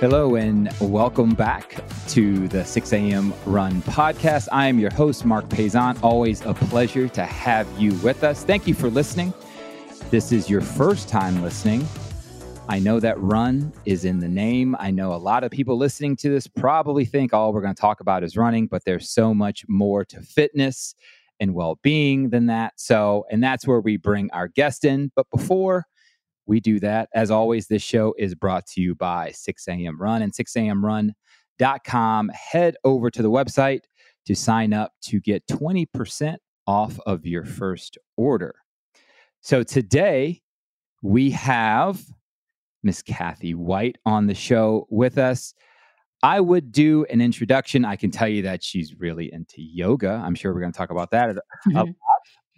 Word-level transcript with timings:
Hello, 0.00 0.36
and 0.36 0.72
welcome 0.80 1.34
back 1.34 1.84
to 2.08 2.48
the 2.48 2.64
6 2.64 2.92
a.m. 2.94 3.34
Run 3.44 3.82
podcast. 3.82 4.48
I 4.50 4.66
am 4.66 4.78
your 4.78 4.90
host, 4.90 5.26
Marc 5.26 5.46
Paisant. 5.50 6.02
Always 6.02 6.40
a 6.40 6.54
pleasure 6.54 7.06
to 7.08 7.22
have 7.22 7.68
you 7.78 7.92
with 7.96 8.24
us. 8.24 8.42
Thank 8.42 8.66
you 8.66 8.72
for 8.72 8.88
listening. 8.88 9.34
This 10.08 10.32
is 10.32 10.48
your 10.48 10.62
first 10.62 11.10
time 11.10 11.42
listening. 11.42 11.86
I 12.66 12.78
know 12.78 12.98
that 12.98 13.20
run 13.20 13.74
is 13.84 14.06
in 14.06 14.20
the 14.20 14.28
name. 14.28 14.74
I 14.78 14.90
know 14.90 15.12
a 15.12 15.20
lot 15.20 15.44
of 15.44 15.50
people 15.50 15.76
listening 15.76 16.16
to 16.16 16.30
this 16.30 16.46
probably 16.46 17.04
think 17.04 17.34
all 17.34 17.52
we're 17.52 17.60
going 17.60 17.74
to 17.74 17.80
talk 17.80 18.00
about 18.00 18.24
is 18.24 18.38
running, 18.38 18.68
but 18.68 18.86
there's 18.86 19.10
so 19.10 19.34
much 19.34 19.66
more 19.68 20.06
to 20.06 20.22
fitness 20.22 20.94
and 21.40 21.52
well 21.52 21.78
being 21.82 22.30
than 22.30 22.46
that. 22.46 22.72
So, 22.76 23.26
and 23.30 23.44
that's 23.44 23.66
where 23.66 23.80
we 23.80 23.98
bring 23.98 24.30
our 24.30 24.48
guest 24.48 24.86
in. 24.86 25.12
But 25.14 25.26
before 25.28 25.84
we 26.50 26.60
do 26.60 26.80
that. 26.80 27.08
As 27.14 27.30
always, 27.30 27.68
this 27.68 27.80
show 27.80 28.12
is 28.18 28.34
brought 28.34 28.66
to 28.66 28.80
you 28.80 28.96
by 28.96 29.30
6 29.30 29.68
a.m. 29.68 30.02
Run 30.02 30.20
and 30.20 30.32
6amrun.com. 30.32 32.28
Head 32.30 32.76
over 32.82 33.08
to 33.08 33.22
the 33.22 33.30
website 33.30 33.82
to 34.26 34.34
sign 34.34 34.72
up 34.72 34.92
to 35.02 35.20
get 35.20 35.46
20% 35.46 36.38
off 36.66 36.98
of 37.06 37.24
your 37.24 37.44
first 37.44 37.98
order. 38.16 38.56
So 39.40 39.62
today 39.62 40.42
we 41.02 41.30
have 41.30 42.02
Miss 42.82 43.00
Kathy 43.00 43.54
White 43.54 43.98
on 44.04 44.26
the 44.26 44.34
show 44.34 44.88
with 44.90 45.18
us. 45.18 45.54
I 46.24 46.40
would 46.40 46.72
do 46.72 47.06
an 47.10 47.20
introduction. 47.20 47.84
I 47.84 47.94
can 47.94 48.10
tell 48.10 48.28
you 48.28 48.42
that 48.42 48.64
she's 48.64 48.98
really 48.98 49.32
into 49.32 49.62
yoga. 49.62 50.20
I'm 50.22 50.34
sure 50.34 50.52
we're 50.52 50.60
going 50.60 50.72
to 50.72 50.76
talk 50.76 50.90
about 50.90 51.12
that 51.12 51.30
a, 51.30 51.42
a 51.74 51.74
lot. 51.74 51.94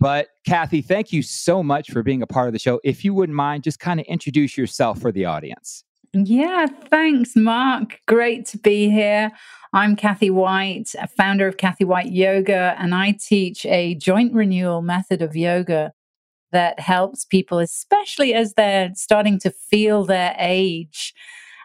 But 0.03 0.31
Kathy, 0.45 0.83
thank 0.83 1.13
you 1.13 1.23
so 1.23 1.63
much 1.63 1.93
for 1.93 2.03
being 2.03 2.23
a 2.23 2.27
part 2.27 2.49
of 2.49 2.53
the 2.53 2.59
show. 2.59 2.81
If 2.83 3.05
you 3.05 3.15
wouldn't 3.15 3.37
mind, 3.37 3.63
just 3.63 3.79
kind 3.79 4.01
of 4.01 4.07
introduce 4.07 4.59
yourself 4.59 5.01
for 5.01 5.13
the 5.13 5.27
audience. 5.27 5.85
Yeah, 6.13 6.67
thanks, 6.67 7.37
Marc. 7.37 8.01
Great 8.09 8.45
to 8.47 8.59
be 8.59 8.91
here. 8.91 9.31
I'm 9.73 9.95
Kathy 9.95 10.29
White, 10.29 10.93
a 10.99 11.07
founder 11.07 11.47
of 11.47 11.57
Kathy 11.57 11.85
White 11.85 12.11
Yoga, 12.11 12.75
and 12.81 12.97
I 12.97 13.13
teach 13.13 13.65
a 13.65 13.95
joint 13.95 14.35
renewal 14.35 14.83
method 14.83 15.23
of 15.23 15.37
yoga 15.37 15.93
that 16.51 16.81
helps 16.81 17.25
people, 17.25 17.61
especially 17.61 18.35
as 18.35 18.55
they're 18.55 18.91
starting 18.97 19.39
to 19.39 19.51
feel 19.51 20.05
their 20.05 20.35
age, 20.37 21.15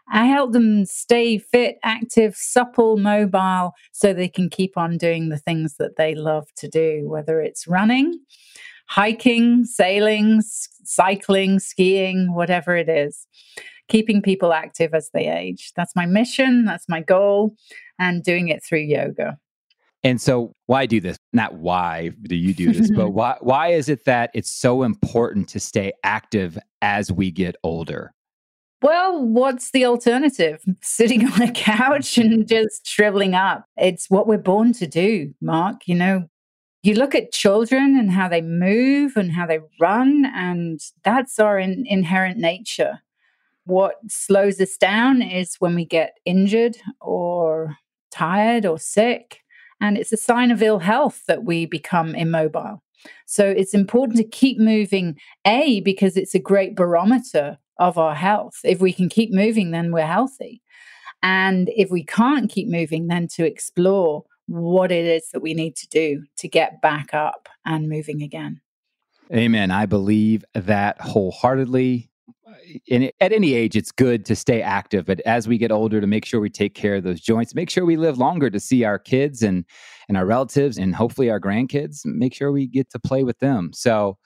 I 0.10 0.26
help 0.26 0.54
them 0.54 0.86
stay 0.86 1.38
fit, 1.38 1.78
active, 1.84 2.36
supple, 2.36 2.98
mobile, 2.98 3.74
so 3.92 4.14
they 4.14 4.30
can 4.30 4.50
keep 4.50 4.78
on 4.78 4.98
doing 4.98 5.30
the 5.30 5.38
things 5.38 5.76
that 5.78 5.98
they 5.98 6.16
love 6.16 6.48
to 6.58 6.68
do, 6.68 7.08
whether 7.10 7.42
it's 7.42 7.68
running, 7.68 8.20
hiking, 8.88 9.66
sailing, 9.66 10.42
cycling, 10.42 11.60
skiing, 11.60 12.34
whatever 12.34 12.76
it 12.76 12.90
is. 12.90 13.28
Keeping 13.90 14.22
people 14.22 14.52
active 14.52 14.94
as 14.94 15.10
they 15.14 15.28
age. 15.28 15.72
That's 15.76 15.96
my 15.96 16.06
mission, 16.06 16.66
that's 16.66 16.90
my 16.90 17.02
goal, 17.02 17.56
and 17.98 18.22
doing 18.22 18.50
it 18.50 18.64
through 18.64 18.80
yoga. 18.80 19.38
And 20.04 20.22
so 20.22 20.54
why 20.68 20.86
do 20.86 21.02
this? 21.02 21.18
Not 21.34 21.56
why 21.56 22.12
do 22.24 22.36
you 22.36 22.54
do 22.54 22.72
this, 22.72 22.92
but 22.92 23.10
why 23.12 23.38
why 23.42 23.70
is 23.70 23.90
it 23.90 24.06
that 24.06 24.30
it's 24.34 24.52
so 24.52 24.84
important 24.84 25.50
to 25.50 25.60
stay 25.60 25.92
active 26.04 26.58
as 26.82 27.12
we 27.12 27.32
get 27.32 27.56
older? 27.64 28.14
Well, 28.82 29.26
what's 29.26 29.72
the 29.72 29.86
alternative? 29.86 30.64
Sitting 30.82 31.28
on 31.32 31.42
a 31.42 31.52
couch 31.52 32.18
and 32.18 32.48
just 32.50 32.88
shriveling 32.88 33.34
up. 33.34 33.66
It's 33.78 34.10
what 34.10 34.28
we're 34.28 34.38
born 34.38 34.74
to 34.74 34.88
do, 34.88 35.34
Marc. 35.42 35.88
You 35.88 35.96
know, 35.96 36.30
you 36.84 36.94
look 36.94 37.16
at 37.16 37.32
children 37.32 37.98
and 37.98 38.12
how 38.12 38.28
they 38.28 38.42
move 38.42 39.18
and 39.18 39.32
how 39.32 39.46
they 39.46 39.60
run, 39.80 40.26
and 40.34 40.80
that's 41.04 41.40
our 41.40 41.60
in- 41.60 41.86
inherent 41.88 42.38
nature. 42.38 43.00
What 43.66 43.96
slows 44.08 44.62
us 44.62 44.78
down 44.78 45.22
is 45.22 45.56
when 45.60 45.76
we 45.76 45.84
get 45.84 46.14
injured 46.24 46.78
or 47.02 47.76
tired 48.12 48.66
or 48.66 48.80
sick. 48.80 49.42
And 49.82 49.98
it's 49.98 50.14
a 50.14 50.18
sign 50.18 50.52
of 50.52 50.62
ill 50.62 50.80
health 50.80 51.24
that 51.28 51.44
we 51.44 51.66
become 51.66 52.16
immobile. 52.16 52.82
So 53.26 53.46
it's 53.46 53.74
important 53.74 54.18
to 54.18 54.24
keep 54.24 54.58
moving, 54.58 55.18
A, 55.46 55.82
because 55.82 56.18
it's 56.18 56.34
a 56.34 56.40
great 56.40 56.76
barometer 56.76 57.58
of 57.80 57.98
our 57.98 58.16
health. 58.16 58.60
If 58.64 58.80
we 58.80 58.94
can 58.94 59.10
keep 59.10 59.34
moving, 59.34 59.72
then 59.72 59.92
we're 59.92 60.06
healthy. 60.06 60.62
And 61.24 61.70
if 61.76 61.90
we 61.90 62.04
can't 62.04 62.50
keep 62.50 62.68
moving, 62.68 63.08
then 63.08 63.28
to 63.30 63.46
explore 63.46 64.24
what 64.48 64.92
it 64.92 65.06
is 65.06 65.30
that 65.32 65.42
we 65.42 65.54
need 65.54 65.76
to 65.76 65.88
do 65.88 66.24
to 66.38 66.48
get 66.48 66.82
back 66.82 67.14
up 67.14 67.50
and 67.66 67.90
moving 67.90 68.22
again. 68.22 68.62
Amen. 69.34 69.72
I 69.72 69.86
believe 69.86 70.46
that 70.54 71.00
wholeheartedly. 71.02 72.10
Uh, 72.48 72.54
in, 72.88 73.12
at 73.20 73.34
any 73.34 73.54
age, 73.54 73.76
it's 73.76 73.92
good 73.92 74.26
to 74.26 74.36
stay 74.36 74.62
active, 74.62 75.06
but 75.06 75.20
as 75.22 75.50
we 75.50 75.58
get 75.58 75.72
older, 75.72 76.00
to 76.00 76.08
make 76.08 76.24
sure 76.24 76.40
we 76.40 76.50
take 76.50 76.76
care 76.76 76.96
of 76.96 77.04
those 77.04 77.20
joints, 77.20 77.54
make 77.54 77.70
sure 77.70 77.84
we 77.84 77.98
live 77.98 78.18
longer 78.18 78.50
to 78.50 78.60
see 78.60 78.86
our 78.86 78.98
kids 78.98 79.44
and 79.44 79.66
and 80.08 80.16
our 80.16 80.26
relatives, 80.26 80.78
and 80.78 80.96
hopefully 80.96 81.30
our 81.30 81.42
grandkids. 81.42 82.06
Make 82.06 82.34
sure 82.34 82.54
we 82.54 82.68
get 82.68 82.90
to 82.92 83.00
play 83.00 83.26
with 83.26 83.40
them. 83.40 83.72
So, 83.74 84.18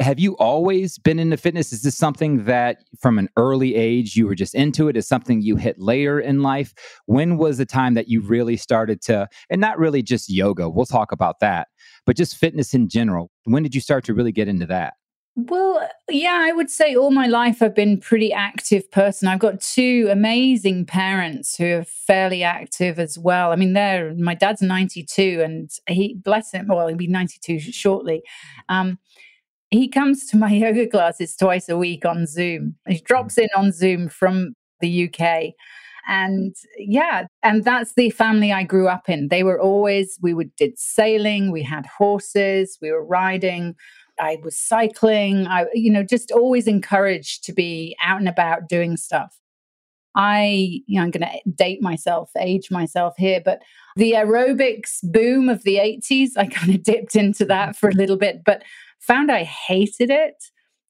have 0.00 0.18
you 0.18 0.36
always 0.38 0.98
been 0.98 1.18
into 1.18 1.36
fitness? 1.36 1.72
Is 1.72 1.82
this 1.82 1.96
something 1.96 2.44
that 2.46 2.78
from 2.98 3.18
an 3.18 3.28
early 3.36 3.74
age 3.74 4.16
you 4.16 4.26
were 4.26 4.34
just 4.34 4.54
into 4.54 4.88
it? 4.88 4.96
Is 4.96 5.06
something 5.06 5.42
you 5.42 5.56
hit 5.56 5.78
later 5.78 6.18
in 6.18 6.42
life? 6.42 6.72
When 7.06 7.36
was 7.36 7.58
the 7.58 7.66
time 7.66 7.94
that 7.94 8.08
you 8.08 8.22
really 8.22 8.56
started 8.56 9.02
to, 9.02 9.28
and 9.50 9.60
not 9.60 9.78
really 9.78 10.02
just 10.02 10.30
yoga, 10.30 10.68
we'll 10.68 10.86
talk 10.86 11.12
about 11.12 11.40
that, 11.40 11.68
but 12.06 12.16
just 12.16 12.36
fitness 12.36 12.72
in 12.72 12.88
general? 12.88 13.30
When 13.44 13.62
did 13.62 13.74
you 13.74 13.80
start 13.80 14.04
to 14.04 14.14
really 14.14 14.32
get 14.32 14.48
into 14.48 14.66
that? 14.66 14.94
Well, 15.36 15.88
yeah, 16.08 16.40
I 16.42 16.52
would 16.52 16.70
say 16.70 16.94
all 16.96 17.12
my 17.12 17.26
life 17.26 17.62
I've 17.62 17.74
been 17.74 18.00
pretty 18.00 18.32
active 18.32 18.90
person. 18.90 19.28
I've 19.28 19.38
got 19.38 19.60
two 19.60 20.08
amazing 20.10 20.86
parents 20.86 21.56
who 21.56 21.78
are 21.78 21.84
fairly 21.84 22.42
active 22.42 22.98
as 22.98 23.16
well. 23.16 23.52
I 23.52 23.56
mean, 23.56 23.72
they're 23.72 24.12
my 24.14 24.34
dad's 24.34 24.60
92 24.60 25.40
and 25.42 25.70
he 25.88 26.14
bless 26.14 26.50
him, 26.50 26.66
well, 26.68 26.88
he'll 26.88 26.96
be 26.96 27.06
92 27.06 27.60
shortly. 27.60 28.22
Um, 28.68 28.98
he 29.70 29.88
comes 29.88 30.26
to 30.26 30.36
my 30.36 30.50
yoga 30.52 30.86
classes 30.86 31.36
twice 31.36 31.68
a 31.68 31.76
week 31.76 32.04
on 32.04 32.26
Zoom. 32.26 32.76
He 32.88 32.96
hmm. 32.96 33.04
drops 33.04 33.38
in 33.38 33.48
on 33.56 33.72
Zoom 33.72 34.08
from 34.08 34.54
the 34.80 35.08
UK. 35.08 35.54
And 36.08 36.56
yeah, 36.78 37.26
and 37.42 37.62
that's 37.62 37.92
the 37.94 38.10
family 38.10 38.52
I 38.52 38.64
grew 38.64 38.88
up 38.88 39.08
in. 39.08 39.28
They 39.28 39.42
were 39.42 39.60
always, 39.60 40.18
we 40.22 40.34
would 40.34 40.54
did 40.56 40.78
sailing, 40.78 41.52
we 41.52 41.62
had 41.62 41.86
horses, 41.86 42.78
we 42.80 42.90
were 42.90 43.04
riding, 43.04 43.76
I 44.18 44.38
was 44.42 44.56
cycling, 44.56 45.46
I, 45.46 45.66
you 45.72 45.90
know, 45.90 46.02
just 46.02 46.32
always 46.32 46.66
encouraged 46.66 47.44
to 47.44 47.52
be 47.52 47.96
out 48.02 48.18
and 48.18 48.28
about 48.28 48.68
doing 48.68 48.96
stuff. 48.96 49.36
I, 50.16 50.80
you 50.86 50.98
know, 50.98 51.02
I'm 51.02 51.10
going 51.10 51.22
to 51.22 51.50
date 51.52 51.80
myself, 51.80 52.30
age 52.38 52.70
myself 52.70 53.14
here, 53.16 53.40
but 53.44 53.62
the 53.96 54.12
aerobics 54.12 54.98
boom 55.02 55.48
of 55.48 55.62
the 55.62 55.76
80s, 55.76 56.30
I 56.36 56.46
kind 56.48 56.74
of 56.74 56.82
dipped 56.82 57.14
into 57.14 57.44
that 57.46 57.76
for 57.76 57.88
a 57.88 57.94
little 57.94 58.16
bit. 58.16 58.42
But 58.44 58.62
found 59.00 59.30
I 59.30 59.44
hated 59.44 60.10
it. 60.10 60.44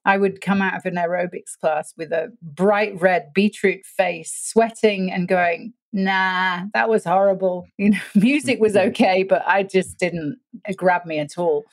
I 0.05 0.19
would 0.19 0.41
come 0.41 0.63
out 0.63 0.77
of 0.77 0.87
an 0.87 0.97
aerobics 0.97 1.59
class 1.61 1.95
with 1.97 2.13
a 2.13 2.33
bright 2.43 3.01
red 3.01 3.33
beetroot 3.35 3.85
face, 3.85 4.33
sweating 4.33 5.11
and 5.11 5.29
going, 5.29 5.75
nah, 5.93 6.63
that 6.75 6.89
was 6.89 7.05
horrible. 7.05 7.67
You 7.79 7.91
know, 7.91 7.99
music 8.15 8.61
was 8.61 8.77
okay, 8.89 9.23
but 9.23 9.43
I 9.47 9.63
just 9.63 9.99
didn't 9.99 10.39
uh, 10.69 10.73
grab 10.77 11.07
me 11.07 11.19
at 11.19 11.39
all. 11.39 11.65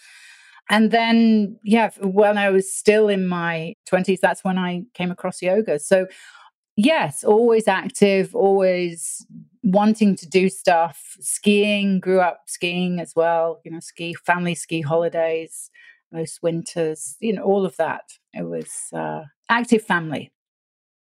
And 0.69 0.91
then, 0.91 1.57
yeah, 1.63 1.91
when 2.01 2.37
I 2.37 2.49
was 2.49 2.73
still 2.73 3.07
in 3.07 3.27
my 3.27 3.73
20s, 3.89 4.19
that's 4.19 4.43
when 4.43 4.57
I 4.57 4.83
came 4.93 5.11
across 5.11 5.41
yoga. 5.41 5.79
So, 5.79 6.07
yes, 6.75 7.23
always 7.23 7.69
active, 7.69 8.35
always 8.35 9.25
wanting 9.63 10.17
to 10.17 10.27
do 10.27 10.49
stuff. 10.49 11.15
Skiing, 11.21 12.01
grew 12.01 12.19
up 12.19 12.41
skiing 12.47 12.99
as 12.99 13.13
well, 13.15 13.61
you 13.63 13.71
know, 13.71 13.79
ski, 13.79 14.13
family 14.13 14.55
ski 14.55 14.81
holidays 14.81 15.69
most 16.11 16.41
winters, 16.41 17.15
you 17.19 17.33
know, 17.33 17.43
all 17.43 17.65
of 17.65 17.77
that. 17.77 18.03
It 18.33 18.47
was 18.47 18.69
uh, 18.93 19.23
active 19.49 19.83
family. 19.83 20.31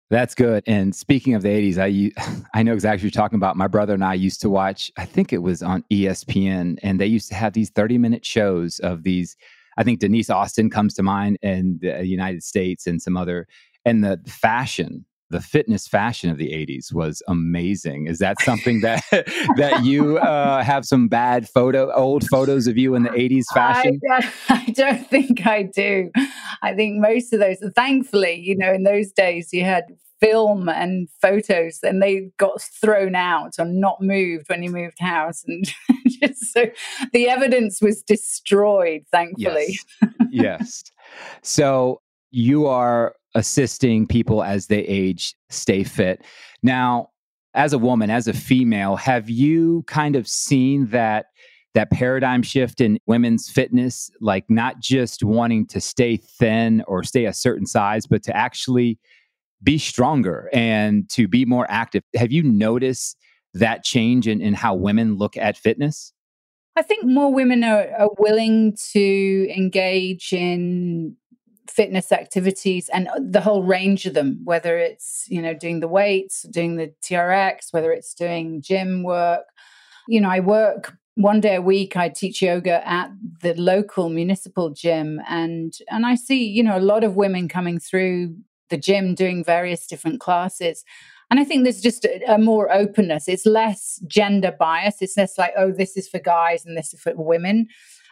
That's 0.09 0.35
good. 0.35 0.63
And 0.67 0.95
speaking 0.95 1.33
of 1.33 1.41
the 1.41 1.49
80s, 1.49 1.77
I 1.77 2.39
I 2.59 2.63
know 2.63 2.73
exactly 2.73 2.97
what 2.97 3.15
you're 3.15 3.21
talking 3.21 3.35
about. 3.37 3.57
My 3.57 3.67
brother 3.67 3.93
and 3.93 4.03
I 4.03 4.13
used 4.13 4.41
to 4.41 4.49
watch, 4.49 4.91
I 4.97 5.05
think 5.05 5.33
it 5.33 5.39
was 5.39 5.61
on 5.61 5.83
ESPN, 5.91 6.77
and 6.81 6.99
they 6.99 7.07
used 7.07 7.27
to 7.29 7.35
have 7.35 7.53
these 7.53 7.69
30 7.69 7.97
minute 7.97 8.25
shows 8.25 8.79
of 8.79 9.03
these. 9.03 9.35
I 9.77 9.83
think 9.83 9.99
Denise 9.99 10.29
Austin 10.29 10.69
comes 10.69 10.93
to 10.95 11.03
mind 11.03 11.37
in 11.41 11.77
the 11.81 12.05
United 12.05 12.43
States 12.43 12.87
and 12.87 13.01
some 13.01 13.15
other, 13.17 13.47
and 13.85 14.03
the 14.03 14.19
fashion 14.25 15.05
the 15.29 15.41
fitness 15.41 15.87
fashion 15.87 16.29
of 16.29 16.37
the 16.37 16.51
80s 16.51 16.93
was 16.93 17.21
amazing. 17.27 18.07
Is 18.07 18.19
that 18.19 18.41
something 18.41 18.81
that 18.81 19.03
that 19.57 19.83
you 19.83 20.17
uh, 20.19 20.63
have 20.63 20.85
some 20.85 21.07
bad 21.07 21.49
photo 21.49 21.91
old 21.93 22.25
photos 22.27 22.67
of 22.67 22.77
you 22.77 22.95
in 22.95 23.03
the 23.03 23.09
80s 23.09 23.45
fashion? 23.53 23.99
I 24.11 24.19
don't, 24.19 24.33
I 24.49 24.71
don't 24.71 25.09
think 25.09 25.45
i 25.45 25.63
do. 25.63 26.11
I 26.61 26.73
think 26.73 26.99
most 26.99 27.33
of 27.33 27.39
those 27.39 27.57
thankfully 27.75 28.35
you 28.35 28.57
know 28.57 28.73
in 28.73 28.83
those 28.83 29.11
days 29.11 29.49
you 29.51 29.63
had 29.63 29.83
film 30.19 30.67
and 30.67 31.07
photos 31.21 31.79
and 31.83 32.01
they 32.01 32.29
got 32.37 32.61
thrown 32.61 33.15
out 33.15 33.53
or 33.59 33.65
not 33.65 34.01
moved 34.01 34.49
when 34.49 34.63
you 34.63 34.71
moved 34.71 34.97
house 34.99 35.43
and 35.45 35.65
just 36.07 36.53
so 36.53 36.65
the 37.13 37.29
evidence 37.29 37.81
was 37.81 38.01
destroyed 38.01 39.03
thankfully. 39.11 39.77
Yes, 40.31 40.31
yes. 40.31 40.83
so 41.43 42.01
you 42.31 42.67
are 42.67 43.15
assisting 43.37 44.07
people 44.07 44.43
as 44.43 44.65
they 44.65 44.79
age 44.79 45.35
stay 45.49 45.83
fit. 45.83 46.23
Now, 46.63 47.11
as 47.53 47.71
a 47.71 47.77
woman, 47.77 48.09
as 48.09 48.27
a 48.27 48.33
female, 48.33 48.95
have 48.95 49.29
you 49.29 49.83
kind 49.87 50.15
of 50.15 50.27
seen 50.27 50.87
that 50.87 51.27
that 51.75 51.91
paradigm 51.91 52.41
shift 52.41 52.81
in 52.81 52.97
women's 53.05 53.47
fitness, 53.47 54.09
like 54.19 54.45
not 54.49 54.79
just 54.79 55.23
wanting 55.23 55.67
to 55.67 55.79
stay 55.79 56.17
thin 56.17 56.83
or 56.87 57.03
stay 57.03 57.25
a 57.25 57.33
certain 57.33 57.67
size, 57.67 58.07
but 58.07 58.23
to 58.23 58.35
actually 58.35 58.97
be 59.61 59.77
stronger 59.77 60.49
and 60.51 61.07
to 61.11 61.27
be 61.27 61.45
more 61.45 61.67
active? 61.69 62.01
Have 62.15 62.31
you 62.31 62.41
noticed 62.41 63.15
that 63.53 63.83
change 63.83 64.27
in, 64.27 64.41
in 64.41 64.55
how 64.55 64.73
women 64.73 65.17
look 65.17 65.37
at 65.37 65.55
fitness? 65.55 66.13
I 66.75 66.81
think 66.81 67.05
more 67.05 67.31
women 67.31 67.63
are, 67.63 67.87
are 67.97 68.09
willing 68.17 68.75
to 68.93 69.53
engage 69.55 70.33
in 70.33 71.15
fitness 71.77 72.11
activities 72.11 72.89
and 72.89 73.07
the 73.19 73.39
whole 73.39 73.63
range 73.63 74.07
of 74.07 74.15
them 74.15 74.41
whether 74.43 74.77
it's 74.77 75.25
you 75.29 75.41
know 75.41 75.53
doing 75.53 75.79
the 75.79 75.87
weights 75.87 76.41
doing 76.49 76.75
the 76.75 76.91
trx 77.03 77.71
whether 77.71 77.91
it's 77.91 78.13
doing 78.15 78.61
gym 78.61 79.03
work. 79.03 79.45
You 80.07 80.19
know 80.21 80.29
i 80.29 80.39
work 80.39 80.97
one 81.15 81.39
day 81.39 81.55
a 81.55 81.61
week 81.61 81.95
i 81.95 82.09
teach 82.09 82.41
yoga 82.41 82.77
at 82.87 83.11
the 83.41 83.53
local 83.53 84.09
municipal 84.09 84.71
gym 84.71 85.21
and 85.29 85.77
and 85.89 86.05
i 86.05 86.15
see 86.15 86.43
you 86.47 86.63
know 86.63 86.77
a 86.77 86.87
lot 86.93 87.03
of 87.03 87.15
women 87.15 87.47
coming 87.47 87.79
through 87.79 88.35
the 88.69 88.77
gym 88.77 89.15
doing 89.15 89.43
various 89.43 89.87
different 89.87 90.19
classes. 90.19 90.83
And 91.29 91.39
i 91.39 91.43
think 91.43 91.63
there's 91.63 91.81
just 91.81 92.05
a, 92.05 92.33
a 92.33 92.37
more 92.37 92.71
openness. 92.71 93.27
It's 93.27 93.45
less 93.45 94.01
gender 94.07 94.53
bias. 94.57 95.01
It's 95.01 95.17
less 95.17 95.37
like 95.37 95.53
oh 95.57 95.71
this 95.71 95.97
is 95.97 96.07
for 96.07 96.19
guys 96.19 96.65
and 96.65 96.77
this 96.77 96.93
is 96.93 97.01
for 97.01 97.13
women 97.15 97.67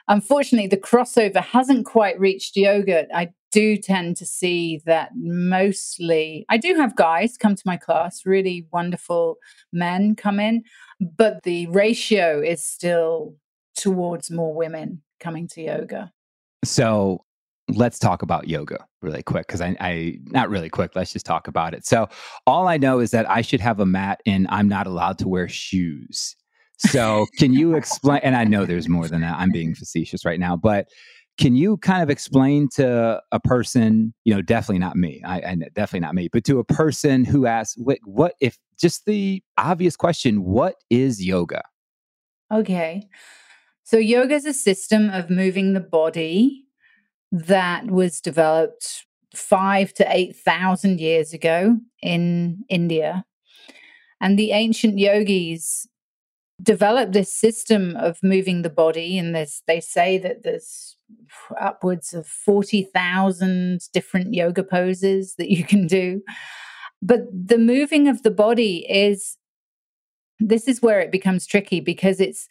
Unfortunately, 0.07 0.67
the 0.67 0.77
crossover 0.77 1.43
hasn't 1.43 1.85
quite 1.85 2.19
reached 2.19 2.55
yoga. 2.55 3.07
I 3.13 3.29
do 3.51 3.77
tend 3.77 4.17
to 4.17 4.25
see 4.25 4.81
that 4.85 5.11
mostly, 5.15 6.45
I 6.49 6.57
do 6.57 6.75
have 6.75 6.95
guys 6.95 7.37
come 7.37 7.55
to 7.55 7.63
my 7.65 7.77
class, 7.77 8.25
really 8.25 8.67
wonderful 8.71 9.37
men 9.71 10.15
come 10.15 10.39
in, 10.39 10.63
but 10.99 11.43
the 11.43 11.67
ratio 11.67 12.41
is 12.41 12.63
still 12.63 13.35
towards 13.75 14.29
more 14.29 14.53
women 14.53 15.01
coming 15.19 15.47
to 15.49 15.61
yoga. 15.61 16.11
So 16.63 17.25
let's 17.69 17.97
talk 17.97 18.21
about 18.21 18.47
yoga 18.47 18.85
really 19.01 19.23
quick 19.23 19.47
because 19.47 19.61
I, 19.61 19.75
I 19.79 20.19
not 20.25 20.49
really 20.49 20.69
quick 20.69 20.95
let's 20.95 21.11
just 21.11 21.25
talk 21.25 21.47
about 21.47 21.73
it 21.73 21.83
so 21.83 22.07
all 22.45 22.67
i 22.67 22.77
know 22.77 22.99
is 22.99 23.09
that 23.09 23.27
i 23.27 23.41
should 23.41 23.59
have 23.59 23.79
a 23.79 23.87
mat 23.87 24.21
and 24.27 24.45
i'm 24.51 24.67
not 24.67 24.85
allowed 24.85 25.17
to 25.19 25.27
wear 25.27 25.49
shoes 25.49 26.35
so, 26.77 27.25
can 27.37 27.53
you 27.53 27.75
explain? 27.75 28.21
And 28.23 28.35
I 28.35 28.43
know 28.43 28.65
there's 28.65 28.89
more 28.89 29.07
than 29.07 29.21
that. 29.21 29.37
I'm 29.37 29.51
being 29.51 29.75
facetious 29.75 30.25
right 30.25 30.39
now, 30.39 30.55
but 30.55 30.87
can 31.37 31.55
you 31.55 31.77
kind 31.77 32.01
of 32.01 32.09
explain 32.09 32.69
to 32.75 33.21
a 33.31 33.39
person, 33.39 34.13
you 34.23 34.33
know, 34.33 34.41
definitely 34.41 34.79
not 34.79 34.95
me, 34.95 35.21
I, 35.25 35.37
I 35.39 35.55
definitely 35.73 36.01
not 36.01 36.15
me, 36.15 36.29
but 36.31 36.45
to 36.45 36.59
a 36.59 36.63
person 36.63 37.25
who 37.25 37.45
asks, 37.45 37.75
what, 37.77 37.99
what 38.05 38.35
if 38.39 38.57
just 38.79 39.05
the 39.05 39.43
obvious 39.57 39.95
question, 39.95 40.43
what 40.43 40.75
is 40.89 41.25
yoga? 41.25 41.63
Okay. 42.53 43.07
So, 43.83 43.97
yoga 43.97 44.35
is 44.35 44.45
a 44.45 44.53
system 44.53 45.09
of 45.09 45.29
moving 45.29 45.73
the 45.73 45.79
body 45.79 46.65
that 47.31 47.87
was 47.87 48.21
developed 48.21 49.05
five 49.35 49.93
to 49.95 50.05
8,000 50.09 50.99
years 50.99 51.33
ago 51.33 51.77
in 52.01 52.63
India. 52.69 53.25
And 54.21 54.39
the 54.39 54.51
ancient 54.51 54.97
yogis 54.97 55.87
developed 56.61 57.11
this 57.11 57.33
system 57.33 57.95
of 57.97 58.17
moving 58.23 58.61
the 58.61 58.69
body 58.69 59.17
and 59.17 59.35
there's 59.35 59.61
they 59.67 59.79
say 59.79 60.17
that 60.17 60.43
there's 60.43 60.95
upwards 61.59 62.13
of 62.13 62.25
40,000 62.25 63.81
different 63.93 64.33
yoga 64.33 64.63
poses 64.63 65.35
that 65.37 65.51
you 65.51 65.63
can 65.63 65.85
do. 65.87 66.21
But 67.01 67.21
the 67.31 67.57
moving 67.57 68.07
of 68.07 68.23
the 68.23 68.31
body 68.31 68.85
is 68.89 69.37
this 70.39 70.67
is 70.67 70.81
where 70.81 70.99
it 70.99 71.11
becomes 71.11 71.45
tricky 71.45 71.79
because 71.79 72.19
it's 72.19 72.47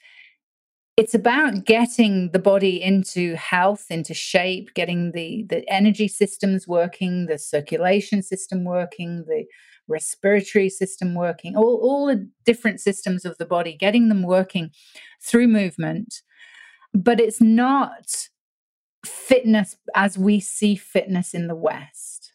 it's 0.96 1.14
about 1.14 1.64
getting 1.64 2.30
the 2.30 2.38
body 2.38 2.80
into 2.80 3.34
health 3.34 3.86
into 3.90 4.14
shape 4.14 4.72
getting 4.74 5.12
the 5.12 5.44
the 5.48 5.68
energy 5.68 6.08
systems 6.08 6.68
working 6.68 7.26
the 7.26 7.38
circulation 7.38 8.22
system 8.22 8.64
working 8.64 9.24
the 9.26 9.44
respiratory 9.88 10.69
system 10.69 11.14
working, 11.14 11.56
all, 11.56 11.81
all 11.82 12.06
the 12.06 12.28
different 12.44 12.81
systems 12.81 13.25
of 13.25 13.36
the 13.38 13.46
body, 13.46 13.76
getting 13.76 14.08
them 14.08 14.22
working 14.22 14.70
through 15.22 15.48
movement. 15.48 16.22
But 16.92 17.20
it's 17.20 17.40
not 17.40 18.28
fitness 19.04 19.76
as 19.94 20.16
we 20.16 20.40
see 20.40 20.76
fitness 20.76 21.34
in 21.34 21.48
the 21.48 21.56
West. 21.56 22.32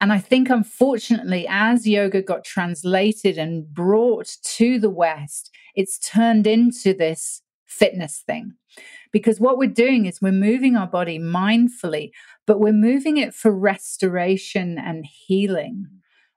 And 0.00 0.12
I 0.12 0.18
think, 0.18 0.50
unfortunately, 0.50 1.46
as 1.48 1.86
yoga 1.86 2.22
got 2.22 2.44
translated 2.44 3.38
and 3.38 3.72
brought 3.72 4.36
to 4.56 4.80
the 4.80 4.90
West, 4.90 5.50
it's 5.76 5.98
turned 5.98 6.46
into 6.46 6.92
this 6.92 7.42
fitness 7.66 8.22
thing. 8.26 8.54
Because 9.12 9.38
what 9.38 9.58
we're 9.58 9.68
doing 9.68 10.06
is 10.06 10.20
we're 10.20 10.32
moving 10.32 10.76
our 10.76 10.88
body 10.88 11.20
mindfully, 11.20 12.10
but 12.46 12.58
we're 12.58 12.72
moving 12.72 13.16
it 13.16 13.32
for 13.32 13.52
restoration 13.52 14.76
and 14.76 15.06
healing. 15.06 15.86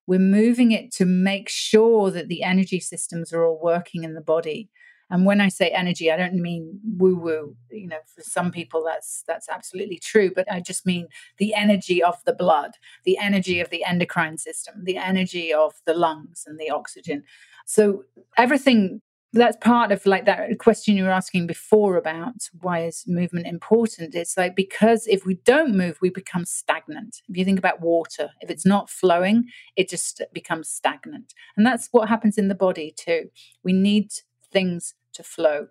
We're 0.08 0.20
moving 0.20 0.72
it 0.72 0.92
to 0.94 1.06
make 1.06 1.50
sure 1.50 2.12
that 2.12 2.28
the 2.28 2.44
energy 2.44 2.80
systems 2.80 3.34
are 3.34 3.46
all 3.46 3.60
working 3.62 4.04
in 4.04 4.14
the 4.14 4.22
body. 4.22 4.70
And 5.10 5.26
when 5.26 5.40
I 5.40 5.50
say 5.50 5.70
energy, 5.70 6.12
I 6.12 6.18
don't 6.18 6.36
mean 6.36 6.80
woo 6.98 7.16
woo. 7.16 7.56
You 7.70 7.88
know, 7.88 8.00
for 8.08 8.22
some 8.22 8.52
people, 8.52 8.84
that's 8.84 9.24
that's 9.28 9.48
absolutely 9.50 10.00
true. 10.00 10.32
But 10.34 10.52
I 10.52 10.62
just 10.62 10.86
mean 10.86 11.08
the 11.38 11.54
energy 11.54 12.02
of 12.02 12.16
the 12.26 12.34
blood, 12.34 12.72
the 13.04 13.18
energy 13.18 13.60
of 13.60 13.70
the 13.70 13.84
endocrine 13.84 14.38
system, 14.40 14.84
the 14.84 14.98
energy 14.98 15.54
of 15.54 15.76
the 15.86 15.94
lungs 15.94 16.44
and 16.48 16.60
the 16.60 16.72
oxygen. 16.72 17.24
So 17.68 18.04
everything 18.38 19.02
that's 19.40 19.58
part 19.58 19.92
of 19.92 20.06
like 20.06 20.26
that 20.26 20.58
question 20.60 20.96
you 20.96 21.04
were 21.04 21.10
asking 21.10 21.48
before 21.48 21.98
about 21.98 22.50
why 22.62 22.86
is 22.86 23.04
movement 23.08 23.48
important. 23.48 24.16
It's 24.16 24.38
like 24.38 24.56
because 24.56 25.08
if 25.08 25.26
we 25.26 25.36
don't 25.46 25.76
move 25.76 25.98
we 26.02 26.10
become 26.10 26.46
stagnant. 26.46 27.22
If 27.28 27.38
you 27.38 27.46
think 27.46 27.60
about 27.60 27.82
water 27.82 28.30
if 28.42 28.50
it's 28.50 28.66
not 28.66 28.90
flowing 28.90 29.46
it 29.76 29.90
just 29.90 30.22
becomes 30.34 30.70
stagnant. 30.70 31.34
And 31.58 31.66
that's 31.66 31.90
what 31.92 32.10
happens 32.10 32.38
in 32.38 32.48
the 32.48 32.56
body 32.56 32.94
too. 32.98 33.30
We 33.64 33.74
need 33.74 34.12
things 34.52 34.96
to 35.14 35.24
flow. 35.24 35.68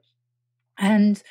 And 0.78 1.22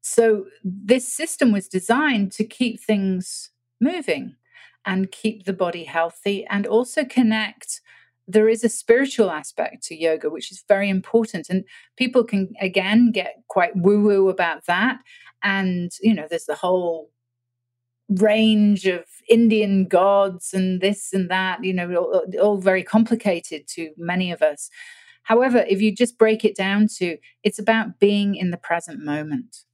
so 0.00 0.46
this 0.62 1.12
system 1.12 1.52
was 1.52 1.68
designed 1.68 2.32
to 2.32 2.44
keep 2.44 2.80
things 2.80 3.50
moving 3.80 4.36
and 4.84 5.10
keep 5.10 5.44
the 5.44 5.52
body 5.52 5.84
healthy 5.84 6.46
and 6.46 6.66
also 6.66 7.04
connect 7.04 7.80
there 8.28 8.48
is 8.48 8.64
a 8.64 8.68
spiritual 8.68 9.30
aspect 9.30 9.84
to 9.84 9.96
yoga, 9.96 10.30
which 10.30 10.50
is 10.50 10.64
very 10.68 10.88
important. 10.88 11.48
And 11.48 11.64
people 11.96 12.24
can, 12.24 12.52
again, 12.60 13.12
get 13.12 13.36
quite 13.48 13.76
woo 13.76 14.02
woo 14.02 14.28
about 14.28 14.66
that. 14.66 14.98
And, 15.42 15.92
you 16.00 16.14
know, 16.14 16.26
there's 16.28 16.46
the 16.46 16.56
whole 16.56 17.10
range 18.08 18.86
of 18.86 19.04
Indian 19.28 19.86
gods 19.86 20.54
and 20.54 20.80
this 20.80 21.12
and 21.12 21.30
that, 21.30 21.62
you 21.64 21.72
know, 21.72 21.94
all, 21.94 22.24
all, 22.40 22.56
very 22.56 22.82
complicated 22.82 23.66
to 23.68 23.90
many 23.96 24.30
of 24.30 24.42
us. 24.42 24.70
However, 25.24 25.64
if 25.68 25.80
you 25.80 25.94
just 25.94 26.18
break 26.18 26.44
it 26.44 26.56
down 26.56 26.86
to 26.98 27.18
it's 27.42 27.58
about 27.58 27.98
being 27.98 28.36
in 28.36 28.50
the 28.50 28.56
present 28.56 29.00
moment, 29.00 29.64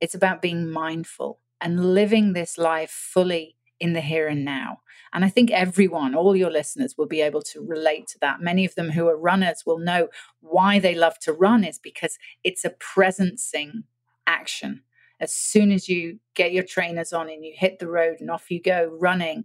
it's 0.00 0.14
about 0.14 0.40
being 0.40 0.70
mindful 0.70 1.40
and 1.60 1.94
living 1.94 2.32
this 2.32 2.58
life 2.58 2.90
fully 2.90 3.56
in 3.84 3.92
the 3.92 4.00
here 4.00 4.26
and 4.26 4.46
now. 4.46 4.80
And 5.12 5.26
I 5.26 5.28
think 5.28 5.50
everyone, 5.50 6.14
all 6.14 6.34
your 6.34 6.50
listeners, 6.50 6.94
will 6.96 7.06
be 7.06 7.20
able 7.20 7.42
to 7.42 7.60
relate 7.60 8.06
to 8.08 8.18
that. 8.22 8.40
Many 8.40 8.64
of 8.64 8.74
them 8.76 8.90
who 8.90 9.06
are 9.08 9.16
runners 9.16 9.62
will 9.66 9.78
know 9.78 10.08
why 10.40 10.78
they 10.78 10.94
love 10.94 11.18
to 11.20 11.34
run 11.34 11.64
is 11.64 11.78
because 11.78 12.16
it's 12.42 12.64
a 12.64 12.70
presencing 12.70 13.84
action. 14.26 14.82
As 15.20 15.34
soon 15.34 15.70
as 15.70 15.86
you 15.86 16.18
get 16.34 16.52
your 16.52 16.64
trainers 16.64 17.12
on 17.12 17.28
and 17.28 17.44
you 17.44 17.52
hit 17.54 17.78
the 17.78 17.86
road 17.86 18.16
and 18.20 18.30
off 18.30 18.50
you 18.50 18.60
go 18.60 18.88
running, 18.98 19.44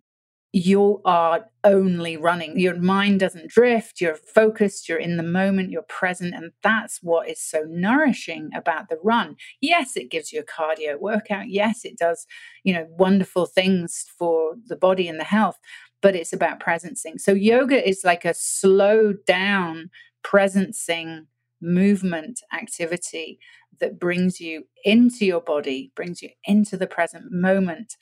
you 0.51 1.01
are 1.05 1.45
only 1.63 2.17
running. 2.17 2.57
Your 2.57 2.75
mind 2.75 3.19
doesn't 3.19 3.49
drift, 3.49 4.01
you're 4.01 4.15
focused, 4.15 4.89
you're 4.89 4.97
in 4.97 5.17
the 5.17 5.23
moment, 5.23 5.69
you're 5.69 5.83
present. 5.83 6.33
And 6.33 6.51
that's 6.63 6.99
what 7.03 7.29
is 7.29 7.39
so 7.39 7.65
nourishing 7.67 8.49
about 8.55 8.89
the 8.89 8.97
run. 9.03 9.35
Yes, 9.61 9.95
it 9.95 10.09
gives 10.09 10.31
you 10.31 10.41
a 10.41 10.43
cardio 10.43 10.99
workout. 10.99 11.49
Yes, 11.49 11.85
it 11.85 11.97
does, 11.97 12.25
you 12.63 12.73
know, 12.73 12.87
wonderful 12.89 13.45
things 13.45 14.05
for 14.17 14.55
the 14.65 14.75
body 14.75 15.07
and 15.07 15.19
the 15.19 15.25
health, 15.25 15.59
but 16.01 16.15
it's 16.15 16.33
about 16.33 16.59
presencing. 16.59 17.19
So 17.19 17.31
yoga 17.31 17.87
is 17.87 18.01
like 18.03 18.25
a 18.25 18.33
slow 18.33 19.13
down 19.27 19.91
presencing 20.23 21.27
movement 21.61 22.41
activity 22.53 23.39
that 23.79 23.99
brings 23.99 24.39
you 24.39 24.63
into 24.83 25.25
your 25.25 25.41
body, 25.41 25.91
brings 25.95 26.21
you 26.21 26.29
into 26.45 26.75
the 26.75 26.87
present 26.87 27.31
moment 27.31 27.97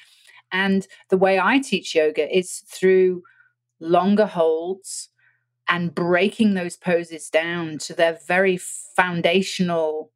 and 0.52 0.88
the 1.10 1.18
way 1.18 1.40
I 1.40 1.60
teach 1.60 1.96
yoga 1.96 2.36
is 2.36 2.64
through 2.68 3.24
longer 3.80 4.26
holds 4.26 5.10
and 5.68 5.94
breaking 5.94 6.54
those 6.54 6.78
poses 6.78 7.30
down 7.30 7.78
to 7.80 7.94
their 7.94 8.18
very 8.28 8.58
foundational 8.58 10.12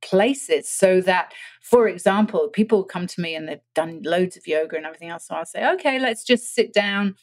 places 0.00 0.68
so 0.68 1.00
that 1.00 1.32
for 1.60 1.86
example 1.86 2.48
people 2.48 2.82
come 2.82 3.06
to 3.06 3.20
me 3.20 3.36
and 3.36 3.48
they've 3.48 3.60
done 3.72 4.00
loads 4.04 4.36
of 4.36 4.48
yoga 4.48 4.76
and 4.76 4.84
everything 4.84 5.10
else 5.10 5.28
so 5.28 5.34
i'll 5.36 5.46
say 5.46 5.64
okay 5.64 6.00
let's 6.00 6.24
just 6.24 6.52
sit 6.56 6.72
down 6.72 7.14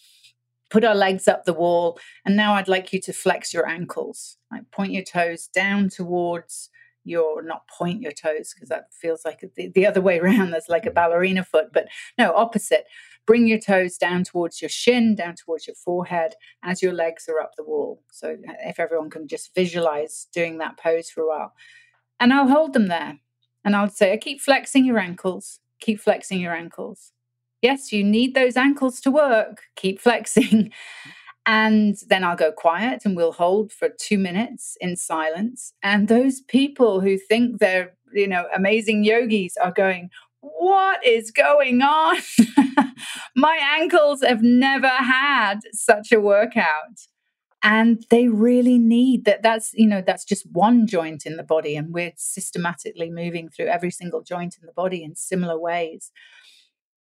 put 0.70 0.84
our 0.84 0.96
legs 0.96 1.28
up 1.28 1.46
the 1.46 1.54
wall. 1.54 2.00
And 2.26 2.36
now 2.36 2.54
I'd 2.54 2.68
like 2.68 2.94
you 2.94 3.02
to 3.02 3.14
flex 3.14 3.54
your 3.54 3.68
ankles. 3.68 4.38
Like 4.52 4.70
point 4.72 4.92
your 4.92 5.04
toes 5.04 5.48
down 5.48 5.90
towards 5.90 6.70
your, 7.10 7.42
not 7.42 7.68
point 7.68 8.02
your 8.02 8.12
toes, 8.12 8.54
because 8.54 8.70
that 8.70 8.94
feels 8.94 9.26
like 9.26 9.44
the, 9.56 9.70
the 9.70 9.86
other 9.86 10.02
way 10.02 10.20
around. 10.22 10.52
There's 10.52 10.70
like 10.70 10.86
a 10.86 10.92
mm. 10.92 10.96
ballerina 10.96 11.44
foot, 11.44 11.74
but 11.74 11.88
no, 12.18 12.34
opposite. 12.34 12.86
Bring 13.26 13.48
your 13.48 13.60
toes 13.60 13.98
down 13.98 14.24
towards 14.24 14.62
your 14.62 14.70
shin, 14.70 15.16
down 15.16 15.36
towards 15.36 15.68
your 15.68 15.76
forehead 15.76 16.34
as 16.64 16.82
your 16.82 16.94
legs 16.94 17.28
are 17.30 17.40
up 17.40 17.52
the 17.58 17.64
wall. 17.64 18.02
So 18.12 18.38
if 18.64 18.80
everyone 18.80 19.10
can 19.10 19.28
just 19.28 19.54
visualize 19.54 20.28
doing 20.34 20.58
that 20.60 20.78
pose 20.78 21.10
for 21.10 21.22
a 21.22 21.28
while. 21.28 21.54
And 22.20 22.34
I'll 22.34 22.48
hold 22.48 22.74
them 22.74 22.88
there. 22.88 23.20
And 23.64 23.76
I'll 23.76 23.90
say, 23.90 24.14
I 24.14 24.18
keep 24.18 24.42
flexing 24.42 24.86
your 24.86 24.98
ankles, 24.98 25.60
keep 25.80 26.00
flexing 26.00 26.40
your 26.40 26.56
ankles 26.56 27.12
yes, 27.62 27.92
you 27.92 28.04
need 28.04 28.36
those 28.36 28.58
ankles 28.58 29.00
to 29.02 29.12
work, 29.12 29.64
keep 29.76 30.00
flexing. 30.02 30.72
And 31.46 31.98
then 32.08 32.24
I'll 32.24 32.36
go 32.36 32.52
quiet 32.52 33.04
and 33.06 33.16
we'll 33.16 33.32
hold 33.32 33.72
for 33.72 33.90
two 33.90 34.18
minutes 34.18 34.78
in 34.82 34.96
silence. 34.96 35.74
And 35.82 36.08
those 36.08 36.42
people 36.42 37.02
who 37.02 37.18
think 37.18 37.60
they're, 37.60 37.94
you 38.14 38.28
know, 38.28 38.46
amazing 38.56 39.04
yogis 39.04 39.58
are 39.58 39.72
going, 39.72 40.10
what 40.42 41.06
is 41.06 41.32
going 41.32 41.82
on? 41.82 42.18
My 43.36 43.60
ankles 43.80 44.22
have 44.22 44.44
never 44.44 44.88
had 44.88 45.60
such 45.74 46.12
a 46.12 46.20
workout. 46.20 47.08
And 47.62 48.06
they 48.10 48.30
really 48.30 48.78
need 48.78 49.26
that. 49.26 49.44
That's, 49.44 49.72
you 49.74 49.88
know, 49.88 50.02
that's 50.06 50.24
just 50.24 50.46
one 50.52 50.88
joint 50.88 51.26
in 51.26 51.36
the 51.36 51.44
body. 51.44 51.76
And 51.76 51.94
we're 51.94 52.14
systematically 52.16 53.10
moving 53.10 53.50
through 53.50 53.66
every 53.66 53.92
single 53.92 54.22
joint 54.22 54.56
in 54.62 54.66
the 54.66 54.72
body 54.72 55.04
in 55.04 55.16
similar 55.16 55.60
ways 55.60 56.12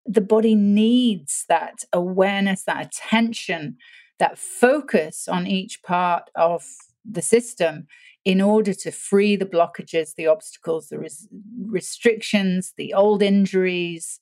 the 0.09 0.21
body 0.21 0.55
needs 0.55 1.45
that 1.49 1.83
awareness, 1.93 2.63
that 2.63 2.85
attention, 2.87 3.77
that 4.19 4.37
focus 4.37 5.27
on 5.27 5.47
each 5.47 5.81
part 5.83 6.29
of 6.35 6.63
the 7.09 7.21
system 7.21 7.87
in 8.25 8.41
order 8.41 8.73
to 8.73 8.91
free 8.91 9.35
the 9.35 9.45
blockages, 9.45 10.15
the 10.15 10.27
obstacles, 10.27 10.89
the 10.89 10.99
res- 10.99 11.27
restrictions, 11.65 12.73
the 12.77 12.93
old 12.93 13.23
injuries. 13.23 14.19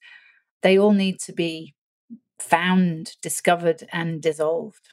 They 0.62 0.78
all 0.78 0.94
need 0.94 1.20
to 1.22 1.34
be 1.34 1.74
found, 2.40 3.16
discovered, 3.22 3.88
and 3.92 4.22
dissolved. 4.22 4.90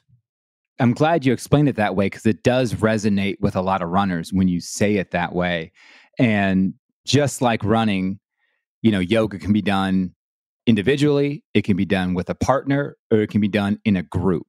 I'm 0.79 0.93
glad 0.93 1.25
you 1.25 1.31
explained 1.31 1.69
it 1.69 1.77
that 1.77 1.95
way 1.95 2.07
because 2.07 2.25
it 2.25 2.43
does 2.43 2.73
resonate 2.73 3.39
with 3.39 3.55
a 3.55 3.61
lot 3.61 3.81
of 3.81 3.89
runners 3.89 4.33
when 4.33 4.47
you 4.47 4.59
say 4.59 4.95
it 4.95 5.11
that 5.11 5.33
way. 5.33 5.71
And 6.19 6.73
just 7.05 7.41
like 7.41 7.63
running, 7.63 8.19
you 8.81 8.91
know, 8.91 8.99
yoga 8.99 9.39
can 9.39 9.53
be 9.53 9.61
done 9.61 10.13
individually, 10.67 11.43
it 11.53 11.63
can 11.63 11.77
be 11.77 11.85
done 11.85 12.15
with 12.15 12.29
a 12.29 12.35
partner, 12.35 12.97
or 13.11 13.19
it 13.19 13.29
can 13.29 13.39
be 13.39 13.47
done 13.47 13.79
in 13.85 13.95
a 13.95 14.03
group. 14.03 14.47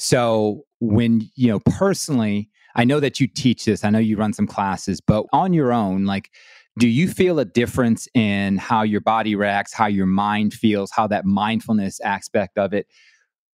So, 0.00 0.64
when, 0.78 1.28
you 1.36 1.48
know, 1.48 1.60
personally, 1.60 2.48
I 2.74 2.84
know 2.84 3.00
that 3.00 3.20
you 3.20 3.26
teach 3.26 3.66
this, 3.66 3.84
I 3.84 3.90
know 3.90 3.98
you 3.98 4.16
run 4.16 4.32
some 4.32 4.46
classes, 4.46 4.98
but 4.98 5.26
on 5.30 5.52
your 5.52 5.74
own, 5.74 6.06
like, 6.06 6.30
do 6.78 6.88
you 6.88 7.06
feel 7.06 7.38
a 7.38 7.44
difference 7.44 8.08
in 8.14 8.56
how 8.56 8.80
your 8.80 9.02
body 9.02 9.34
reacts, 9.34 9.74
how 9.74 9.88
your 9.88 10.06
mind 10.06 10.54
feels, 10.54 10.90
how 10.90 11.06
that 11.08 11.26
mindfulness 11.26 12.00
aspect 12.00 12.56
of 12.56 12.72
it 12.72 12.86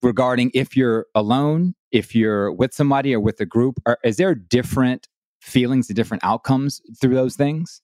regarding 0.04 0.52
if 0.54 0.76
you're 0.76 1.06
alone, 1.16 1.74
if 1.90 2.14
you're 2.14 2.52
with 2.52 2.72
somebody 2.72 3.12
or 3.12 3.18
with 3.18 3.40
a 3.40 3.46
group? 3.46 3.80
Or 3.84 3.98
is 4.04 4.16
there 4.16 4.36
different 4.36 5.08
feelings, 5.40 5.88
the 5.88 5.94
different 5.94 6.22
outcomes 6.24 6.80
through 7.00 7.16
those 7.16 7.34
things? 7.34 7.82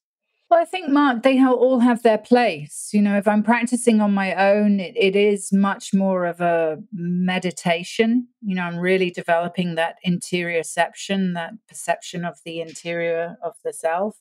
Well, 0.52 0.61
I 0.61 0.66
think, 0.66 0.90
Marc, 0.90 1.23
they 1.23 1.42
all 1.42 1.78
have 1.78 2.02
their 2.02 2.18
place. 2.18 2.90
You 2.92 3.00
know, 3.00 3.16
if 3.16 3.26
I'm 3.26 3.42
practicing 3.42 4.02
on 4.02 4.12
my 4.12 4.35
own, 4.35 4.80
it, 4.80 4.94
it 4.94 5.16
is 5.16 5.50
much 5.50 5.94
more 5.94 6.26
of 6.26 6.42
a 6.42 6.76
meditation. 6.92 8.28
You 8.42 8.56
know, 8.56 8.64
I'm 8.64 8.76
really 8.76 9.11
developing 9.11 9.76
that 9.76 9.97
interoception, 10.06 11.32
that 11.32 11.52
perception 11.71 12.26
of 12.26 12.37
the 12.44 12.61
interior 12.61 13.38
of 13.42 13.54
the 13.64 13.73
self. 13.73 14.18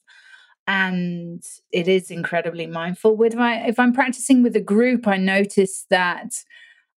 And 0.68 1.44
it 1.74 1.90
is 1.90 2.10
incredibly 2.10 2.66
mindful. 2.66 3.18
With 3.18 3.36
my, 3.36 3.68
if 3.68 3.78
I'm 3.78 3.92
practicing 3.92 4.42
with 4.42 4.56
a 4.56 4.62
group, 4.62 5.10
I 5.10 5.18
notice 5.18 5.86
that 5.90 6.46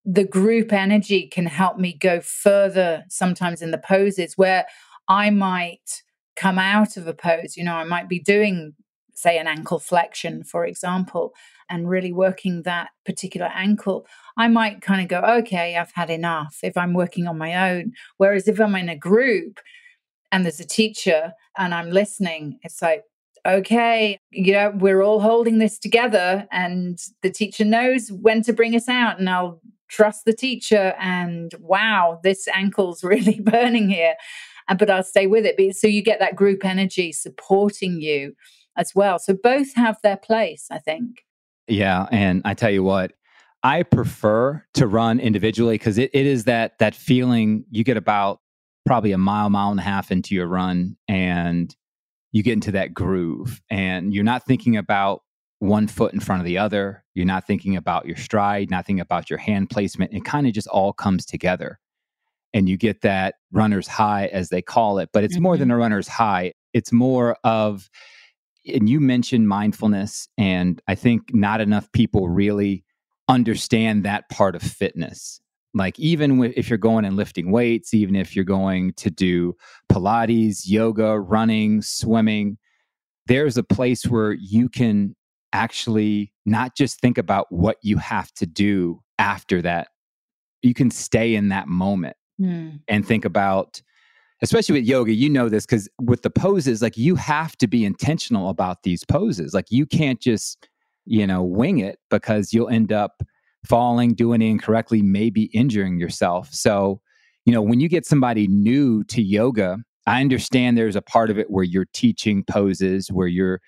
the 0.05 0.23
group 0.23 0.73
energy 0.73 1.27
can 1.27 1.47
help 1.47 1.77
me 1.77 1.93
go 1.93 2.21
further 2.21 3.03
sometimes 3.09 3.63
in 3.63 3.73
the 3.73 3.79
poses 3.79 4.39
where 4.39 4.67
I 5.09 5.31
might 5.31 6.05
come 6.37 6.61
out 6.61 6.97
of 6.97 7.09
a 7.09 7.15
pose. 7.15 7.57
You 7.57 7.65
know, 7.65 7.75
I 7.75 7.83
might 7.83 8.09
be 8.09 8.21
doing 8.21 8.75
say 9.15 9.39
an 9.39 9.47
ankle 9.47 9.79
flexion, 9.79 10.45
for 10.45 10.67
example, 10.67 11.33
and 11.71 11.89
really 11.89 12.13
working 12.13 12.63
that 12.63 12.91
particular 13.07 13.51
ankle, 13.55 14.07
I 14.37 14.49
might 14.49 14.83
kind 14.83 15.01
of 15.01 15.09
go, 15.09 15.27
okay, 15.39 15.77
I've 15.77 15.93
had 15.93 16.11
enough 16.11 16.59
if 16.63 16.77
I'm 16.77 16.93
working 16.93 17.27
on 17.27 17.39
my 17.39 17.71
own. 17.71 17.93
Whereas 18.19 18.49
if 18.49 18.61
I'm 18.61 18.75
in 18.75 18.89
a 18.89 18.97
group 18.97 19.61
and 20.33 20.45
there's 20.45 20.61
a 20.61 20.67
teacher 20.67 21.33
and 21.57 21.75
I'm 21.75 21.91
listening, 21.91 22.59
it's 22.63 22.83
like, 22.83 23.05
okay, 23.47 24.19
you 24.31 24.53
know, 24.53 24.73
we're 24.75 25.03
all 25.03 25.21
holding 25.21 25.59
this 25.59 25.79
together 25.79 26.47
and 26.51 26.99
the 27.23 27.31
teacher 27.31 27.65
knows 27.65 28.11
when 28.11 28.43
to 28.43 28.53
bring 28.53 28.75
us 28.75 28.89
out 28.89 29.19
and 29.19 29.29
I'll 29.29 29.61
trust 29.89 30.25
the 30.25 30.33
teacher 30.33 30.95
and 30.99 31.55
wow, 31.61 32.21
this 32.23 32.49
ankle's 32.49 33.05
really 33.05 33.41
burning 33.41 33.89
here. 33.89 34.15
But 34.79 34.89
I'll 34.89 35.03
stay 35.03 35.27
with 35.27 35.45
it. 35.45 35.77
So 35.77 35.87
you 35.87 36.03
get 36.03 36.21
that 36.21 36.37
group 36.37 36.65
energy 36.65 37.13
supporting 37.13 38.01
you 38.01 38.35
as 38.77 38.95
well. 38.95 39.19
So 39.19 39.35
both 39.35 39.75
have 39.75 39.99
their 40.03 40.17
place, 40.17 40.67
I 40.71 40.79
think. 40.79 41.25
Yeah. 41.67 42.07
And 42.11 42.43
I 42.45 42.55
tell 42.55 42.71
you 42.71 42.83
what, 42.83 43.13
I 43.63 43.83
prefer 43.83 44.63
to 44.75 44.87
run 44.87 45.21
individually 45.21 45.77
because 45.77 45.97
it, 45.99 46.11
it 46.13 46.27
is 46.27 46.45
that 46.45 46.79
that 46.79 46.95
feeling 46.95 47.65
you 47.71 47.83
get 47.83 47.97
about 47.97 48.41
probably 48.85 49.13
a 49.13 49.19
mile, 49.19 49.49
mile 49.49 49.71
and 49.71 49.81
a 49.81 49.83
half 49.83 50.11
into 50.11 50.35
your 50.35 50.47
run 50.47 50.97
and 51.09 51.75
you 52.33 52.43
get 52.43 52.53
into 52.53 52.73
that 52.73 52.93
groove 52.93 53.63
and 53.71 54.13
you're 54.13 54.25
not 54.25 54.45
thinking 54.45 54.77
about 54.77 55.23
one 55.61 55.87
foot 55.87 56.13
in 56.13 56.21
front 56.21 56.41
of 56.41 56.47
the 56.47 56.59
other. 56.59 57.03
You're 57.15 57.25
not 57.25 57.47
thinking 57.47 57.77
about 57.77 58.07
your 58.07 58.17
stride, 58.17 58.71
nothing 58.71 59.01
about 59.01 59.31
your 59.31 59.39
hand 59.39 59.71
placement. 59.71 60.13
It 60.13 60.25
kind 60.25 60.47
of 60.47 60.53
just 60.53 60.69
all 60.69 60.93
comes 60.93 61.25
together. 61.25 61.79
And 62.53 62.69
you 62.69 62.77
get 62.77 63.01
that 63.01 63.37
runner's 63.51 63.89
high, 63.89 64.27
as 64.27 64.51
they 64.51 64.63
call 64.63 64.99
it, 64.99 65.09
but 65.13 65.25
it's 65.25 65.35
mm-hmm. 65.35 65.43
more 65.43 65.57
than 65.57 65.69
mm-hmm. 65.69 65.77
a 65.77 65.79
runner's 65.79 66.07
high. 66.07 66.53
It's 66.73 66.93
more 66.93 67.37
of 67.43 67.89
and 68.67 68.89
you 68.89 69.01
mentioned 69.01 69.49
mindfulness, 69.49 70.29
and 70.39 70.81
I 70.89 70.95
think 70.95 71.35
not 71.35 71.61
enough 71.61 71.91
people 71.93 72.29
really 72.29 72.85
understand 73.29 74.05
that 74.05 74.29
part 74.31 74.55
of 74.55 74.63
fitness. 74.63 75.41
Like, 75.75 75.99
even 75.99 76.43
if 76.57 76.69
you're 76.69 76.79
going 76.79 77.05
and 77.05 77.17
lifting 77.17 77.51
weights, 77.51 77.95
even 77.95 78.15
if 78.15 78.37
you're 78.37 78.45
going 78.45 78.93
to 78.95 79.11
do 79.11 79.57
Pilates, 79.91 80.63
yoga, 80.67 81.19
running, 81.19 81.83
swimming, 81.83 82.59
there's 83.27 83.57
a 83.57 83.65
place 83.65 84.05
where 84.05 84.33
you 84.33 84.69
can 84.69 85.17
actually 85.53 86.33
not 86.47 86.77
just 86.77 87.01
think 87.01 87.19
about 87.19 87.47
what 87.51 87.79
you 87.83 87.97
have 87.99 88.33
to 88.35 88.47
do 88.47 89.03
after 89.19 89.63
that. 89.63 89.89
You 90.63 90.75
can 90.75 90.91
stay 90.91 91.35
in 91.35 91.49
that 91.49 91.69
moment 91.69 92.17
mm. 92.41 92.81
and 92.89 93.07
think 93.07 93.25
about 93.25 93.83
especially 94.43 94.75
with 94.79 94.89
yoga, 94.89 95.13
you 95.13 95.31
know 95.31 95.49
this 95.49 95.67
because 95.67 95.89
with 96.01 96.23
the 96.23 96.31
poses, 96.31 96.83
like 96.83 96.97
you 96.97 97.15
have 97.17 97.57
to 97.59 97.67
be 97.67 97.85
intentional 97.85 98.49
about 98.49 98.83
these 98.83 99.05
poses. 99.05 99.55
Like 99.55 99.67
you 99.71 99.87
can't 99.87 100.21
just, 100.21 100.69
you 101.07 101.27
know, 101.27 101.43
wing 101.43 101.79
it 101.79 101.99
because 102.11 102.53
you'll 102.53 102.69
end 102.69 102.93
up 102.93 103.23
falling, 103.67 104.15
doing 104.15 104.43
it 104.43 104.47
incorrectly, 104.47 105.03
maybe 105.03 105.45
injuring 105.55 105.99
yourself. 105.99 106.53
So, 106.53 107.01
you 107.47 107.53
know, 107.53 107.63
when 107.63 107.81
you 107.81 107.89
get 107.89 108.07
somebody 108.07 108.47
new 108.47 109.05
to 109.05 109.23
yoga, 109.23 109.79
I 110.07 110.21
understand 110.21 110.77
there's 110.77 110.97
a 110.97 111.03
part 111.03 111.31
of 111.31 111.39
it 111.39 111.51
where 111.51 111.65
you're 111.65 111.87
teaching 111.95 112.45
poses, 112.45 113.11
where 113.11 113.27
you're 113.27 113.61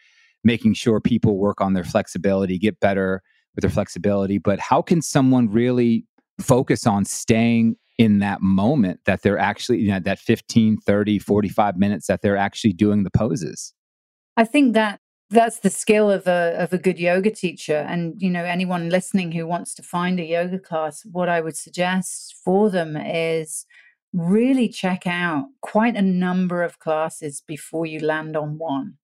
making 0.44 0.74
sure 0.74 1.00
people 1.00 1.38
work 1.38 1.60
on 1.60 1.72
their 1.72 1.84
flexibility, 1.84 2.58
get 2.58 2.78
better 2.80 3.22
with 3.54 3.62
their 3.62 3.70
flexibility. 3.70 4.38
But 4.38 4.60
how 4.60 4.82
can 4.82 5.00
someone 5.00 5.50
really 5.50 6.04
focus 6.40 6.86
on 6.86 7.04
staying 7.04 7.76
in 7.98 8.18
that 8.18 8.42
moment 8.42 9.00
that 9.06 9.22
they're 9.22 9.38
actually 9.38 9.78
you 9.78 9.90
know 9.90 10.00
that 10.00 10.18
15 10.18 10.78
30 10.78 11.18
45 11.18 11.76
minutes 11.76 12.06
that 12.06 12.22
they're 12.22 12.36
actually 12.36 12.72
doing 12.72 13.04
the 13.04 13.10
poses. 13.10 13.72
I 14.36 14.44
think 14.44 14.74
that 14.74 15.00
that's 15.30 15.58
the 15.60 15.70
skill 15.70 16.10
of 16.10 16.26
a 16.26 16.54
of 16.58 16.72
a 16.72 16.78
good 16.78 16.98
yoga 16.98 17.30
teacher. 17.30 17.76
And 17.88 18.20
you 18.20 18.30
know 18.30 18.44
anyone 18.44 18.90
listening 18.90 19.32
who 19.32 19.46
wants 19.46 19.74
to 19.74 19.82
find 19.82 20.20
a 20.20 20.24
yoga 20.24 20.58
class 20.58 21.04
what 21.10 21.28
i 21.28 21.40
would 21.40 21.56
suggest 21.56 22.36
for 22.44 22.70
them 22.70 22.96
is 22.96 23.66
really 24.12 24.68
check 24.68 25.06
out 25.06 25.46
quite 25.60 25.96
a 25.96 26.02
number 26.02 26.62
of 26.62 26.78
classes 26.78 27.42
before 27.46 27.86
you 27.86 28.00
land 28.00 28.36
on 28.36 28.58
one. 28.58 28.94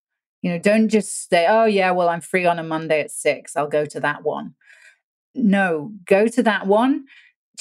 You 0.43 0.51
know 0.51 0.59
don't 0.59 0.89
just 0.89 1.31
say 1.31 1.47
oh 1.49 1.65
yeah 1.65 1.93
well 1.93 2.09
i'm 2.09 2.21
free 2.21 2.47
on 2.47 2.59
a 2.59 2.63
monday 2.65 3.01
at 3.01 3.11
6 3.11 3.57
i'll 3.57 3.69
go 3.69 3.87
to 3.87 4.01
that 4.01 4.23
one. 4.23 4.55
No 5.35 5.93
go 6.07 6.29
to 6.29 6.43
that 6.43 6.67
one 6.67 7.07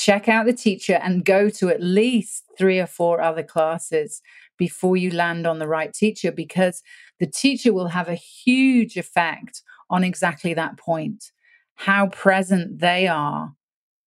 check 0.02 0.28
out 0.28 0.48
the 0.48 0.54
teacher 0.54 1.00
and 1.04 1.24
go 1.26 1.48
to 1.48 1.70
at 1.70 1.82
least 1.82 2.44
three 2.58 2.80
or 2.80 2.88
four 2.88 3.22
other 3.22 3.44
classes 3.44 4.22
before 4.58 4.98
you 4.98 5.12
land 5.12 5.46
on 5.46 5.60
the 5.60 5.68
right 5.68 5.94
teacher 5.94 6.32
because 6.32 6.82
the 7.20 7.28
teacher 7.28 7.72
will 7.72 7.90
have 7.90 8.10
a 8.10 8.16
huge 8.16 8.98
effect 8.98 9.62
on 9.92 10.04
exactly 10.04 10.54
that 10.54 10.78
point 10.78 11.32
how 11.76 12.08
present 12.08 12.80
they 12.80 13.08
are 13.08 13.54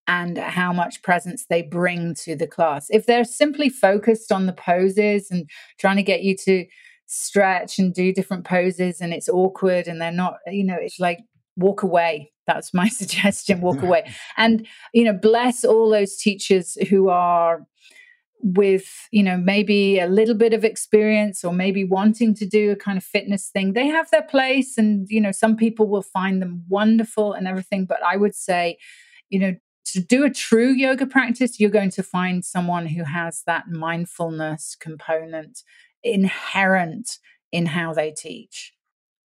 and 0.06 0.38
how 0.38 0.72
much 0.72 1.02
presence 1.02 1.46
they 1.48 1.62
bring 1.62 2.14
to 2.14 2.36
the 2.36 2.46
class. 2.46 2.86
If 2.90 3.06
they're 3.06 3.24
simply 3.24 3.68
focused 3.68 4.30
on 4.30 4.46
the 4.46 4.52
poses 4.52 5.30
and 5.30 5.48
trying 5.78 5.96
to 5.96 6.02
get 6.02 6.22
you 6.22 6.36
to 6.44 6.66
stretch 7.06 7.78
and 7.78 7.92
do 7.92 8.12
different 8.12 8.44
poses 8.44 9.00
and 9.00 9.12
it's 9.12 9.28
awkward 9.28 9.88
and 9.88 10.00
they're 10.00 10.12
not, 10.12 10.36
you 10.46 10.64
know, 10.64 10.76
it's 10.78 11.00
like 11.00 11.20
walk 11.56 11.82
away. 11.82 12.32
That's 12.46 12.74
my 12.74 12.88
suggestion 13.00 13.60
walk 13.60 13.82
away. 13.82 14.10
And, 14.36 14.66
you 14.92 15.04
know, 15.04 15.12
bless 15.12 15.64
all 15.64 15.90
those 15.90 16.16
teachers 16.16 16.76
who 16.88 17.08
are 17.08 17.66
with 18.44 19.08
you 19.10 19.22
know 19.22 19.38
maybe 19.38 19.98
a 19.98 20.06
little 20.06 20.34
bit 20.34 20.52
of 20.52 20.64
experience 20.64 21.42
or 21.42 21.52
maybe 21.52 21.82
wanting 21.82 22.34
to 22.34 22.44
do 22.44 22.70
a 22.72 22.76
kind 22.76 22.98
of 22.98 23.02
fitness 23.02 23.48
thing 23.48 23.72
they 23.72 23.86
have 23.86 24.10
their 24.10 24.22
place 24.22 24.76
and 24.76 25.06
you 25.08 25.18
know 25.18 25.32
some 25.32 25.56
people 25.56 25.88
will 25.88 26.02
find 26.02 26.42
them 26.42 26.62
wonderful 26.68 27.32
and 27.32 27.48
everything 27.48 27.86
but 27.86 28.02
i 28.04 28.18
would 28.18 28.34
say 28.34 28.76
you 29.30 29.38
know 29.38 29.54
to 29.86 29.98
do 29.98 30.24
a 30.24 30.30
true 30.30 30.68
yoga 30.72 31.06
practice 31.06 31.58
you're 31.58 31.70
going 31.70 31.90
to 31.90 32.02
find 32.02 32.44
someone 32.44 32.86
who 32.86 33.02
has 33.02 33.42
that 33.46 33.68
mindfulness 33.70 34.76
component 34.78 35.62
inherent 36.02 37.18
in 37.50 37.64
how 37.64 37.94
they 37.94 38.10
teach 38.10 38.73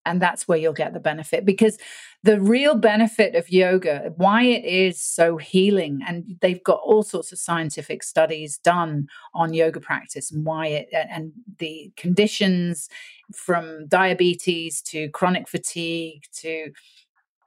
and 0.10 0.20
that's 0.22 0.48
where 0.48 0.58
you'll 0.58 0.74
get 0.74 0.94
the 0.94 1.00
benefit 1.00 1.46
because 1.46 1.78
the 2.24 2.42
real 2.42 2.76
benefit 2.76 3.36
of 3.36 3.50
yoga 3.50 4.12
why 4.18 4.44
it 4.44 4.66
is 4.66 5.02
so 5.02 5.38
healing 5.38 6.02
and 6.08 6.36
they've 6.42 6.64
got 6.64 6.80
all 6.84 7.04
sorts 7.04 7.32
of 7.32 7.38
scientific 7.38 8.02
studies 8.02 8.58
done 8.58 9.08
on 9.36 9.54
yoga 9.54 9.80
practice 9.80 10.32
and 10.32 10.46
why 10.46 10.66
it 10.66 10.90
and 10.92 11.32
the 11.60 11.92
conditions 11.96 12.90
from 13.34 13.88
diabetes 13.88 14.82
to 14.82 15.08
chronic 15.10 15.48
fatigue 15.48 16.24
to 16.34 16.72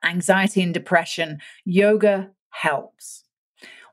anxiety 0.05 0.63
and 0.63 0.73
depression 0.73 1.39
yoga 1.65 2.31
helps 2.51 3.25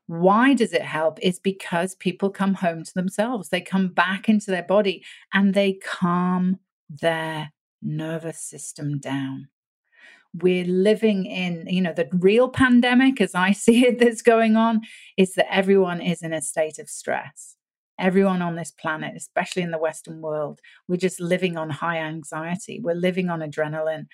why 0.05 0.55
does 0.55 0.73
it 0.73 0.81
help? 0.81 1.19
Is 1.21 1.38
because 1.38 1.93
people 1.93 2.31
come 2.31 2.55
home 2.55 2.83
to 2.83 2.93
themselves. 2.95 3.49
They 3.49 3.61
come 3.61 3.89
back 3.89 4.27
into 4.27 4.49
their 4.49 4.63
body 4.63 5.05
and 5.35 5.53
they 5.53 5.73
calm 5.73 6.57
their 6.89 7.51
nervous 7.81 8.39
system 8.41 9.00
down. 9.00 9.48
We're 10.33 10.65
living 10.65 11.25
in, 11.25 11.65
you 11.67 11.81
know, 11.81 11.93
the 11.93 12.07
real 12.13 12.50
pandemic, 12.50 13.19
as 13.19 13.33
I 13.33 13.51
see 13.53 13.86
it, 13.86 14.00
that's 14.00 14.21
going 14.21 14.55
on, 14.55 14.81
is 15.17 15.33
that 15.33 15.53
everyone 15.53 16.01
is 16.01 16.21
in 16.21 16.33
a 16.33 16.41
state 16.41 16.79
of 16.79 16.89
stress. 16.89 17.55
Everyone 18.00 18.41
on 18.41 18.55
this 18.55 18.71
planet, 18.71 19.15
especially 19.17 19.62
in 19.62 19.71
the 19.71 19.77
Western 19.77 20.21
world, 20.21 20.62
we're 20.88 20.95
just 20.95 21.19
living 21.19 21.57
on 21.57 21.69
high 21.69 21.98
anxiety. 21.98 22.79
We're 22.81 22.95
living 22.95 23.29
on 23.29 23.41
adrenaline 23.41 24.05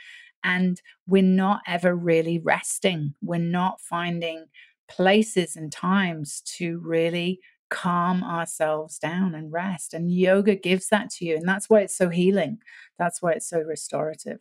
and 0.43 0.81
we're 1.07 1.23
not 1.23 1.61
ever 1.67 1.95
really 1.95 2.39
resting. 2.39 3.13
We're 3.21 3.39
not 3.39 3.81
finding 3.81 4.45
places 4.87 5.55
and 5.55 5.71
times 5.71 6.41
to 6.57 6.79
really 6.83 7.39
calm 7.69 8.23
ourselves 8.23 8.97
down 8.99 9.35
and 9.35 9.51
rest. 9.51 9.93
And 9.93 10.11
yoga 10.11 10.55
gives 10.55 10.87
that 10.89 11.09
to 11.11 11.25
you. 11.25 11.35
And 11.35 11.47
that's 11.47 11.69
why 11.69 11.81
it's 11.81 11.97
so 11.97 12.09
healing. 12.09 12.59
That's 12.97 13.21
why 13.21 13.31
it's 13.31 13.49
so 13.49 13.59
restorative. 13.59 14.39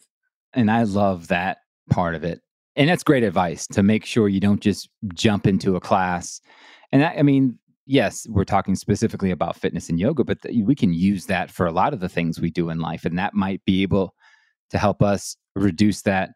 And 0.53 0.71
I 0.71 0.85
love 0.85 1.29
that 1.29 1.59
part 1.91 2.15
of 2.15 2.25
it. 2.25 2.41
And 2.77 2.89
that's 2.89 3.05
great 3.05 3.23
advice 3.23 3.67
to 3.69 3.83
make 3.83 4.05
sure 4.05 4.29
you 4.29 4.41
don't 4.41 4.61
just 4.61 4.89
jump 5.15 5.47
into 5.47 5.77
a 5.77 5.81
class. 5.81 6.41
And 6.93 7.03
that, 7.03 7.19
I 7.19 7.23
mean, 7.23 7.59
yes, 7.87 8.27
we're 8.29 8.45
talking 8.45 8.75
specifically 8.75 9.31
about 9.31 9.57
fitness 9.57 9.89
and 9.89 9.99
yoga, 9.99 10.25
but 10.25 10.43
th- 10.43 10.65
we 10.65 10.75
can 10.75 10.93
use 10.93 11.27
that 11.27 11.51
for 11.51 11.67
a 11.67 11.73
lot 11.73 11.93
of 11.93 12.01
the 12.01 12.09
things 12.09 12.41
we 12.41 12.51
do 12.51 12.71
in 12.71 12.81
life. 12.81 13.05
And 13.05 13.19
that 13.19 13.35
might 13.35 13.65
be 13.65 13.83
able 13.83 14.15
to 14.71 14.79
help 14.79 15.03
us 15.03 15.37
reduce 15.55 16.03
that 16.03 16.31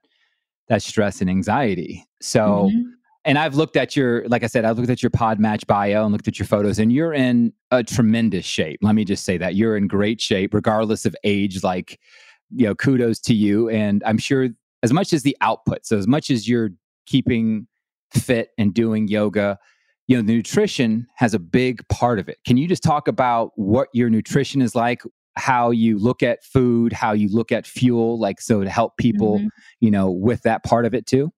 that 0.69 0.83
stress 0.83 1.23
and 1.23 1.31
anxiety. 1.31 2.05
So 2.21 2.69
mm-hmm 2.71 2.98
and 3.25 3.39
I've 3.39 3.55
looked 3.55 3.77
at 3.77 3.97
your, 3.97 4.27
like 4.29 4.43
I 4.43 4.47
said, 4.47 4.65
I've 4.65 4.79
looked 4.79 4.91
at 4.91 5.03
your 5.03 5.11
Podmatch 5.11 5.67
bio 5.67 6.05
and 6.05 6.13
looked 6.13 6.29
at 6.29 6.39
your 6.39 6.47
photos, 6.47 6.79
and 6.79 6.93
you're 6.93 7.13
in 7.13 7.53
a 7.71 7.83
tremendous 7.83 8.47
shape. 8.47 8.81
Let 8.83 8.95
me 8.95 9.05
just 9.05 9.25
say 9.25 9.39
that 9.39 9.55
you're 9.55 9.77
in 9.77 9.87
great 9.87 10.21
shape, 10.21 10.55
regardless 10.55 11.05
of 11.05 11.15
age. 11.25 11.63
Like, 11.63 11.99
you 12.55 12.67
know, 12.67 12.75
kudos 12.75 13.19
to 13.21 13.35
you. 13.35 13.69
And 13.69 14.03
I'm 14.07 14.19
sure 14.19 14.49
as 14.83 14.93
much 14.93 15.13
as 15.13 15.23
the 15.23 15.37
output, 15.41 15.85
so 15.85 15.99
as 15.99 16.07
much 16.07 16.31
as 16.31 16.49
you're 16.49 16.71
keeping 17.07 17.67
fit 18.13 18.51
and 18.57 18.73
doing 18.73 19.09
yoga, 19.09 19.59
you 20.07 20.17
know, 20.17 20.23
the 20.23 20.35
nutrition 20.35 21.07
has 21.17 21.35
a 21.35 21.39
big 21.39 21.87
part 21.89 22.19
of 22.19 22.29
it. 22.29 22.39
Can 22.47 22.57
you 22.57 22.67
just 22.67 22.83
talk 22.83 23.09
about 23.09 23.51
what 23.57 23.89
your 23.93 24.09
nutrition 24.11 24.63
is 24.63 24.75
like? 24.75 25.03
how 25.39 25.71
you 25.71 25.99
look 25.99 26.23
at 26.23 26.45
food, 26.45 26.93
how 26.93 27.13
you 27.13 27.29
look 27.29 27.53
at 27.53 27.65
fuel, 27.65 28.19
like 28.19 28.41
so 28.41 28.65
to 28.65 28.69
help 28.69 28.97
people, 28.97 29.39
mm-hmm. 29.39 29.47
you 29.79 29.91
know, 29.91 30.11
with 30.11 30.43
that 30.43 30.65
part 30.65 30.85
of 30.85 30.95
it 30.95 31.07
too? 31.07 31.33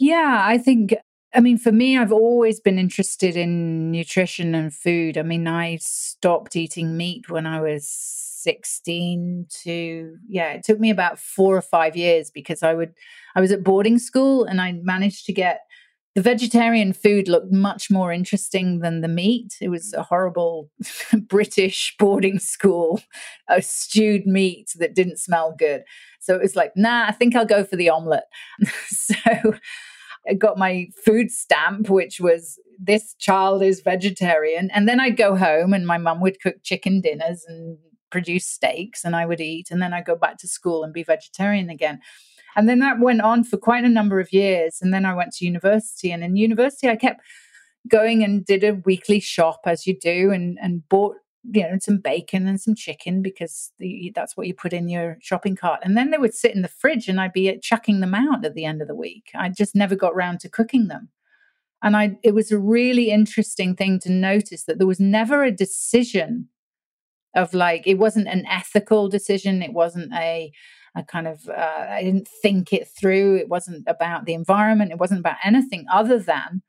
Yeah, 0.00 0.42
I 0.46 0.58
think 0.58 0.94
I 1.34 1.40
mean, 1.40 1.58
for 1.58 1.70
me, 1.72 1.96
I've 1.96 2.10
always 2.12 2.58
been 2.58 2.78
interested 2.78 3.36
in 3.36 3.92
nutrition 3.92 4.54
and 4.56 4.74
food. 4.74 5.16
I 5.16 5.22
mean, 5.22 5.46
I 5.46 5.76
stopped 5.80 6.56
eating 6.56 6.96
meat 6.96 7.30
when 7.30 7.46
I 7.46 7.60
was 7.60 7.88
16 7.88 9.46
to, 9.62 10.16
yeah, 10.28 10.52
it 10.54 10.64
took 10.64 10.80
me 10.80 10.90
about 10.90 11.18
four 11.20 11.56
or 11.56 11.62
five 11.62 11.96
years 11.96 12.30
because 12.32 12.62
I 12.64 12.74
would, 12.74 12.94
I 13.36 13.40
was 13.40 13.52
at 13.52 13.62
boarding 13.62 13.98
school 13.98 14.44
and 14.44 14.60
I 14.60 14.72
managed 14.72 15.26
to 15.26 15.32
get 15.32 15.60
the 16.14 16.22
vegetarian 16.22 16.92
food 16.92 17.28
looked 17.28 17.52
much 17.52 17.90
more 17.90 18.12
interesting 18.12 18.80
than 18.80 19.00
the 19.00 19.08
meat. 19.08 19.56
It 19.60 19.68
was 19.68 19.92
a 19.92 20.02
horrible 20.02 20.70
British 21.28 21.94
boarding 21.98 22.38
school, 22.38 23.00
a 23.48 23.62
stewed 23.62 24.26
meat 24.26 24.72
that 24.78 24.94
didn't 24.94 25.18
smell 25.18 25.54
good. 25.56 25.84
So 26.18 26.34
it 26.34 26.42
was 26.42 26.56
like, 26.56 26.72
nah, 26.76 27.06
I 27.06 27.12
think 27.12 27.36
I'll 27.36 27.46
go 27.46 27.64
for 27.64 27.76
the 27.76 27.90
omelet. 27.90 28.24
so, 28.88 29.14
I 30.28 30.34
got 30.34 30.58
my 30.58 30.88
food 31.04 31.30
stamp, 31.30 31.88
which 31.88 32.20
was 32.20 32.58
this 32.78 33.14
child 33.18 33.62
is 33.62 33.80
vegetarian. 33.80 34.70
And 34.70 34.88
then 34.88 35.00
I'd 35.00 35.16
go 35.16 35.36
home 35.36 35.72
and 35.72 35.86
my 35.86 35.98
mum 35.98 36.20
would 36.20 36.40
cook 36.40 36.56
chicken 36.62 37.00
dinners 37.00 37.44
and 37.46 37.78
produce 38.10 38.46
steaks 38.46 39.04
and 39.04 39.14
I 39.14 39.26
would 39.26 39.40
eat. 39.40 39.68
And 39.70 39.80
then 39.80 39.92
I'd 39.92 40.04
go 40.04 40.16
back 40.16 40.38
to 40.38 40.48
school 40.48 40.82
and 40.82 40.92
be 40.92 41.02
vegetarian 41.02 41.70
again. 41.70 42.00
And 42.56 42.68
then 42.68 42.80
that 42.80 43.00
went 43.00 43.20
on 43.20 43.44
for 43.44 43.56
quite 43.56 43.84
a 43.84 43.88
number 43.88 44.20
of 44.20 44.32
years. 44.32 44.78
And 44.80 44.92
then 44.92 45.04
I 45.04 45.14
went 45.14 45.32
to 45.34 45.44
university. 45.44 46.10
And 46.10 46.24
in 46.24 46.36
university, 46.36 46.88
I 46.88 46.96
kept 46.96 47.20
going 47.88 48.22
and 48.22 48.44
did 48.44 48.64
a 48.64 48.74
weekly 48.84 49.20
shop 49.20 49.60
as 49.66 49.86
you 49.86 49.98
do 49.98 50.30
and, 50.30 50.58
and 50.60 50.86
bought 50.88 51.16
you 51.44 51.62
know, 51.62 51.78
some 51.80 51.98
bacon 51.98 52.46
and 52.46 52.60
some 52.60 52.74
chicken 52.74 53.22
because 53.22 53.72
the, 53.78 54.12
that's 54.14 54.36
what 54.36 54.46
you 54.46 54.54
put 54.54 54.72
in 54.72 54.88
your 54.88 55.16
shopping 55.20 55.56
cart. 55.56 55.80
And 55.82 55.96
then 55.96 56.10
they 56.10 56.18
would 56.18 56.34
sit 56.34 56.54
in 56.54 56.62
the 56.62 56.68
fridge 56.68 57.08
and 57.08 57.20
I'd 57.20 57.32
be 57.32 57.48
uh, 57.48 57.54
chucking 57.62 58.00
them 58.00 58.14
out 58.14 58.44
at 58.44 58.54
the 58.54 58.64
end 58.64 58.82
of 58.82 58.88
the 58.88 58.94
week. 58.94 59.30
I 59.34 59.48
just 59.48 59.74
never 59.74 59.96
got 59.96 60.14
round 60.14 60.40
to 60.40 60.48
cooking 60.48 60.88
them. 60.88 61.08
And 61.82 61.96
I, 61.96 62.18
it 62.22 62.34
was 62.34 62.52
a 62.52 62.58
really 62.58 63.10
interesting 63.10 63.74
thing 63.74 63.98
to 64.00 64.12
notice 64.12 64.64
that 64.64 64.76
there 64.76 64.86
was 64.86 65.00
never 65.00 65.42
a 65.42 65.50
decision 65.50 66.48
of 67.34 67.54
like, 67.54 67.86
it 67.86 67.94
wasn't 67.94 68.28
an 68.28 68.44
ethical 68.46 69.08
decision. 69.08 69.62
It 69.62 69.72
wasn't 69.72 70.12
a, 70.12 70.52
a 70.96 71.02
kind 71.02 71.28
of, 71.28 71.48
uh, 71.48 71.86
I 71.88 72.02
didn't 72.02 72.28
think 72.42 72.72
it 72.72 72.88
through. 72.88 73.36
It 73.36 73.48
wasn't 73.48 73.84
about 73.86 74.24
the 74.24 74.34
environment. 74.34 74.92
It 74.92 74.98
wasn't 74.98 75.20
about 75.20 75.36
anything 75.44 75.86
other 75.92 76.18
than 76.18 76.62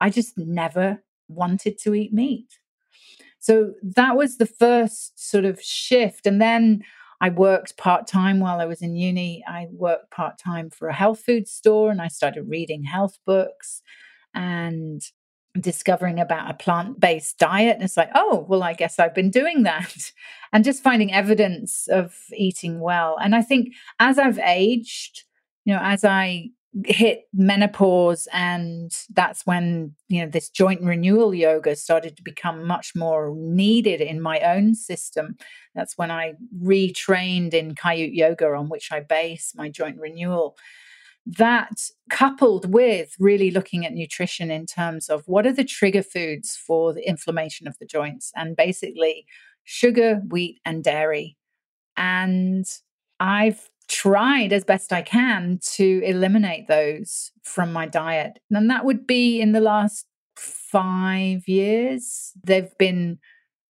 I 0.00 0.10
just 0.10 0.36
never 0.36 1.02
wanted 1.28 1.78
to 1.78 1.94
eat 1.94 2.12
meat. 2.12 2.58
So 3.38 3.74
that 3.82 4.16
was 4.16 4.38
the 4.38 4.46
first 4.46 5.18
sort 5.18 5.44
of 5.44 5.62
shift. 5.62 6.26
And 6.26 6.40
then 6.40 6.82
I 7.20 7.30
worked 7.30 7.76
part 7.76 8.06
time 8.06 8.40
while 8.40 8.60
I 8.60 8.66
was 8.66 8.82
in 8.82 8.96
uni. 8.96 9.44
I 9.46 9.68
worked 9.70 10.10
part 10.10 10.38
time 10.38 10.68
for 10.70 10.88
a 10.88 10.94
health 10.94 11.20
food 11.20 11.48
store 11.48 11.90
and 11.90 12.02
I 12.02 12.08
started 12.08 12.48
reading 12.48 12.84
health 12.84 13.18
books 13.24 13.82
and 14.34 15.02
discovering 15.60 16.18
about 16.18 16.50
a 16.50 16.54
plant 16.54 17.00
based 17.00 17.38
diet. 17.38 17.74
And 17.74 17.84
it's 17.84 17.96
like, 17.96 18.10
oh, 18.14 18.46
well, 18.48 18.62
I 18.62 18.72
guess 18.72 18.98
I've 18.98 19.14
been 19.14 19.30
doing 19.30 19.62
that. 19.64 20.12
And 20.52 20.64
just 20.64 20.82
finding 20.82 21.12
evidence 21.12 21.86
of 21.88 22.14
eating 22.32 22.80
well. 22.80 23.18
And 23.20 23.34
I 23.34 23.42
think 23.42 23.74
as 23.98 24.16
I've 24.16 24.38
aged, 24.38 25.24
you 25.64 25.74
know, 25.74 25.80
as 25.82 26.02
I 26.02 26.50
hit 26.84 27.22
menopause 27.32 28.28
and 28.32 28.92
that's 29.14 29.46
when 29.46 29.94
you 30.08 30.22
know 30.22 30.30
this 30.30 30.50
joint 30.50 30.82
renewal 30.82 31.34
yoga 31.34 31.74
started 31.74 32.16
to 32.16 32.22
become 32.22 32.66
much 32.66 32.92
more 32.94 33.34
needed 33.34 34.00
in 34.00 34.20
my 34.20 34.40
own 34.40 34.74
system 34.74 35.36
that's 35.74 35.96
when 35.96 36.10
i 36.10 36.34
retrained 36.62 37.54
in 37.54 37.74
Kaiut 37.74 38.14
yoga 38.14 38.46
on 38.48 38.68
which 38.68 38.92
i 38.92 39.00
base 39.00 39.54
my 39.56 39.70
joint 39.70 39.98
renewal 39.98 40.56
that 41.26 41.90
coupled 42.08 42.72
with 42.72 43.14
really 43.18 43.50
looking 43.50 43.84
at 43.84 43.92
nutrition 43.92 44.50
in 44.50 44.64
terms 44.64 45.08
of 45.08 45.24
what 45.26 45.46
are 45.46 45.52
the 45.52 45.64
trigger 45.64 46.02
foods 46.02 46.56
for 46.56 46.92
the 46.92 47.06
inflammation 47.06 47.66
of 47.66 47.76
the 47.78 47.86
joints 47.86 48.30
and 48.36 48.56
basically 48.56 49.26
sugar 49.64 50.22
wheat 50.30 50.60
and 50.64 50.84
dairy 50.84 51.36
and 51.96 52.64
I've 53.18 53.68
tried 53.88 54.52
as 54.52 54.64
best 54.64 54.92
I 54.92 55.02
can 55.02 55.58
to 55.74 56.02
eliminate 56.04 56.68
those 56.68 57.30
from 57.42 57.72
my 57.72 57.86
diet. 57.86 58.38
And 58.50 58.70
that 58.70 58.84
would 58.84 59.06
be 59.06 59.40
in 59.40 59.52
the 59.52 59.60
last 59.60 60.06
five 60.36 61.46
years. 61.46 62.32
They've 62.44 62.76
been, 62.78 63.18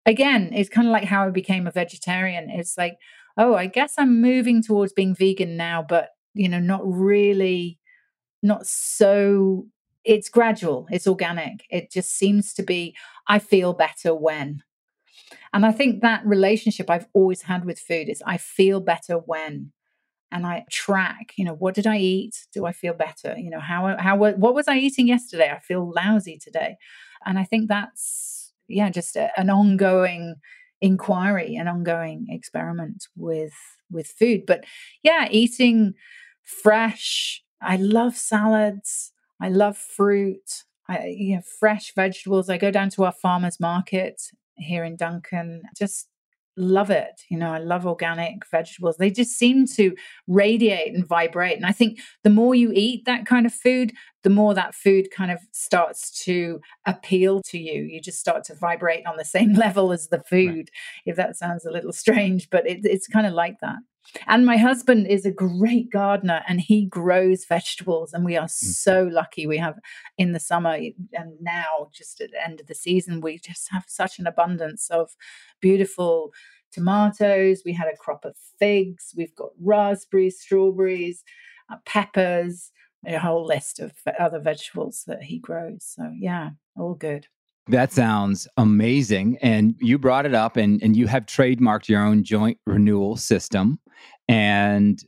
again, 0.04 0.50
it's 0.52 0.68
kind 0.68 0.88
of 0.88 0.92
like 0.92 1.04
how 1.04 1.26
I 1.26 1.30
became 1.30 1.66
a 1.66 1.72
vegetarian. 1.72 2.50
It's 2.50 2.76
like, 2.78 2.96
oh, 3.36 3.54
I 3.54 3.66
guess 3.66 3.94
I'm 3.98 4.20
moving 4.20 4.62
towards 4.62 4.92
being 4.92 5.14
vegan 5.14 5.56
now, 5.56 5.84
but, 5.86 6.10
you 6.36 6.48
know, 6.48 6.60
not 6.60 6.82
really, 6.84 7.78
not 8.42 8.66
so 8.66 9.66
it's 10.04 10.28
gradual, 10.28 10.86
it's 10.90 11.08
organic. 11.08 11.64
It 11.68 11.90
just 11.90 12.16
seems 12.16 12.54
to 12.54 12.62
be, 12.62 12.94
I 13.26 13.40
feel 13.40 13.72
better 13.72 14.14
when. 14.14 14.62
And 15.52 15.66
I 15.66 15.72
think 15.72 16.00
that 16.02 16.24
relationship 16.24 16.88
I've 16.88 17.08
always 17.12 17.42
had 17.42 17.64
with 17.64 17.80
food 17.80 18.08
is 18.08 18.22
I 18.24 18.36
feel 18.36 18.80
better 18.80 19.14
when. 19.14 19.72
And 20.30 20.46
I 20.46 20.64
track, 20.70 21.32
you 21.36 21.44
know, 21.44 21.54
what 21.54 21.74
did 21.74 21.86
I 21.86 21.98
eat? 21.98 22.46
Do 22.52 22.66
I 22.66 22.72
feel 22.72 22.94
better? 22.94 23.36
You 23.38 23.50
know, 23.50 23.60
how, 23.60 23.96
how, 23.98 24.16
what 24.16 24.54
was 24.54 24.68
I 24.68 24.76
eating 24.76 25.08
yesterday? 25.08 25.50
I 25.50 25.60
feel 25.60 25.92
lousy 25.94 26.38
today. 26.38 26.76
And 27.24 27.38
I 27.38 27.44
think 27.44 27.68
that's, 27.68 28.52
yeah, 28.68 28.90
just 28.90 29.16
a, 29.16 29.30
an 29.38 29.50
ongoing 29.50 30.36
inquiry, 30.80 31.56
an 31.56 31.68
ongoing 31.68 32.26
experiment 32.28 33.06
with, 33.16 33.54
with 33.90 34.08
food. 34.08 34.44
But 34.46 34.64
yeah, 35.02 35.28
eating 35.30 35.94
fresh. 36.46 37.42
I 37.60 37.76
love 37.76 38.16
salads. 38.16 39.12
I 39.40 39.50
love 39.50 39.76
fruit. 39.76 40.64
I, 40.88 41.06
you 41.06 41.36
know, 41.36 41.42
fresh 41.42 41.92
vegetables. 41.94 42.48
I 42.48 42.56
go 42.56 42.70
down 42.70 42.90
to 42.90 43.04
our 43.04 43.12
farmers 43.12 43.60
market 43.60 44.22
here 44.54 44.84
in 44.84 44.96
Duncan. 44.96 45.62
Just 45.76 46.08
love 46.56 46.90
it. 46.90 47.22
You 47.28 47.36
know, 47.36 47.52
I 47.52 47.58
love 47.58 47.86
organic 47.86 48.46
vegetables. 48.50 48.96
They 48.96 49.10
just 49.10 49.32
seem 49.32 49.66
to 49.76 49.94
radiate 50.26 50.94
and 50.94 51.06
vibrate. 51.06 51.56
And 51.56 51.66
I 51.66 51.72
think 51.72 52.00
the 52.24 52.30
more 52.30 52.54
you 52.54 52.72
eat 52.74 53.04
that 53.04 53.26
kind 53.26 53.44
of 53.44 53.52
food, 53.52 53.92
the 54.22 54.30
more 54.30 54.54
that 54.54 54.74
food 54.74 55.10
kind 55.10 55.30
of 55.30 55.38
starts 55.52 56.24
to 56.24 56.60
appeal 56.86 57.42
to 57.42 57.58
you. 57.58 57.82
You 57.82 58.00
just 58.00 58.20
start 58.20 58.44
to 58.44 58.54
vibrate 58.54 59.06
on 59.06 59.16
the 59.16 59.24
same 59.24 59.52
level 59.54 59.92
as 59.92 60.08
the 60.08 60.20
food, 60.20 60.56
right. 60.56 60.70
if 61.04 61.16
that 61.16 61.36
sounds 61.36 61.66
a 61.66 61.70
little 61.70 61.92
strange, 61.92 62.48
but 62.48 62.66
it, 62.66 62.80
it's 62.84 63.06
kind 63.06 63.26
of 63.26 63.34
like 63.34 63.60
that. 63.60 63.76
And 64.26 64.46
my 64.46 64.56
husband 64.56 65.06
is 65.06 65.24
a 65.24 65.30
great 65.30 65.90
gardener 65.90 66.42
and 66.48 66.60
he 66.60 66.86
grows 66.86 67.44
vegetables. 67.44 68.12
And 68.12 68.24
we 68.24 68.36
are 68.36 68.46
mm. 68.46 68.50
so 68.50 69.08
lucky. 69.10 69.46
We 69.46 69.58
have 69.58 69.78
in 70.18 70.32
the 70.32 70.40
summer 70.40 70.74
and 70.74 71.32
now, 71.40 71.88
just 71.92 72.20
at 72.20 72.30
the 72.30 72.44
end 72.44 72.60
of 72.60 72.66
the 72.66 72.74
season, 72.74 73.20
we 73.20 73.38
just 73.38 73.68
have 73.70 73.84
such 73.86 74.18
an 74.18 74.26
abundance 74.26 74.90
of 74.90 75.16
beautiful 75.60 76.32
tomatoes. 76.72 77.62
We 77.64 77.72
had 77.72 77.88
a 77.88 77.96
crop 77.96 78.24
of 78.24 78.36
figs. 78.58 79.14
We've 79.16 79.34
got 79.34 79.50
raspberries, 79.60 80.40
strawberries, 80.40 81.24
uh, 81.70 81.76
peppers, 81.84 82.72
a 83.04 83.18
whole 83.18 83.44
list 83.44 83.80
of 83.80 83.92
other 84.18 84.40
vegetables 84.40 85.04
that 85.06 85.22
he 85.22 85.38
grows. 85.38 85.84
So, 85.84 86.12
yeah, 86.18 86.50
all 86.76 86.94
good. 86.94 87.28
That 87.68 87.92
sounds 87.92 88.46
amazing. 88.56 89.38
And 89.42 89.74
you 89.80 89.98
brought 89.98 90.24
it 90.24 90.34
up, 90.34 90.56
and, 90.56 90.80
and 90.82 90.96
you 90.96 91.08
have 91.08 91.26
trademarked 91.26 91.88
your 91.88 92.02
own 92.02 92.22
joint 92.22 92.58
renewal 92.66 93.16
system. 93.16 93.80
And 94.28 95.02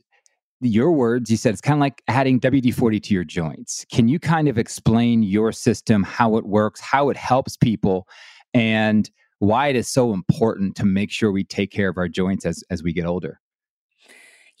your 0.61 0.91
words, 0.91 1.31
you 1.31 1.37
said 1.37 1.53
it's 1.53 1.61
kind 1.61 1.77
of 1.77 1.79
like 1.79 2.01
adding 2.09 2.39
WD 2.39 2.73
40 2.73 2.99
to 2.99 3.13
your 3.13 3.23
joints. 3.23 3.85
Can 3.91 4.09
you 4.09 4.19
kind 4.19 4.49
of 4.49 4.57
explain 4.57 5.23
your 5.23 5.53
system, 5.53 6.03
how 6.03 6.35
it 6.35 6.45
works, 6.45 6.81
how 6.81 7.09
it 7.09 7.15
helps 7.15 7.55
people, 7.55 8.07
and 8.53 9.09
why 9.39 9.69
it 9.69 9.77
is 9.77 9.87
so 9.87 10.11
important 10.13 10.75
to 10.75 10.85
make 10.85 11.11
sure 11.11 11.31
we 11.31 11.45
take 11.45 11.71
care 11.71 11.87
of 11.87 11.97
our 11.97 12.09
joints 12.09 12.45
as, 12.45 12.61
as 12.69 12.83
we 12.83 12.91
get 12.91 13.05
older? 13.05 13.39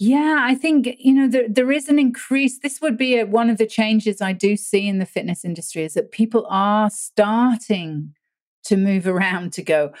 Yeah, 0.01 0.39
I 0.41 0.55
think, 0.55 0.95
you 0.97 1.13
know, 1.13 1.27
there, 1.27 1.49
there 1.49 1.71
is 1.73 1.89
an 1.89 1.99
increase. 1.99 2.59
This 2.59 2.79
would 2.79 2.97
be 2.97 3.17
a, 3.17 3.25
one 3.25 3.49
of 3.49 3.57
the 3.57 3.67
changes 3.67 4.21
I 4.21 4.31
do 4.31 4.55
see 4.55 4.87
in 4.87 4.97
the 4.97 5.05
fitness 5.05 5.43
industry 5.43 5.83
is 5.83 5.93
that 5.95 6.11
people 6.11 6.47
are 6.49 6.89
starting 6.89 8.15
to 8.63 8.77
move 8.77 9.05
around 9.05 9.51
to 9.53 9.61
go, 9.61 9.91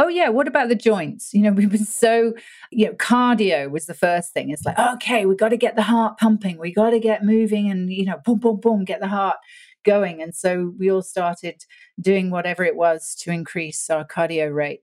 oh, 0.00 0.08
yeah, 0.08 0.30
what 0.30 0.48
about 0.48 0.68
the 0.68 0.74
joints? 0.74 1.32
You 1.32 1.42
know, 1.42 1.52
we've 1.52 1.70
been 1.70 1.84
so, 1.84 2.34
you 2.72 2.86
know, 2.86 2.94
cardio 2.94 3.70
was 3.70 3.86
the 3.86 3.94
first 3.94 4.32
thing. 4.32 4.50
It's 4.50 4.64
like, 4.64 4.78
okay, 4.78 5.26
we 5.26 5.36
got 5.36 5.50
to 5.50 5.56
get 5.56 5.76
the 5.76 5.82
heart 5.82 6.18
pumping, 6.18 6.58
we 6.58 6.72
got 6.72 6.90
to 6.90 6.98
get 6.98 7.24
moving 7.24 7.70
and, 7.70 7.92
you 7.92 8.04
know, 8.04 8.16
boom, 8.24 8.40
boom, 8.40 8.58
boom, 8.58 8.84
get 8.84 8.98
the 8.98 9.06
heart 9.06 9.36
going. 9.84 10.20
And 10.20 10.34
so 10.34 10.74
we 10.76 10.90
all 10.90 11.02
started 11.02 11.64
doing 12.00 12.30
whatever 12.30 12.64
it 12.64 12.74
was 12.74 13.14
to 13.20 13.30
increase 13.30 13.88
our 13.90 14.04
cardio 14.04 14.52
rate. 14.52 14.80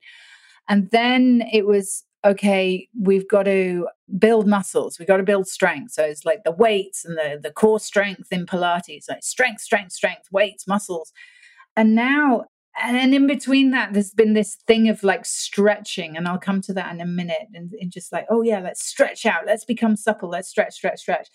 And 0.69 0.89
then 0.91 1.43
it 1.51 1.65
was 1.65 2.05
okay, 2.25 2.87
we've 2.97 3.27
got 3.27 3.43
to 3.43 3.87
build 4.17 4.47
muscles, 4.47 4.99
we've 4.99 5.07
got 5.07 5.17
to 5.17 5.23
build 5.23 5.47
strength. 5.47 5.93
So 5.93 6.03
it's 6.03 6.25
like 6.25 6.43
the 6.43 6.51
weights 6.51 7.03
and 7.05 7.17
the, 7.17 7.39
the 7.41 7.51
core 7.51 7.79
strength 7.79 8.31
in 8.31 8.45
Pilates, 8.45 9.09
like 9.09 9.23
strength, 9.23 9.61
strength, 9.61 9.91
strength, 9.91 10.27
weights, 10.31 10.67
muscles. 10.67 11.11
And 11.75 11.95
now, 11.95 12.45
and 12.81 13.13
in 13.13 13.27
between 13.27 13.71
that, 13.71 13.93
there's 13.93 14.11
been 14.11 14.33
this 14.33 14.57
thing 14.67 14.89
of 14.89 15.03
like 15.03 15.25
stretching, 15.25 16.17
and 16.17 16.27
I'll 16.27 16.39
come 16.39 16.61
to 16.61 16.73
that 16.73 16.91
in 16.93 17.01
a 17.01 17.05
minute. 17.05 17.47
And, 17.53 17.71
and 17.79 17.91
just 17.91 18.11
like, 18.11 18.25
oh 18.29 18.41
yeah, 18.41 18.59
let's 18.59 18.83
stretch 18.83 19.25
out, 19.25 19.45
let's 19.45 19.65
become 19.65 19.95
supple, 19.95 20.29
let's 20.29 20.49
stretch, 20.49 20.73
stretch, 20.73 20.99
stretch. 20.99 21.29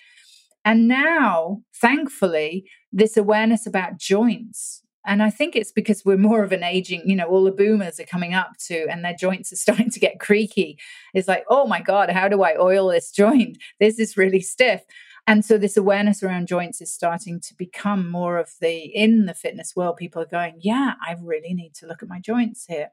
And 0.64 0.88
now, 0.88 1.62
thankfully, 1.74 2.68
this 2.92 3.16
awareness 3.16 3.66
about 3.66 3.98
joints 3.98 4.82
and 5.08 5.22
I 5.22 5.30
think 5.30 5.56
it's 5.56 5.72
because 5.72 6.04
we're 6.04 6.18
more 6.18 6.44
of 6.44 6.52
an 6.52 6.62
aging, 6.62 7.02
you 7.06 7.16
know, 7.16 7.24
all 7.24 7.42
the 7.42 7.50
boomers 7.50 7.98
are 7.98 8.04
coming 8.04 8.34
up 8.34 8.58
to 8.66 8.86
and 8.90 9.02
their 9.02 9.14
joints 9.14 9.50
are 9.50 9.56
starting 9.64 9.90
to 9.90 9.98
get 9.98 10.20
creaky. 10.20 10.78
It's 11.14 11.26
like, 11.26 11.44
oh 11.48 11.66
my 11.66 11.80
God, 11.80 12.10
how 12.10 12.28
do 12.28 12.42
I 12.42 12.56
oil 12.56 12.88
this 12.88 13.10
joint? 13.10 13.58
This 13.80 13.98
is 13.98 14.16
really 14.16 14.40
stiff. 14.40 14.82
And 15.26 15.44
so 15.44 15.56
this 15.56 15.76
awareness 15.76 16.22
around 16.22 16.48
joints 16.48 16.80
is 16.80 16.92
starting 16.92 17.40
to 17.40 17.54
become 17.54 18.10
more 18.10 18.38
of 18.38 18.50
the 18.60 18.76
in 18.76 19.26
the 19.26 19.34
fitness 19.34 19.74
world. 19.74 19.96
People 19.96 20.20
are 20.20 20.26
going, 20.26 20.56
yeah, 20.58 20.94
I 21.00 21.16
really 21.22 21.54
need 21.54 21.74
to 21.76 21.86
look 21.86 22.02
at 22.02 22.08
my 22.08 22.18
joints 22.18 22.66
here. 22.66 22.90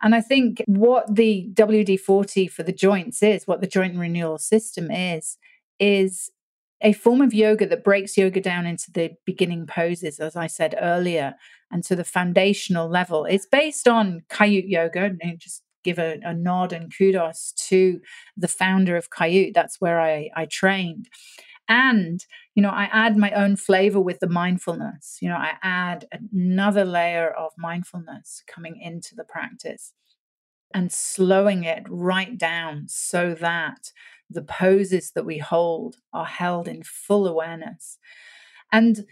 And 0.00 0.14
I 0.14 0.20
think 0.20 0.62
what 0.66 1.14
the 1.14 1.50
WD 1.52 2.00
40 2.00 2.46
for 2.46 2.62
the 2.62 2.72
joints 2.72 3.22
is, 3.22 3.46
what 3.46 3.60
the 3.60 3.66
joint 3.66 3.98
renewal 3.98 4.38
system 4.38 4.90
is, 4.90 5.36
is 5.78 6.30
a 6.82 6.92
form 6.92 7.20
of 7.20 7.32
yoga 7.32 7.66
that 7.66 7.84
breaks 7.84 8.16
yoga 8.16 8.40
down 8.40 8.66
into 8.66 8.90
the 8.90 9.12
beginning 9.24 9.66
poses, 9.66 10.18
as 10.18 10.36
I 10.36 10.46
said 10.46 10.74
earlier, 10.80 11.34
and 11.70 11.82
to 11.84 11.96
the 11.96 12.04
foundational 12.04 12.88
level. 12.88 13.24
It's 13.24 13.46
based 13.46 13.88
on 13.88 14.22
Kaiut 14.28 14.64
Yoga. 14.66 15.04
And 15.20 15.38
just 15.38 15.62
give 15.84 15.98
a, 15.98 16.18
a, 16.24 16.34
nod 16.34 16.72
and 16.72 16.92
kudos 16.96 17.52
to 17.68 18.00
the 18.36 18.48
founder 18.48 18.96
of 18.96 19.10
Kaiut. 19.10 19.54
That's 19.54 19.80
where 19.80 20.00
I, 20.00 20.30
I 20.36 20.46
trained. 20.46 21.08
And, 21.68 22.24
you 22.54 22.62
know, 22.62 22.70
I 22.70 22.88
add 22.92 23.16
my 23.16 23.30
own 23.32 23.56
flavor 23.56 24.00
with 24.00 24.20
the 24.20 24.28
mindfulness. 24.28 25.18
You 25.20 25.28
know, 25.28 25.36
I 25.36 25.52
add 25.62 26.06
another 26.32 26.84
layer 26.84 27.30
of 27.30 27.52
mindfulness 27.56 28.42
coming 28.46 28.80
into 28.80 29.14
the 29.14 29.24
practice 29.24 29.92
and 30.74 30.92
slowing 30.92 31.64
it 31.64 31.84
right 31.88 32.36
down 32.36 32.86
so 32.88 33.34
that 33.34 33.92
the 34.30 34.42
poses 34.42 35.12
that 35.12 35.26
we 35.26 35.38
hold 35.38 35.96
are 36.12 36.24
held 36.24 36.68
in 36.68 36.82
full 36.82 37.26
awareness. 37.26 37.98
And 38.72 39.06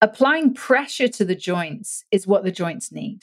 applying 0.00 0.54
pressure 0.54 1.08
to 1.08 1.24
the 1.24 1.34
joints 1.34 2.04
is 2.10 2.26
what 2.26 2.44
the 2.44 2.52
joints 2.52 2.90
need. 2.90 3.20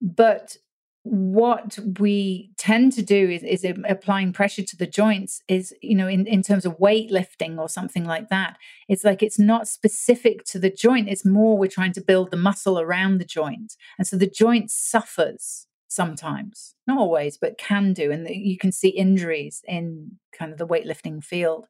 But 0.00 0.56
what 1.02 1.78
we 1.98 2.50
tend 2.58 2.92
to 2.92 3.02
do 3.02 3.30
is, 3.30 3.42
is 3.42 3.66
applying 3.88 4.32
pressure 4.34 4.62
to 4.62 4.76
the 4.76 4.86
joints 4.86 5.42
is 5.48 5.74
you 5.80 5.94
know 5.94 6.06
in, 6.06 6.26
in 6.26 6.42
terms 6.42 6.66
of 6.66 6.78
weightlifting 6.78 7.58
or 7.58 7.70
something 7.70 8.04
like 8.04 8.28
that 8.28 8.58
it's 8.86 9.02
like 9.02 9.22
it's 9.22 9.38
not 9.38 9.66
specific 9.66 10.44
to 10.44 10.58
the 10.58 10.68
joint 10.68 11.08
it's 11.08 11.24
more 11.24 11.56
we're 11.56 11.70
trying 11.70 11.94
to 11.94 12.02
build 12.02 12.30
the 12.30 12.36
muscle 12.36 12.78
around 12.78 13.16
the 13.16 13.24
joint 13.24 13.76
and 13.98 14.06
so 14.06 14.14
the 14.14 14.26
joint 14.26 14.70
suffers 14.70 15.66
sometimes, 15.90 16.74
not 16.86 16.98
always, 16.98 17.36
but 17.36 17.58
can 17.58 17.92
do. 17.92 18.10
And 18.10 18.26
you 18.28 18.56
can 18.56 18.72
see 18.72 18.88
injuries 18.88 19.62
in 19.66 20.12
kind 20.32 20.52
of 20.52 20.58
the 20.58 20.66
weightlifting 20.66 21.22
field. 21.22 21.66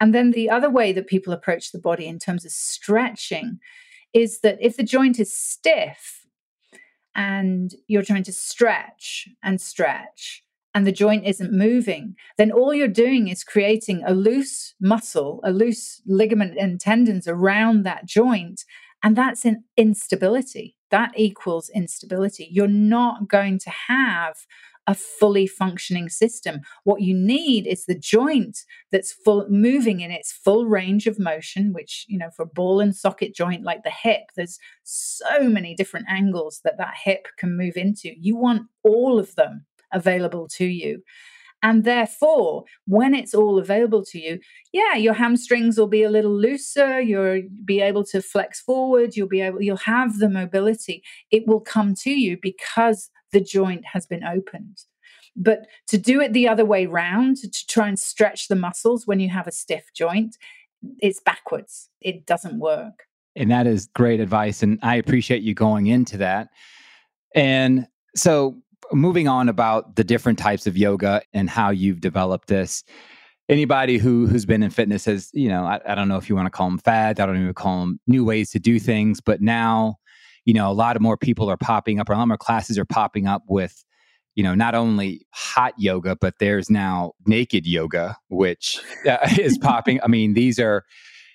And 0.00 0.14
then 0.14 0.30
the 0.30 0.48
other 0.48 0.70
way 0.70 0.92
that 0.92 1.06
people 1.06 1.32
approach 1.32 1.72
the 1.72 1.78
body 1.78 2.06
in 2.06 2.18
terms 2.18 2.44
of 2.44 2.52
stretching 2.52 3.58
is 4.14 4.40
that 4.40 4.58
if 4.60 4.76
the 4.76 4.82
joint 4.82 5.18
is 5.18 5.36
stiff 5.36 6.24
and 7.14 7.74
you're 7.88 8.02
trying 8.02 8.22
to 8.24 8.32
stretch 8.32 9.28
and 9.42 9.60
stretch, 9.60 10.42
and 10.74 10.86
the 10.86 10.92
joint 10.92 11.26
isn't 11.26 11.52
moving, 11.52 12.16
then 12.38 12.50
all 12.50 12.72
you're 12.72 12.88
doing 12.88 13.28
is 13.28 13.44
creating 13.44 14.02
a 14.06 14.14
loose 14.14 14.74
muscle, 14.80 15.40
a 15.44 15.52
loose 15.52 16.00
ligament 16.06 16.56
and 16.58 16.80
tendons 16.80 17.28
around 17.28 17.82
that 17.82 18.06
joint. 18.06 18.64
And 19.02 19.14
that's 19.14 19.44
an 19.44 19.64
instability 19.76 20.76
that 20.92 21.10
equals 21.16 21.68
instability. 21.70 22.48
You're 22.50 22.68
not 22.68 23.28
going 23.28 23.58
to 23.58 23.70
have 23.88 24.36
a 24.86 24.94
fully 24.94 25.46
functioning 25.46 26.08
system. 26.08 26.60
What 26.84 27.02
you 27.02 27.14
need 27.14 27.66
is 27.66 27.84
the 27.84 27.98
joint 27.98 28.58
that's 28.90 29.12
full 29.12 29.46
moving 29.48 30.00
in 30.00 30.10
its 30.10 30.32
full 30.32 30.66
range 30.66 31.06
of 31.06 31.18
motion, 31.18 31.72
which, 31.72 32.04
you 32.08 32.18
know, 32.18 32.30
for 32.36 32.44
ball 32.44 32.80
and 32.80 32.94
socket 32.94 33.34
joint 33.34 33.62
like 33.64 33.84
the 33.84 33.90
hip, 33.90 34.22
there's 34.36 34.58
so 34.84 35.42
many 35.48 35.74
different 35.74 36.06
angles 36.08 36.60
that 36.64 36.78
that 36.78 36.94
hip 37.04 37.28
can 37.38 37.56
move 37.56 37.76
into. 37.76 38.10
You 38.18 38.36
want 38.36 38.62
all 38.82 39.18
of 39.18 39.34
them 39.36 39.66
available 39.92 40.48
to 40.48 40.64
you. 40.64 41.02
And 41.62 41.84
therefore, 41.84 42.64
when 42.86 43.14
it's 43.14 43.34
all 43.34 43.58
available 43.58 44.04
to 44.06 44.18
you, 44.18 44.40
yeah, 44.72 44.96
your 44.96 45.14
hamstrings 45.14 45.78
will 45.78 45.86
be 45.86 46.02
a 46.02 46.10
little 46.10 46.36
looser. 46.36 47.00
You'll 47.00 47.42
be 47.64 47.80
able 47.80 48.04
to 48.06 48.20
flex 48.20 48.60
forward. 48.60 49.14
You'll 49.14 49.28
be 49.28 49.40
able, 49.40 49.62
you'll 49.62 49.76
have 49.76 50.18
the 50.18 50.28
mobility. 50.28 51.04
It 51.30 51.46
will 51.46 51.60
come 51.60 51.94
to 52.02 52.10
you 52.10 52.36
because 52.40 53.10
the 53.32 53.40
joint 53.40 53.84
has 53.92 54.06
been 54.06 54.24
opened. 54.24 54.78
But 55.36 55.66
to 55.88 55.98
do 55.98 56.20
it 56.20 56.32
the 56.32 56.48
other 56.48 56.64
way 56.64 56.86
round, 56.86 57.38
to 57.38 57.66
try 57.66 57.88
and 57.88 57.98
stretch 57.98 58.48
the 58.48 58.56
muscles 58.56 59.06
when 59.06 59.20
you 59.20 59.30
have 59.30 59.46
a 59.46 59.52
stiff 59.52 59.84
joint, 59.94 60.36
it's 60.98 61.20
backwards. 61.20 61.88
It 62.00 62.26
doesn't 62.26 62.58
work. 62.58 63.04
And 63.34 63.50
that 63.50 63.66
is 63.66 63.88
great 63.94 64.20
advice. 64.20 64.62
And 64.62 64.78
I 64.82 64.96
appreciate 64.96 65.42
you 65.42 65.54
going 65.54 65.86
into 65.86 66.18
that. 66.18 66.48
And 67.34 67.86
so, 68.14 68.56
moving 68.92 69.28
on 69.28 69.48
about 69.48 69.96
the 69.96 70.04
different 70.04 70.38
types 70.38 70.66
of 70.66 70.76
yoga 70.76 71.22
and 71.32 71.48
how 71.48 71.70
you've 71.70 72.00
developed 72.00 72.48
this. 72.48 72.84
Anybody 73.48 73.98
who 73.98 74.26
who's 74.26 74.46
been 74.46 74.62
in 74.62 74.70
fitness 74.70 75.04
has, 75.04 75.30
you 75.32 75.48
know, 75.48 75.64
I, 75.64 75.80
I 75.86 75.94
don't 75.94 76.08
know 76.08 76.16
if 76.16 76.28
you 76.28 76.36
want 76.36 76.46
to 76.46 76.50
call 76.50 76.68
them 76.68 76.78
fads. 76.78 77.20
I 77.20 77.26
don't 77.26 77.40
even 77.40 77.54
call 77.54 77.80
them 77.80 78.00
new 78.06 78.24
ways 78.24 78.50
to 78.52 78.58
do 78.58 78.78
things. 78.78 79.20
But 79.20 79.40
now, 79.40 79.96
you 80.44 80.54
know, 80.54 80.70
a 80.70 80.72
lot 80.72 80.96
of 80.96 81.02
more 81.02 81.16
people 81.16 81.50
are 81.50 81.56
popping 81.56 82.00
up, 82.00 82.08
or 82.08 82.12
a 82.12 82.16
lot 82.16 82.28
more 82.28 82.38
classes 82.38 82.78
are 82.78 82.84
popping 82.84 83.26
up 83.26 83.42
with 83.48 83.84
you 84.34 84.42
know, 84.42 84.54
not 84.54 84.74
only 84.74 85.26
hot 85.30 85.74
yoga, 85.76 86.16
but 86.16 86.34
there's 86.38 86.70
now 86.70 87.12
naked 87.26 87.66
yoga, 87.66 88.16
which 88.28 88.80
uh, 89.06 89.18
is 89.38 89.58
popping. 89.58 90.00
I 90.02 90.08
mean, 90.08 90.34
these 90.34 90.58
are 90.58 90.84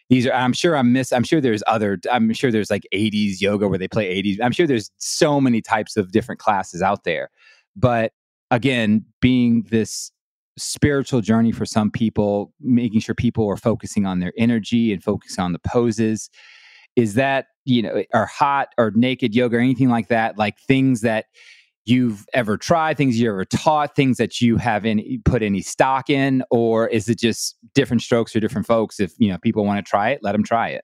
these 0.09 0.25
are 0.25 0.33
i'm 0.33 0.53
sure 0.53 0.75
i'm 0.75 0.93
miss 0.93 1.11
i'm 1.11 1.23
sure 1.23 1.41
there's 1.41 1.63
other 1.67 1.99
i'm 2.11 2.31
sure 2.33 2.51
there's 2.51 2.71
like 2.71 2.87
80s 2.93 3.41
yoga 3.41 3.67
where 3.67 3.77
they 3.77 3.87
play 3.87 4.21
80s 4.21 4.37
i'm 4.41 4.51
sure 4.51 4.67
there's 4.67 4.91
so 4.97 5.41
many 5.41 5.61
types 5.61 5.97
of 5.97 6.11
different 6.11 6.39
classes 6.39 6.81
out 6.81 7.03
there. 7.03 7.29
But 7.75 8.13
again 8.49 9.05
being 9.21 9.65
this 9.69 10.11
spiritual 10.57 11.21
journey 11.21 11.51
for 11.51 11.65
some 11.65 11.91
people 11.91 12.53
making 12.59 12.99
sure 12.99 13.13
people 13.13 13.47
are 13.47 13.57
focusing 13.57 14.05
on 14.05 14.19
their 14.19 14.33
energy 14.37 14.91
and 14.91 15.03
focusing 15.03 15.43
on 15.43 15.53
the 15.53 15.59
poses 15.59 16.29
is 16.95 17.13
that 17.13 17.47
you 17.65 17.81
know 17.81 18.03
are 18.13 18.25
hot 18.25 18.69
or 18.77 18.91
naked 18.95 19.35
yoga 19.35 19.57
or 19.57 19.59
anything 19.59 19.89
like 19.89 20.07
that 20.07 20.37
like 20.37 20.57
things 20.59 21.01
that 21.01 21.25
you've 21.87 22.25
ever 22.33 22.57
tried, 22.57 22.97
things 22.97 23.19
you 23.19 23.29
ever 23.29 23.45
taught, 23.45 23.95
things 23.95 24.17
that 24.17 24.41
you 24.41 24.57
haven't 24.57 25.01
put 25.25 25.41
any 25.41 25.61
stock 25.61 26.09
in, 26.09 26.43
or 26.51 26.87
is 26.87 27.09
it 27.09 27.19
just 27.19 27.57
different 27.73 28.01
strokes 28.01 28.33
for 28.33 28.39
different 28.39 28.67
folks? 28.67 28.99
If 28.99 29.13
you 29.17 29.29
know 29.29 29.37
people 29.37 29.65
want 29.65 29.83
to 29.83 29.89
try 29.89 30.09
it, 30.09 30.19
let 30.21 30.33
them 30.33 30.43
try 30.43 30.69
it. 30.69 30.83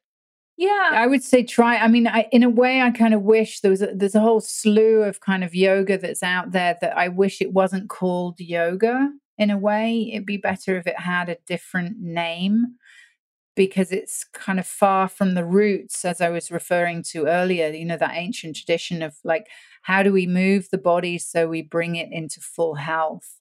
Yeah, 0.56 0.90
I 0.92 1.08
would 1.08 1.24
say 1.24 1.44
try. 1.44 1.78
I 1.78 1.88
mean, 1.88 2.08
I, 2.08 2.28
in 2.32 2.44
a 2.44 2.50
way, 2.50 2.82
I 2.82 2.92
kind 2.92 3.14
of 3.14 3.24
wish 3.24 3.62
there 3.62 3.72
was 3.72 3.82
a, 3.82 3.88
there's 3.94 4.16
a 4.16 4.20
whole 4.20 4.40
slew 4.40 5.02
of 5.02 5.20
kind 5.20 5.44
of 5.44 5.56
yoga 5.56 5.98
that's 5.98 6.22
out 6.22 6.52
there 6.52 6.78
that 6.80 6.96
I 6.96 7.08
wish 7.08 7.42
it 7.42 7.54
wasn't 7.54 7.90
called 7.90 8.40
yoga. 8.40 9.12
In 9.40 9.50
a 9.50 9.58
way, 9.58 10.12
it'd 10.14 10.28
be 10.28 10.38
better 10.38 10.78
if 10.78 10.86
it 10.86 11.00
had 11.00 11.28
a 11.28 11.38
different 11.48 11.98
name 12.00 12.76
because 13.56 13.92
it's 13.92 14.24
kind 14.34 14.60
of 14.60 14.66
far 14.66 15.08
from 15.08 15.36
the 15.36 15.46
roots, 15.46 16.04
as 16.06 16.22
I 16.22 16.30
was 16.30 16.52
referring 16.52 17.04
to 17.12 17.28
earlier. 17.28 17.70
You 17.70 17.86
know, 17.86 17.98
that 17.98 18.16
ancient 18.16 18.56
tradition 18.56 19.02
of 19.02 19.16
like 19.24 19.48
how 19.84 20.02
do 20.02 20.12
we 20.12 20.26
move 20.26 20.70
the 20.70 20.78
body 20.78 21.18
so 21.18 21.48
we 21.48 21.62
bring 21.62 21.96
it 21.96 22.10
into 22.12 22.40
full 22.40 22.76
health? 22.76 23.40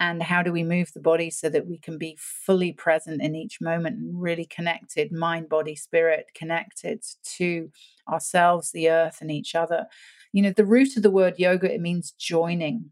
And 0.00 0.20
how 0.20 0.42
do 0.42 0.50
we 0.50 0.64
move 0.64 0.92
the 0.92 1.00
body 1.00 1.30
so 1.30 1.48
that 1.50 1.68
we 1.68 1.78
can 1.78 1.96
be 1.96 2.18
fully 2.18 2.72
present 2.72 3.22
in 3.22 3.36
each 3.36 3.60
moment 3.60 3.98
and 3.98 4.20
really 4.20 4.46
connected, 4.46 5.12
mind, 5.12 5.48
body, 5.48 5.76
spirit, 5.76 6.26
connected 6.34 7.04
to 7.36 7.70
ourselves, 8.08 8.72
the 8.72 8.90
earth, 8.90 9.18
and 9.20 9.30
each 9.30 9.54
other? 9.54 9.86
You 10.32 10.42
know, 10.42 10.50
the 10.50 10.64
root 10.64 10.96
of 10.96 11.04
the 11.04 11.10
word 11.10 11.34
yoga, 11.38 11.72
it 11.72 11.80
means 11.80 12.10
joining. 12.18 12.90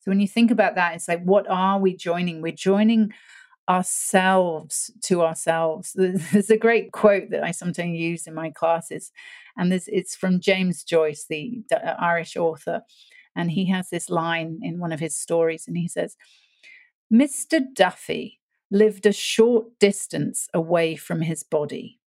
So 0.00 0.10
when 0.10 0.20
you 0.20 0.28
think 0.28 0.50
about 0.50 0.74
that, 0.76 0.94
it's 0.94 1.06
like, 1.06 1.22
what 1.22 1.46
are 1.50 1.78
we 1.78 1.94
joining? 1.94 2.40
We're 2.40 2.52
joining 2.52 3.12
ourselves 3.68 4.90
to 5.02 5.22
ourselves. 5.22 5.92
There's 5.96 6.50
a 6.50 6.56
great 6.56 6.92
quote 6.92 7.30
that 7.30 7.44
I 7.44 7.50
sometimes 7.52 7.98
use 7.98 8.26
in 8.26 8.34
my 8.34 8.50
classes, 8.50 9.12
and 9.56 9.70
this 9.70 9.88
it's 9.88 10.14
from 10.16 10.40
James 10.40 10.82
Joyce, 10.84 11.24
the 11.28 11.62
Irish 11.98 12.36
author, 12.36 12.82
and 13.36 13.50
he 13.50 13.66
has 13.70 13.90
this 13.90 14.10
line 14.10 14.60
in 14.62 14.78
one 14.78 14.92
of 14.92 15.00
his 15.00 15.16
stories, 15.16 15.66
and 15.66 15.76
he 15.76 15.88
says, 15.88 16.16
"Mr. 17.12 17.62
Duffy 17.74 18.40
lived 18.70 19.06
a 19.06 19.12
short 19.12 19.78
distance 19.78 20.48
away 20.54 20.96
from 20.96 21.22
his 21.22 21.42
body." 21.42 21.98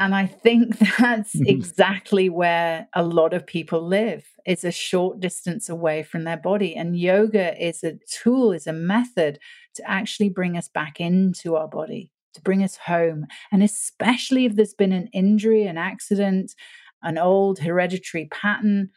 And 0.00 0.14
I 0.14 0.26
think 0.26 0.78
that's 0.98 1.34
mm-hmm. 1.34 1.46
exactly 1.46 2.28
where 2.28 2.88
a 2.94 3.02
lot 3.02 3.34
of 3.34 3.46
people 3.46 3.82
live. 3.82 4.26
It's 4.46 4.64
a 4.64 4.72
short 4.72 5.20
distance 5.20 5.68
away 5.68 6.02
from 6.02 6.24
their 6.24 6.36
body. 6.36 6.74
And 6.74 6.98
yoga 6.98 7.60
is 7.64 7.82
a 7.82 7.98
tool, 8.10 8.52
is 8.52 8.66
a 8.66 8.72
method 8.72 9.38
to 9.74 9.90
actually 9.90 10.28
bring 10.28 10.56
us 10.56 10.68
back 10.68 11.00
into 11.00 11.56
our 11.56 11.68
body, 11.68 12.10
to 12.34 12.40
bring 12.40 12.62
us 12.62 12.76
home. 12.76 13.26
And 13.52 13.62
especially 13.62 14.44
if 14.44 14.56
there's 14.56 14.74
been 14.74 14.92
an 14.92 15.08
injury, 15.12 15.64
an 15.64 15.78
accident, 15.78 16.54
an 17.02 17.18
old 17.18 17.58
hereditary 17.58 18.26
pattern, 18.26 18.90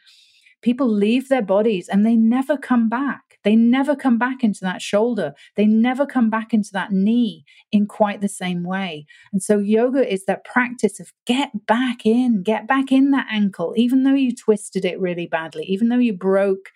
people 0.62 0.88
leave 0.88 1.28
their 1.28 1.42
bodies 1.42 1.88
and 1.88 2.06
they 2.06 2.16
never 2.16 2.56
come 2.56 2.88
back. 2.88 3.20
They 3.44 3.56
never 3.56 3.96
come 3.96 4.18
back 4.18 4.44
into 4.44 4.60
that 4.62 4.80
shoulder. 4.80 5.34
They 5.56 5.66
never 5.66 6.06
come 6.06 6.30
back 6.30 6.54
into 6.54 6.70
that 6.72 6.92
knee 6.92 7.44
in 7.72 7.86
quite 7.86 8.20
the 8.20 8.28
same 8.28 8.62
way. 8.62 9.04
And 9.32 9.42
so, 9.42 9.58
yoga 9.58 10.10
is 10.10 10.24
that 10.26 10.44
practice 10.44 11.00
of 11.00 11.12
get 11.26 11.66
back 11.66 12.06
in, 12.06 12.42
get 12.42 12.68
back 12.68 12.92
in 12.92 13.10
that 13.10 13.26
ankle, 13.30 13.74
even 13.76 14.04
though 14.04 14.14
you 14.14 14.34
twisted 14.34 14.84
it 14.84 15.00
really 15.00 15.26
badly, 15.26 15.64
even 15.64 15.88
though 15.88 15.98
you 15.98 16.12
broke 16.12 16.70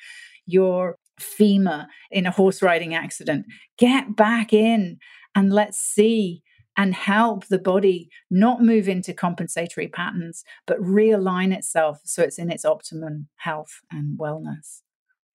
your 0.46 0.98
femur 1.20 1.86
in 2.10 2.26
a 2.26 2.30
horse 2.30 2.62
riding 2.62 2.94
accident. 2.94 3.46
Get 3.78 4.16
back 4.16 4.52
in 4.52 4.98
and 5.34 5.52
let's 5.52 5.78
see 5.78 6.42
and 6.76 6.94
help 6.94 7.46
the 7.46 7.58
body 7.58 8.10
not 8.30 8.62
move 8.62 8.88
into 8.88 9.14
compensatory 9.14 9.88
patterns, 9.88 10.44
but 10.66 10.80
realign 10.80 11.54
itself 11.56 12.00
so 12.04 12.22
it's 12.22 12.38
in 12.38 12.50
its 12.50 12.64
optimum 12.64 13.28
health 13.36 13.80
and 13.90 14.18
wellness. 14.18 14.82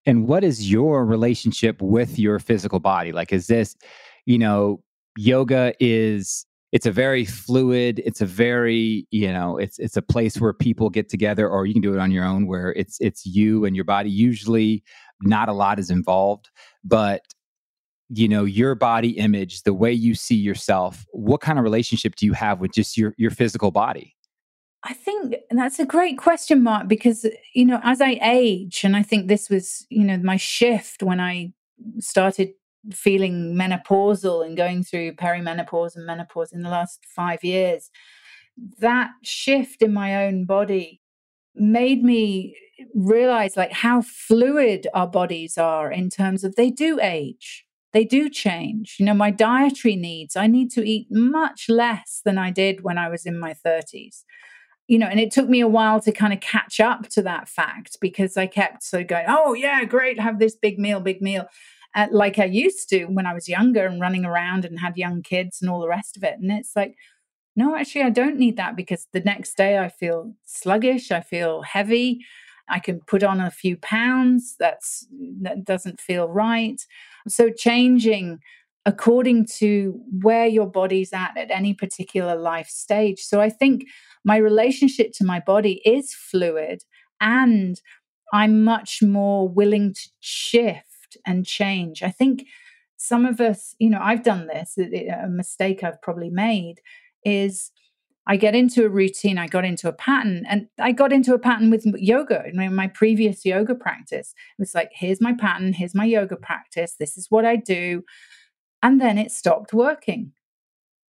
And 0.06 0.28
what 0.28 0.44
is 0.44 0.72
your 0.72 1.06
relationship 1.06 1.82
with 1.82 2.18
your 2.18 2.40
physical 2.40 2.80
body? 2.80 3.12
Like, 3.12 3.32
is 3.32 3.48
this, 3.48 3.76
you 4.26 4.38
know, 4.38 4.82
yoga 5.18 5.74
is 5.80 6.46
it's 6.72 6.86
a 6.86 6.92
very 6.92 7.26
fluid 7.26 8.02
it's 8.06 8.22
a 8.22 8.26
very 8.26 9.06
you 9.12 9.32
know 9.32 9.58
it's 9.58 9.78
it's 9.80 9.98
a 9.98 10.02
place 10.02 10.40
where 10.40 10.54
people 10.54 10.90
get 10.90 11.10
together 11.10 11.50
or 11.50 11.66
you 11.66 11.74
can 11.74 11.82
do 11.82 11.94
it 11.94 12.00
on 12.00 12.12
your 12.12 12.24
own 12.24 12.48
where 12.48 12.72
it's 12.74 12.98
it's 13.02 13.26
you 13.26 13.66
and 13.66 13.76
your 13.76 13.86
body 13.86 14.10
usually 14.10 14.84
not 15.22 15.50
a 15.50 15.54
lot 15.54 15.80
is 15.80 15.90
involved 15.90 16.50
but 16.84 17.22
you 18.14 18.28
know 18.28 18.44
your 18.44 18.76
body 18.76 19.12
image 19.12 19.64
the 19.64 19.74
way 19.74 19.92
you 19.92 20.14
see 20.16 20.36
yourself 20.36 21.06
what 21.12 21.42
kind 21.42 21.58
of 21.58 21.64
relationship 21.64 22.16
do 22.16 22.26
you 22.26 22.34
have 22.34 22.60
with 22.60 22.72
just 22.74 22.98
your 22.98 23.14
your 23.18 23.32
physical 23.32 23.72
body? 23.72 24.16
I 24.84 24.94
think 24.94 25.36
that's 25.52 25.80
a 25.80 25.86
great 25.86 26.18
question, 26.18 26.64
Marc, 26.64 26.88
because, 26.88 27.28
you 27.54 27.66
know, 27.66 27.80
as 27.84 28.02
I 28.02 28.20
age, 28.24 28.84
and 28.84 28.96
I 28.96 29.04
think 29.04 29.28
this 29.28 29.48
was, 29.48 29.86
you 29.90 30.04
know, 30.04 30.18
my 30.18 30.38
shift 30.38 31.04
when 31.04 31.20
I 31.20 31.54
started 32.00 32.54
feeling 32.92 33.56
menopausal 33.56 34.44
and 34.44 34.58
going 34.58 34.84
through 34.84 35.14
perimenopause 35.14 35.96
and 35.96 36.08
menopause 36.08 36.52
in 36.52 36.64
the 36.64 36.70
last 36.70 37.06
five 37.06 37.44
years, 37.44 37.92
that 38.80 39.12
shift 39.24 39.84
in 39.84 39.94
my 39.94 40.26
own 40.26 40.46
body 40.46 41.00
made 41.54 42.04
me 42.04 42.56
realize 42.96 43.56
like 43.56 43.72
how 43.72 44.02
fluid 44.02 44.88
our 44.96 45.08
bodies 45.08 45.60
are 45.60 45.92
in 45.92 46.10
terms 46.10 46.44
of 46.44 46.56
they 46.56 46.72
do 46.72 47.00
age 47.00 47.66
they 47.94 48.04
do 48.04 48.30
change 48.30 48.96
you 49.00 49.06
know 49.06 49.14
my 49.14 49.32
dietary 49.32 49.96
needs 49.96 50.36
i 50.36 50.48
need 50.48 50.72
to 50.72 50.88
eat 50.88 51.08
much 51.10 51.66
less 51.70 52.22
than 52.26 52.38
i 52.38 52.50
did 52.50 52.84
when 52.84 52.98
i 52.98 53.10
was 53.10 53.26
in 53.26 53.40
my 53.40 53.54
30s 53.54 54.24
you 54.88 55.00
know, 55.00 55.08
and 55.08 55.22
it 55.22 55.32
took 55.32 55.48
me 55.48 55.62
a 55.62 55.70
while 55.70 56.02
to 56.02 56.12
kind 56.12 56.34
of 56.34 56.42
catch 56.42 56.82
up 56.82 57.08
to 57.08 57.22
that 57.22 57.48
fact 57.48 57.96
because 58.02 58.36
I 58.36 58.46
kept 58.46 58.84
sort 58.84 59.04
of 59.04 59.08
going, 59.08 59.24
oh, 59.30 59.54
yeah, 59.54 59.86
great, 59.86 60.20
have 60.20 60.38
this 60.38 60.58
big 60.58 60.78
meal, 60.78 61.00
big 61.00 61.22
meal, 61.22 61.48
uh, 61.96 62.08
like 62.12 62.40
I 62.40 62.46
used 62.46 62.90
to 62.90 63.06
when 63.06 63.26
I 63.26 63.34
was 63.34 63.48
younger 63.48 63.86
and 63.86 64.02
running 64.02 64.26
around 64.26 64.66
and 64.66 64.80
had 64.80 64.98
young 64.98 65.22
kids 65.22 65.62
and 65.62 65.70
all 65.70 65.82
the 65.82 65.88
rest 65.88 66.18
of 66.18 66.24
it. 66.24 66.36
And 66.42 66.52
it's 66.52 66.76
like, 66.76 66.96
no, 67.56 67.76
actually, 67.76 68.04
I 68.04 68.10
don't 68.10 68.38
need 68.38 68.58
that 68.58 68.76
because 68.76 69.08
the 69.12 69.20
next 69.20 69.56
day 69.56 69.78
I 69.78 69.90
feel 69.90 70.34
sluggish, 70.46 71.12
I 71.12 71.22
feel 71.22 71.62
heavy. 71.64 72.26
I 72.72 72.80
can 72.80 73.02
put 73.02 73.24
on 73.24 73.42
a 73.42 73.52
few 73.52 73.78
pounds. 73.78 74.56
That's 74.60 75.08
that 75.42 75.66
doesn't 75.66 76.00
feel 76.00 76.28
right. 76.28 76.82
So 77.28 77.50
changing 77.50 78.40
according 78.86 79.46
to 79.46 80.00
where 80.22 80.48
your 80.48 80.66
body's 80.66 81.14
at 81.14 81.38
at 81.38 81.52
any 81.52 81.74
particular 81.74 82.36
life 82.36 82.68
stage. 82.68 83.20
So 83.20 83.40
I 83.40 83.50
think 83.50 83.86
my 84.24 84.38
relationship 84.38 85.12
to 85.14 85.26
my 85.26 85.40
body 85.40 85.82
is 85.86 86.14
fluid 86.14 86.84
and 87.20 87.80
I'm 88.34 88.64
much 88.64 89.04
more 89.04 89.48
willing 89.48 89.94
to 89.94 90.10
shift 90.20 91.18
and 91.28 91.46
change. 91.46 92.02
I 92.02 92.10
think 92.10 92.46
some 92.98 93.26
of 93.26 93.40
us, 93.40 93.76
you 93.78 93.90
know, 93.90 94.00
I've 94.02 94.24
done 94.24 94.48
this, 94.48 94.78
a 94.78 95.28
mistake 95.28 95.84
I've 95.84 96.02
probably 96.02 96.30
made 96.30 96.82
is 97.24 97.72
I 98.28 98.38
get 98.38 98.56
into 98.56 98.86
a 98.86 98.90
routine, 98.90 99.38
I 99.38 99.48
got 99.48 99.66
into 99.66 99.88
a 99.88 99.94
pattern, 99.94 100.46
and 100.48 100.68
I 100.80 100.92
got 100.92 101.12
into 101.12 101.34
a 101.34 101.40
pattern 101.40 101.72
with 101.72 101.86
yoga. 101.96 102.44
In 102.46 102.76
my 102.76 102.88
previous 102.88 103.46
yoga 103.46 103.74
practice, 103.74 104.34
it 104.58 104.62
was 104.62 104.76
like, 104.76 104.92
here's 104.94 105.20
my 105.20 105.34
pattern, 105.34 105.74
here's 105.74 105.96
my 105.96 106.06
yoga 106.06 106.36
practice, 106.36 106.96
this 107.00 107.18
is 107.18 107.28
what 107.30 107.46
I 107.46 107.56
do. 107.56 108.04
And 108.84 109.02
then 109.02 109.18
it 109.18 109.32
stopped 109.32 109.74
working. 109.74 110.34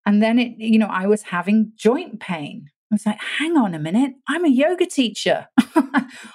And 0.05 0.21
then 0.21 0.39
it, 0.39 0.53
you 0.57 0.79
know, 0.79 0.87
I 0.87 1.07
was 1.07 1.23
having 1.23 1.71
joint 1.75 2.19
pain. 2.19 2.69
I 2.91 2.95
was 2.95 3.05
like, 3.05 3.19
hang 3.39 3.57
on 3.57 3.73
a 3.73 3.79
minute, 3.79 4.13
I'm 4.27 4.45
a 4.45 4.49
yoga 4.49 4.85
teacher. 4.85 5.47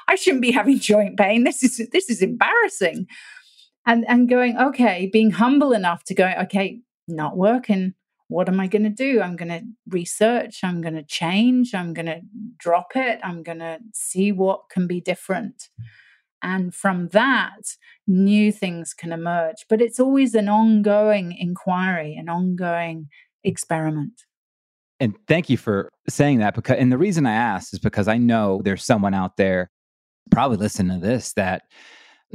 I 0.09 0.15
shouldn't 0.17 0.43
be 0.43 0.51
having 0.51 0.79
joint 0.79 1.17
pain. 1.17 1.45
This 1.45 1.63
is 1.63 1.89
this 1.93 2.09
is 2.09 2.23
embarrassing. 2.23 3.07
And 3.87 4.05
and 4.09 4.29
going, 4.29 4.57
okay, 4.59 5.09
being 5.13 5.31
humble 5.33 5.73
enough 5.73 6.05
to 6.05 6.15
go, 6.15 6.33
okay, 6.43 6.81
not 7.07 7.37
working. 7.37 7.95
What 8.29 8.49
am 8.49 8.61
I 8.61 8.67
going 8.67 8.85
to 8.85 8.91
do? 8.91 9.21
I'm 9.21 9.37
going 9.37 9.49
to 9.49 9.63
research, 9.89 10.61
I'm 10.63 10.81
going 10.81 10.95
to 10.95 11.03
change, 11.03 11.75
I'm 11.75 11.95
going 11.95 12.07
to 12.07 12.21
drop 12.59 12.93
it, 12.95 13.19
I'm 13.23 13.43
going 13.43 13.59
to 13.59 13.79
see 13.93 14.33
what 14.33 14.69
can 14.71 14.87
be 14.87 15.01
different. 15.01 15.69
And 16.43 16.75
from 16.75 17.09
that, 17.09 17.63
new 18.07 18.53
things 18.53 18.95
can 18.95 19.13
emerge. 19.13 19.67
But 19.69 19.81
it's 19.81 19.99
always 19.99 20.35
an 20.35 20.49
ongoing 20.49 21.33
inquiry, 21.33 22.15
an 22.15 22.29
ongoing 22.29 23.09
experiment. 23.43 24.23
And 25.01 25.15
thank 25.27 25.49
you 25.49 25.57
for 25.57 25.93
saying 26.09 26.39
that 26.39 26.55
because 26.55 26.77
and 26.79 26.93
the 26.93 26.99
reason 26.99 27.25
I 27.27 27.35
asked 27.35 27.73
is 27.73 27.79
because 27.79 28.09
I 28.09 28.19
know 28.19 28.61
there's 28.65 28.85
someone 28.85 29.15
out 29.15 29.37
there 29.37 29.71
probably 30.31 30.57
listening 30.57 31.01
to 31.01 31.07
this 31.07 31.33
that 31.35 31.63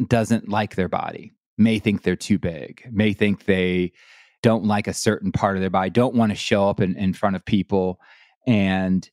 doesn't 0.07 0.49
like 0.49 0.75
their 0.75 0.87
body, 0.87 1.33
may 1.57 1.79
think 1.79 2.01
they're 2.01 2.15
too 2.15 2.39
big, 2.39 2.87
may 2.91 3.13
think 3.13 3.45
they 3.45 3.91
don't 4.43 4.65
like 4.65 4.87
a 4.87 4.93
certain 4.93 5.31
part 5.31 5.55
of 5.55 5.61
their 5.61 5.71
body, 5.71 5.89
don't 5.89 6.15
want 6.15 6.31
to 6.31 6.35
show 6.35 6.69
up 6.69 6.79
in, 6.79 6.95
in 6.97 7.13
front 7.13 7.35
of 7.35 7.43
people. 7.43 7.99
And 8.45 9.09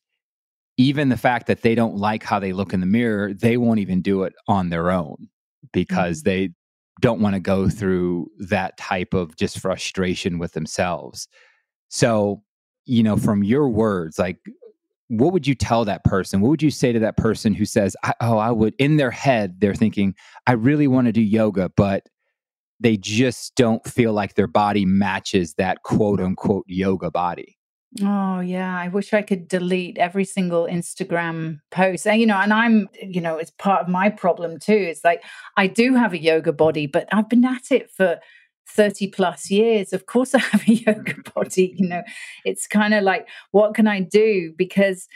even 0.77 1.09
the 1.09 1.17
fact 1.17 1.47
that 1.47 1.61
they 1.61 1.73
don't 1.73 1.95
like 1.95 2.23
how 2.23 2.39
they 2.39 2.53
look 2.53 2.73
in 2.73 2.81
the 2.81 2.85
mirror, 2.85 3.33
they 3.33 3.57
won't 3.57 3.79
even 3.79 4.01
do 4.01 4.23
it 4.23 4.33
on 4.47 4.69
their 4.69 4.91
own 4.91 5.29
because 5.73 6.19
mm-hmm. 6.19 6.29
they 6.29 6.49
don't 6.99 7.21
want 7.21 7.33
to 7.33 7.39
go 7.39 7.69
through 7.69 8.27
that 8.37 8.77
type 8.77 9.13
of 9.13 9.35
just 9.35 9.59
frustration 9.59 10.37
with 10.37 10.51
themselves. 10.53 11.27
So, 11.89 12.43
you 12.85 13.01
know, 13.01 13.17
from 13.17 13.43
your 13.43 13.69
words, 13.69 14.19
like, 14.19 14.37
what 15.07 15.33
would 15.33 15.45
you 15.45 15.55
tell 15.55 15.83
that 15.85 16.03
person? 16.03 16.39
What 16.39 16.49
would 16.49 16.63
you 16.63 16.71
say 16.71 16.93
to 16.93 16.99
that 16.99 17.17
person 17.17 17.53
who 17.53 17.65
says, 17.65 17.97
Oh, 18.21 18.37
I 18.37 18.51
would, 18.51 18.73
in 18.79 18.95
their 18.95 19.11
head, 19.11 19.59
they're 19.59 19.75
thinking, 19.75 20.15
I 20.47 20.53
really 20.53 20.87
want 20.87 21.07
to 21.07 21.11
do 21.11 21.21
yoga, 21.21 21.69
but 21.75 22.07
they 22.81 22.97
just 22.97 23.55
don't 23.55 23.85
feel 23.87 24.11
like 24.11 24.33
their 24.33 24.47
body 24.47 24.85
matches 24.85 25.53
that 25.53 25.83
quote 25.83 26.19
mm. 26.19 26.25
unquote 26.25 26.65
yoga 26.67 27.11
body. 27.11 27.57
Oh 28.01 28.39
yeah, 28.39 28.77
I 28.77 28.87
wish 28.87 29.13
I 29.13 29.21
could 29.21 29.47
delete 29.47 29.97
every 29.97 30.23
single 30.23 30.65
Instagram 30.65 31.59
post. 31.71 32.07
And, 32.07 32.21
you 32.21 32.25
know, 32.25 32.37
and 32.37 32.53
I'm, 32.53 32.89
you 33.01 33.19
know, 33.19 33.37
it's 33.37 33.51
part 33.51 33.81
of 33.81 33.89
my 33.89 34.09
problem 34.09 34.59
too. 34.59 34.73
It's 34.73 35.03
like 35.03 35.23
I 35.57 35.67
do 35.67 35.95
have 35.95 36.13
a 36.13 36.21
yoga 36.21 36.53
body, 36.53 36.87
but 36.87 37.07
I've 37.11 37.29
been 37.29 37.45
at 37.45 37.69
it 37.69 37.91
for 37.91 38.19
30 38.69 39.09
plus 39.09 39.51
years. 39.51 39.91
Of 39.91 40.05
course 40.05 40.33
I 40.33 40.39
have 40.39 40.63
a 40.67 40.73
yoga 40.73 41.13
mm. 41.13 41.33
body, 41.33 41.75
you 41.77 41.87
know. 41.87 42.03
It's 42.45 42.65
kind 42.65 42.93
of 42.93 43.03
like 43.03 43.27
what 43.51 43.75
can 43.75 43.87
I 43.87 43.99
do 43.99 44.53
because 44.57 45.07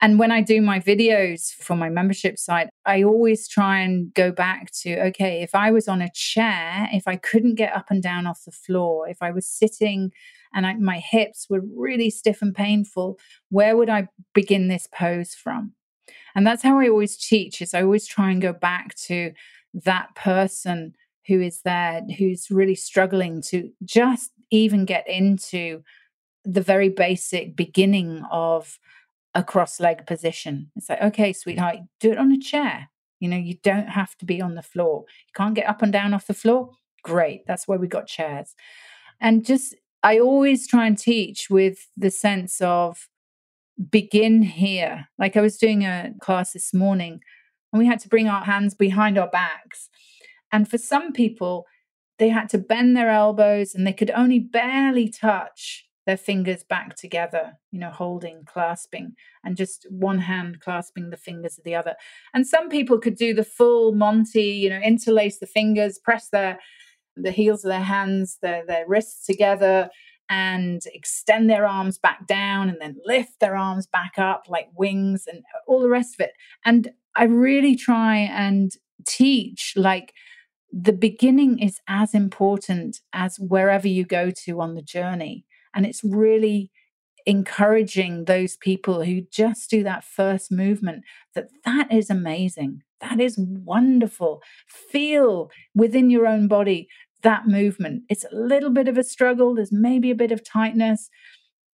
and 0.00 0.18
when 0.18 0.30
I 0.30 0.40
do 0.42 0.62
my 0.62 0.78
videos 0.78 1.52
for 1.54 1.74
my 1.74 1.88
membership 1.88 2.38
site, 2.38 2.68
I 2.86 3.02
always 3.02 3.48
try 3.48 3.80
and 3.80 4.14
go 4.14 4.30
back 4.30 4.70
to 4.82 5.00
okay, 5.08 5.42
if 5.42 5.54
I 5.54 5.70
was 5.70 5.88
on 5.88 6.00
a 6.00 6.10
chair, 6.14 6.88
if 6.92 7.08
I 7.08 7.16
couldn't 7.16 7.56
get 7.56 7.74
up 7.74 7.86
and 7.90 8.02
down 8.02 8.26
off 8.26 8.44
the 8.44 8.52
floor, 8.52 9.08
if 9.08 9.18
I 9.20 9.32
was 9.32 9.48
sitting 9.48 10.12
and 10.54 10.66
I, 10.66 10.74
my 10.74 10.98
hips 10.98 11.46
were 11.50 11.62
really 11.76 12.10
stiff 12.10 12.42
and 12.42 12.54
painful, 12.54 13.18
where 13.50 13.76
would 13.76 13.90
I 13.90 14.08
begin 14.34 14.68
this 14.68 14.86
pose 14.92 15.34
from? 15.34 15.72
And 16.34 16.46
that's 16.46 16.62
how 16.62 16.78
I 16.78 16.88
always 16.88 17.16
teach 17.16 17.60
is 17.60 17.74
I 17.74 17.82
always 17.82 18.06
try 18.06 18.30
and 18.30 18.40
go 18.40 18.52
back 18.52 18.94
to 19.06 19.32
that 19.74 20.14
person 20.14 20.94
who 21.26 21.40
is 21.40 21.60
there 21.64 22.02
who's 22.16 22.50
really 22.50 22.74
struggling 22.74 23.42
to 23.42 23.70
just 23.84 24.30
even 24.50 24.84
get 24.84 25.06
into 25.08 25.82
the 26.44 26.62
very 26.62 26.88
basic 26.88 27.54
beginning 27.56 28.24
of 28.30 28.78
a 29.34 29.42
cross 29.42 29.80
leg 29.80 30.06
position. 30.06 30.70
It's 30.76 30.88
like, 30.88 31.02
okay, 31.02 31.32
sweetheart, 31.32 31.78
do 32.00 32.12
it 32.12 32.18
on 32.18 32.32
a 32.32 32.38
chair. 32.38 32.88
You 33.20 33.28
know, 33.28 33.36
you 33.36 33.54
don't 33.62 33.88
have 33.88 34.16
to 34.18 34.24
be 34.24 34.40
on 34.40 34.54
the 34.54 34.62
floor. 34.62 35.04
You 35.26 35.32
can't 35.34 35.54
get 35.54 35.68
up 35.68 35.82
and 35.82 35.92
down 35.92 36.14
off 36.14 36.26
the 36.26 36.34
floor. 36.34 36.70
Great. 37.02 37.46
That's 37.46 37.66
why 37.66 37.76
we 37.76 37.88
got 37.88 38.06
chairs. 38.06 38.54
And 39.20 39.44
just, 39.44 39.74
I 40.02 40.18
always 40.18 40.68
try 40.68 40.86
and 40.86 40.96
teach 40.96 41.50
with 41.50 41.88
the 41.96 42.10
sense 42.10 42.60
of 42.60 43.08
begin 43.90 44.42
here. 44.42 45.08
Like 45.18 45.36
I 45.36 45.40
was 45.40 45.56
doing 45.56 45.84
a 45.84 46.12
class 46.20 46.52
this 46.52 46.72
morning 46.72 47.20
and 47.72 47.78
we 47.78 47.86
had 47.86 48.00
to 48.00 48.08
bring 48.08 48.28
our 48.28 48.44
hands 48.44 48.74
behind 48.74 49.18
our 49.18 49.28
backs. 49.28 49.88
And 50.52 50.68
for 50.68 50.78
some 50.78 51.12
people, 51.12 51.66
they 52.18 52.28
had 52.28 52.48
to 52.50 52.58
bend 52.58 52.96
their 52.96 53.10
elbows 53.10 53.74
and 53.74 53.86
they 53.86 53.92
could 53.92 54.10
only 54.10 54.38
barely 54.38 55.08
touch 55.08 55.87
their 56.08 56.16
fingers 56.16 56.64
back 56.64 56.96
together, 56.96 57.52
you 57.70 57.78
know, 57.78 57.90
holding, 57.90 58.42
clasping, 58.46 59.12
and 59.44 59.58
just 59.58 59.86
one 59.90 60.20
hand 60.20 60.58
clasping 60.58 61.10
the 61.10 61.18
fingers 61.18 61.58
of 61.58 61.64
the 61.64 61.74
other. 61.74 61.94
And 62.32 62.46
some 62.46 62.70
people 62.70 62.98
could 62.98 63.14
do 63.14 63.34
the 63.34 63.44
full 63.44 63.92
Monty, 63.92 64.52
you 64.52 64.70
know, 64.70 64.80
interlace 64.80 65.38
the 65.38 65.46
fingers, 65.46 65.98
press 65.98 66.30
their 66.30 66.60
the 67.14 67.30
heels 67.30 67.62
of 67.62 67.68
their 67.68 67.82
hands, 67.82 68.38
their, 68.40 68.64
their 68.64 68.88
wrists 68.88 69.26
together, 69.26 69.90
and 70.30 70.80
extend 70.94 71.50
their 71.50 71.66
arms 71.66 71.98
back 71.98 72.26
down 72.26 72.70
and 72.70 72.78
then 72.80 72.96
lift 73.04 73.38
their 73.40 73.54
arms 73.54 73.86
back 73.86 74.12
up 74.16 74.44
like 74.48 74.68
wings 74.74 75.24
and 75.30 75.42
all 75.66 75.82
the 75.82 75.90
rest 75.90 76.14
of 76.14 76.24
it. 76.24 76.32
And 76.64 76.88
I 77.16 77.24
really 77.24 77.76
try 77.76 78.16
and 78.16 78.72
teach 79.06 79.74
like 79.76 80.14
the 80.72 80.92
beginning 80.94 81.58
is 81.58 81.80
as 81.86 82.14
important 82.14 83.00
as 83.12 83.38
wherever 83.38 83.88
you 83.88 84.06
go 84.06 84.30
to 84.44 84.62
on 84.62 84.74
the 84.74 84.82
journey. 84.82 85.44
And 85.78 85.86
it's 85.86 86.02
really 86.02 86.72
encouraging 87.24 88.24
those 88.24 88.56
people 88.56 89.04
who 89.04 89.20
just 89.30 89.70
do 89.70 89.84
that 89.84 90.02
first 90.02 90.50
movement 90.50 91.04
that 91.36 91.50
that 91.64 91.92
is 91.92 92.10
amazing. 92.10 92.82
That 93.00 93.20
is 93.20 93.38
wonderful. 93.38 94.42
Feel 94.66 95.52
within 95.72 96.10
your 96.10 96.26
own 96.26 96.48
body 96.48 96.88
that 97.22 97.46
movement. 97.46 98.02
It's 98.08 98.24
a 98.24 98.34
little 98.34 98.70
bit 98.70 98.88
of 98.88 98.98
a 98.98 99.04
struggle, 99.04 99.54
there's 99.54 99.70
maybe 99.70 100.10
a 100.10 100.16
bit 100.16 100.32
of 100.32 100.44
tightness. 100.44 101.10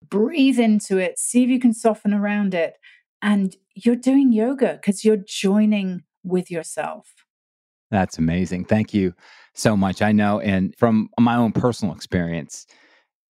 Breathe 0.09 0.57
into 0.57 0.97
it, 0.97 1.19
see 1.19 1.43
if 1.43 1.49
you 1.49 1.59
can 1.59 1.73
soften 1.73 2.11
around 2.11 2.55
it. 2.55 2.77
And 3.21 3.55
you're 3.75 3.95
doing 3.95 4.31
yoga 4.31 4.79
because 4.81 5.05
you're 5.05 5.15
joining 5.15 6.01
with 6.23 6.49
yourself. 6.49 7.13
That's 7.91 8.17
amazing. 8.17 8.65
Thank 8.65 8.95
you 8.95 9.13
so 9.53 9.77
much. 9.77 10.01
I 10.01 10.11
know, 10.11 10.39
and 10.39 10.75
from 10.75 11.09
my 11.19 11.35
own 11.35 11.51
personal 11.51 11.93
experience, 11.93 12.65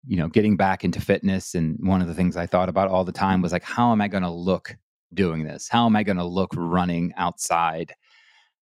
you 0.06 0.18
know, 0.18 0.28
getting 0.28 0.58
back 0.58 0.84
into 0.84 1.00
fitness. 1.00 1.54
And 1.54 1.78
one 1.80 2.02
of 2.02 2.08
the 2.08 2.14
things 2.14 2.36
I 2.36 2.48
thought 2.48 2.70
about 2.70 2.90
all 2.90 3.04
the 3.04 3.12
time 3.12 3.42
was 3.42 3.52
like, 3.52 3.64
how 3.64 3.92
am 3.92 4.02
I 4.02 4.08
going 4.08 4.24
to 4.24 4.32
look 4.32 4.76
doing 5.14 5.44
this? 5.44 5.68
How 5.70 5.86
am 5.86 5.96
I 5.96 6.04
going 6.04 6.18
to 6.18 6.26
look 6.26 6.52
running 6.56 7.14
outside? 7.18 7.94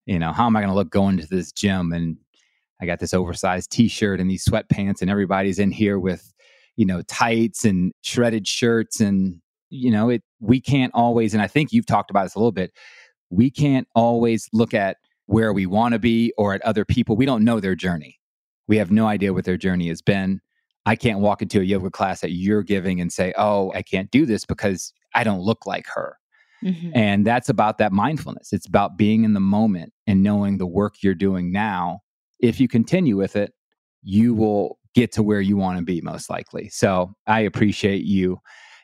You 0.06 0.20
know, 0.20 0.34
how 0.34 0.46
am 0.46 0.56
I 0.56 0.62
going 0.62 0.72
to 0.72 0.76
look 0.76 0.90
going 0.90 1.18
to 1.18 1.28
this 1.28 1.52
gym? 1.52 1.94
And 1.94 2.18
I 2.82 2.86
got 2.86 3.00
this 3.00 3.14
oversized 3.14 3.72
t 3.72 3.88
shirt 3.88 4.20
and 4.20 4.30
these 4.30 4.46
sweatpants, 4.46 5.02
and 5.02 5.10
everybody's 5.10 5.60
in 5.60 5.72
here 5.72 6.00
with, 6.00 6.34
you 6.78 6.86
know, 6.86 7.02
tights 7.04 7.66
and 7.66 7.92
shredded 8.02 8.48
shirts. 8.48 9.00
And, 9.00 9.42
you 9.70 9.92
know, 9.92 10.10
it, 10.10 10.24
we 10.40 10.60
can't 10.60 10.92
always, 10.96 11.34
and 11.34 11.44
I 11.44 11.48
think 11.48 11.72
you've 11.72 11.86
talked 11.86 12.10
about 12.10 12.24
this 12.24 12.36
a 12.36 12.40
little 12.40 12.52
bit, 12.52 12.72
we 13.30 13.52
can't 13.52 13.88
always 13.96 14.48
look 14.54 14.74
at 14.74 14.98
where 15.28 15.54
we 15.54 15.66
want 15.66 15.94
to 15.94 16.00
be 16.00 16.34
or 16.38 16.54
at 16.56 16.62
other 16.64 16.86
people. 16.86 17.16
We 17.16 17.26
don't 17.26 17.44
know 17.44 17.60
their 17.60 17.76
journey. 17.76 18.20
We 18.68 18.78
have 18.78 18.92
no 18.92 19.08
idea 19.08 19.34
what 19.34 19.46
their 19.46 19.58
journey 19.58 19.90
has 19.90 20.02
been. 20.02 20.42
I 20.86 20.96
can't 20.96 21.20
walk 21.20 21.42
into 21.42 21.60
a 21.60 21.64
yoga 21.64 21.92
class 21.92 22.22
that 22.22 22.32
you're 22.32 22.64
giving 22.64 23.00
and 23.02 23.12
say, 23.12 23.34
oh, 23.38 23.72
I 23.74 23.82
can't 23.82 24.10
do 24.12 24.26
this 24.26 24.46
because 24.46 24.94
I 25.14 25.24
don't 25.24 25.42
look 25.42 25.66
like 25.66 25.86
her. 25.94 26.18
Mm-hmm. 26.64 26.92
And 26.94 27.26
that's 27.26 27.50
about 27.50 27.78
that 27.78 27.92
mindfulness. 27.92 28.52
It's 28.52 28.68
about 28.68 28.98
being 28.98 29.24
in 29.24 29.34
the 29.34 29.40
moment 29.40 29.94
and 30.08 30.24
knowing 30.24 30.58
the 30.58 30.68
work 30.68 30.96
you're 31.02 31.16
doing 31.16 31.52
now. 31.52 32.00
If 32.40 32.60
you 32.60 32.68
continue 32.68 33.18
with 33.18 33.36
it, 33.36 33.54
you 34.04 34.34
will 34.34 34.80
get 34.96 35.12
to 35.14 35.24
where 35.24 35.42
you 35.42 35.58
want 35.58 35.78
to 35.78 35.84
be 35.84 36.02
most 36.02 36.30
likely. 36.30 36.70
So 36.70 37.14
I 37.28 37.42
appreciate 37.42 38.04
you 38.04 38.40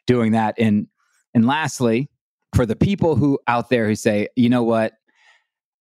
doing 0.07 0.33
that. 0.33 0.55
And 0.57 0.87
and 1.33 1.45
lastly, 1.45 2.09
for 2.55 2.65
the 2.65 2.75
people 2.75 3.15
who 3.15 3.39
out 3.47 3.69
there 3.69 3.87
who 3.87 3.95
say, 3.95 4.27
you 4.35 4.49
know 4.49 4.63
what, 4.63 4.93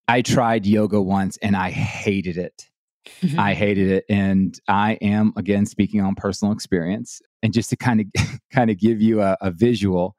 I 0.09 0.23
tried 0.23 0.67
yoga 0.67 1.01
once 1.01 1.37
and 1.39 1.57
I 1.57 1.71
hated 1.71 2.37
it. 2.37 2.69
I 3.07 3.27
mm-hmm. 3.27 3.39
hated 3.59 3.91
it. 3.91 4.05
And 4.09 4.59
I 4.69 4.95
am, 4.95 5.33
again, 5.37 5.67
speaking 5.67 6.01
on 6.01 6.15
personal 6.15 6.53
experience. 6.53 7.21
And 7.43 7.53
just 7.53 7.71
to 7.71 7.77
kind 7.77 8.01
of 8.01 8.07
kind 8.53 8.71
of 8.71 8.79
give 8.79 9.01
you 9.01 9.23
a, 9.23 9.37
a 9.41 9.51
visual, 9.51 10.17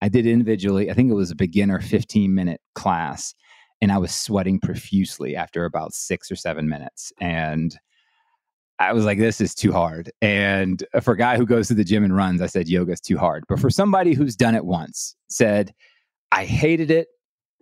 I 0.00 0.08
did 0.08 0.26
individually, 0.26 0.90
I 0.90 0.94
think 0.94 1.10
it 1.10 1.14
was 1.14 1.30
a 1.30 1.36
beginner 1.36 1.80
15 1.80 2.34
minute 2.34 2.60
class. 2.74 3.34
And 3.80 3.90
I 3.90 3.98
was 3.98 4.14
sweating 4.14 4.60
profusely 4.60 5.34
after 5.34 5.64
about 5.64 5.92
six 5.92 6.30
or 6.30 6.36
seven 6.36 6.68
minutes. 6.68 7.12
And 7.20 7.76
I 8.78 8.92
was 8.92 9.04
like, 9.04 9.18
this 9.18 9.40
is 9.40 9.54
too 9.54 9.72
hard. 9.72 10.10
And 10.20 10.82
for 11.02 11.14
a 11.14 11.16
guy 11.16 11.36
who 11.36 11.46
goes 11.46 11.68
to 11.68 11.74
the 11.74 11.84
gym 11.84 12.04
and 12.04 12.16
runs, 12.16 12.42
I 12.42 12.46
said, 12.46 12.68
yoga 12.68 12.92
is 12.92 13.00
too 13.00 13.18
hard. 13.18 13.44
But 13.48 13.60
for 13.60 13.70
somebody 13.70 14.14
who's 14.14 14.36
done 14.36 14.54
it 14.54 14.64
once, 14.64 15.14
said, 15.28 15.72
I 16.32 16.44
hated 16.44 16.90
it. 16.90 17.08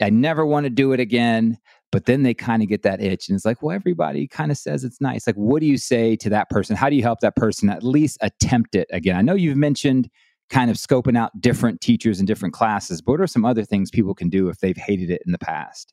I 0.00 0.10
never 0.10 0.46
want 0.46 0.64
to 0.64 0.70
do 0.70 0.92
it 0.92 1.00
again. 1.00 1.58
But 1.92 2.06
then 2.06 2.22
they 2.22 2.34
kind 2.34 2.62
of 2.62 2.68
get 2.68 2.82
that 2.82 3.00
itch 3.00 3.28
and 3.28 3.36
it's 3.36 3.44
like, 3.44 3.62
well, 3.62 3.74
everybody 3.74 4.28
kind 4.28 4.50
of 4.50 4.56
says 4.56 4.84
it's 4.84 5.00
nice. 5.00 5.26
Like, 5.26 5.36
what 5.36 5.60
do 5.60 5.66
you 5.66 5.76
say 5.76 6.14
to 6.16 6.30
that 6.30 6.48
person? 6.48 6.76
How 6.76 6.88
do 6.88 6.96
you 6.96 7.02
help 7.02 7.20
that 7.20 7.36
person 7.36 7.68
at 7.68 7.82
least 7.82 8.18
attempt 8.20 8.74
it 8.74 8.88
again? 8.92 9.16
I 9.16 9.22
know 9.22 9.34
you've 9.34 9.56
mentioned 9.56 10.08
kind 10.50 10.70
of 10.70 10.76
scoping 10.76 11.16
out 11.16 11.40
different 11.40 11.80
teachers 11.80 12.18
and 12.18 12.26
different 12.26 12.54
classes, 12.54 13.00
but 13.00 13.12
what 13.12 13.20
are 13.20 13.26
some 13.26 13.44
other 13.44 13.64
things 13.64 13.90
people 13.90 14.14
can 14.14 14.28
do 14.28 14.48
if 14.48 14.58
they've 14.58 14.76
hated 14.76 15.10
it 15.10 15.22
in 15.26 15.32
the 15.32 15.38
past? 15.38 15.92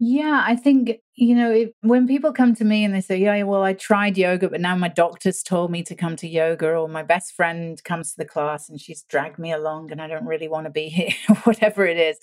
Yeah, 0.00 0.42
I 0.44 0.56
think, 0.56 0.98
you 1.14 1.36
know, 1.36 1.52
if, 1.52 1.70
when 1.82 2.08
people 2.08 2.32
come 2.32 2.54
to 2.56 2.64
me 2.64 2.84
and 2.84 2.92
they 2.92 3.00
say, 3.00 3.16
Yeah, 3.16 3.40
well, 3.44 3.62
I 3.62 3.74
tried 3.74 4.18
yoga, 4.18 4.48
but 4.48 4.60
now 4.60 4.74
my 4.74 4.88
doctor's 4.88 5.42
told 5.42 5.70
me 5.70 5.84
to 5.84 5.94
come 5.94 6.16
to 6.16 6.28
yoga, 6.28 6.74
or 6.74 6.88
my 6.88 7.04
best 7.04 7.32
friend 7.32 7.82
comes 7.84 8.10
to 8.10 8.16
the 8.18 8.24
class 8.24 8.68
and 8.68 8.80
she's 8.80 9.04
dragged 9.04 9.38
me 9.38 9.52
along 9.52 9.92
and 9.92 10.02
I 10.02 10.08
don't 10.08 10.26
really 10.26 10.48
want 10.48 10.64
to 10.66 10.70
be 10.70 10.88
here, 10.90 11.12
whatever 11.44 11.86
it 11.86 11.96
is, 11.96 12.18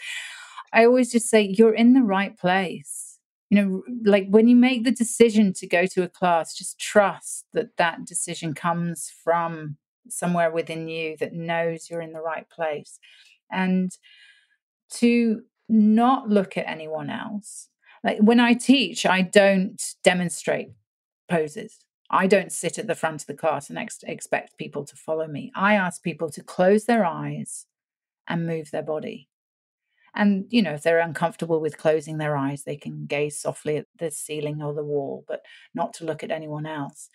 I 0.73 0.85
always 0.85 1.11
just 1.11 1.29
say, 1.29 1.41
You're 1.41 1.73
in 1.73 1.93
the 1.93 2.03
right 2.03 2.37
place. 2.37 3.19
You 3.49 3.61
know, 3.61 3.83
like 4.05 4.27
when 4.29 4.47
you 4.47 4.55
make 4.55 4.85
the 4.85 4.91
decision 4.91 5.51
to 5.53 5.67
go 5.67 5.85
to 5.85 6.03
a 6.03 6.09
class, 6.09 6.55
just 6.55 6.79
trust 6.79 7.45
that 7.53 7.75
that 7.77 8.05
decision 8.05 8.53
comes 8.53 9.11
from 9.23 9.77
somewhere 10.07 10.49
within 10.51 10.87
you 10.87 11.17
that 11.17 11.33
knows 11.33 11.89
you're 11.89 12.01
in 12.01 12.13
the 12.13 12.21
right 12.21 12.49
place. 12.49 12.97
And 13.51 13.91
to 14.91 15.41
not 15.67 16.29
look 16.29 16.57
at 16.57 16.69
anyone 16.69 17.09
else. 17.09 17.69
Like 18.03 18.19
when 18.19 18.39
I 18.39 18.53
teach, 18.53 19.05
I 19.05 19.21
don't 19.21 19.81
demonstrate 20.03 20.69
poses. 21.29 21.79
I 22.09 22.27
don't 22.27 22.51
sit 22.51 22.77
at 22.77 22.87
the 22.87 22.95
front 22.95 23.21
of 23.21 23.27
the 23.27 23.33
class 23.33 23.69
and 23.69 23.79
ex- 23.79 24.03
expect 24.03 24.57
people 24.57 24.83
to 24.83 24.95
follow 24.95 25.27
me. 25.27 25.51
I 25.55 25.75
ask 25.75 26.03
people 26.03 26.29
to 26.31 26.43
close 26.43 26.85
their 26.85 27.05
eyes 27.05 27.67
and 28.27 28.45
move 28.45 28.71
their 28.71 28.83
body. 28.83 29.29
And, 30.15 30.45
you 30.49 30.61
know, 30.61 30.73
if 30.73 30.83
they're 30.83 30.99
uncomfortable 30.99 31.61
with 31.61 31.77
closing 31.77 32.17
their 32.17 32.35
eyes, 32.35 32.63
they 32.63 32.75
can 32.75 33.05
gaze 33.05 33.39
softly 33.39 33.77
at 33.77 33.85
the 33.97 34.11
ceiling 34.11 34.61
or 34.61 34.73
the 34.73 34.83
wall, 34.83 35.23
but 35.27 35.41
not 35.73 35.93
to 35.95 36.05
look 36.05 36.23
at 36.23 36.31
anyone 36.31 36.65
else. 36.65 37.09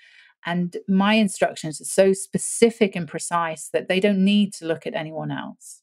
And 0.46 0.76
my 0.88 1.14
instructions 1.14 1.80
are 1.80 1.84
so 1.84 2.12
specific 2.12 2.96
and 2.96 3.08
precise 3.08 3.68
that 3.72 3.88
they 3.88 4.00
don't 4.00 4.24
need 4.24 4.52
to 4.54 4.66
look 4.66 4.86
at 4.86 4.94
anyone 4.94 5.30
else 5.30 5.82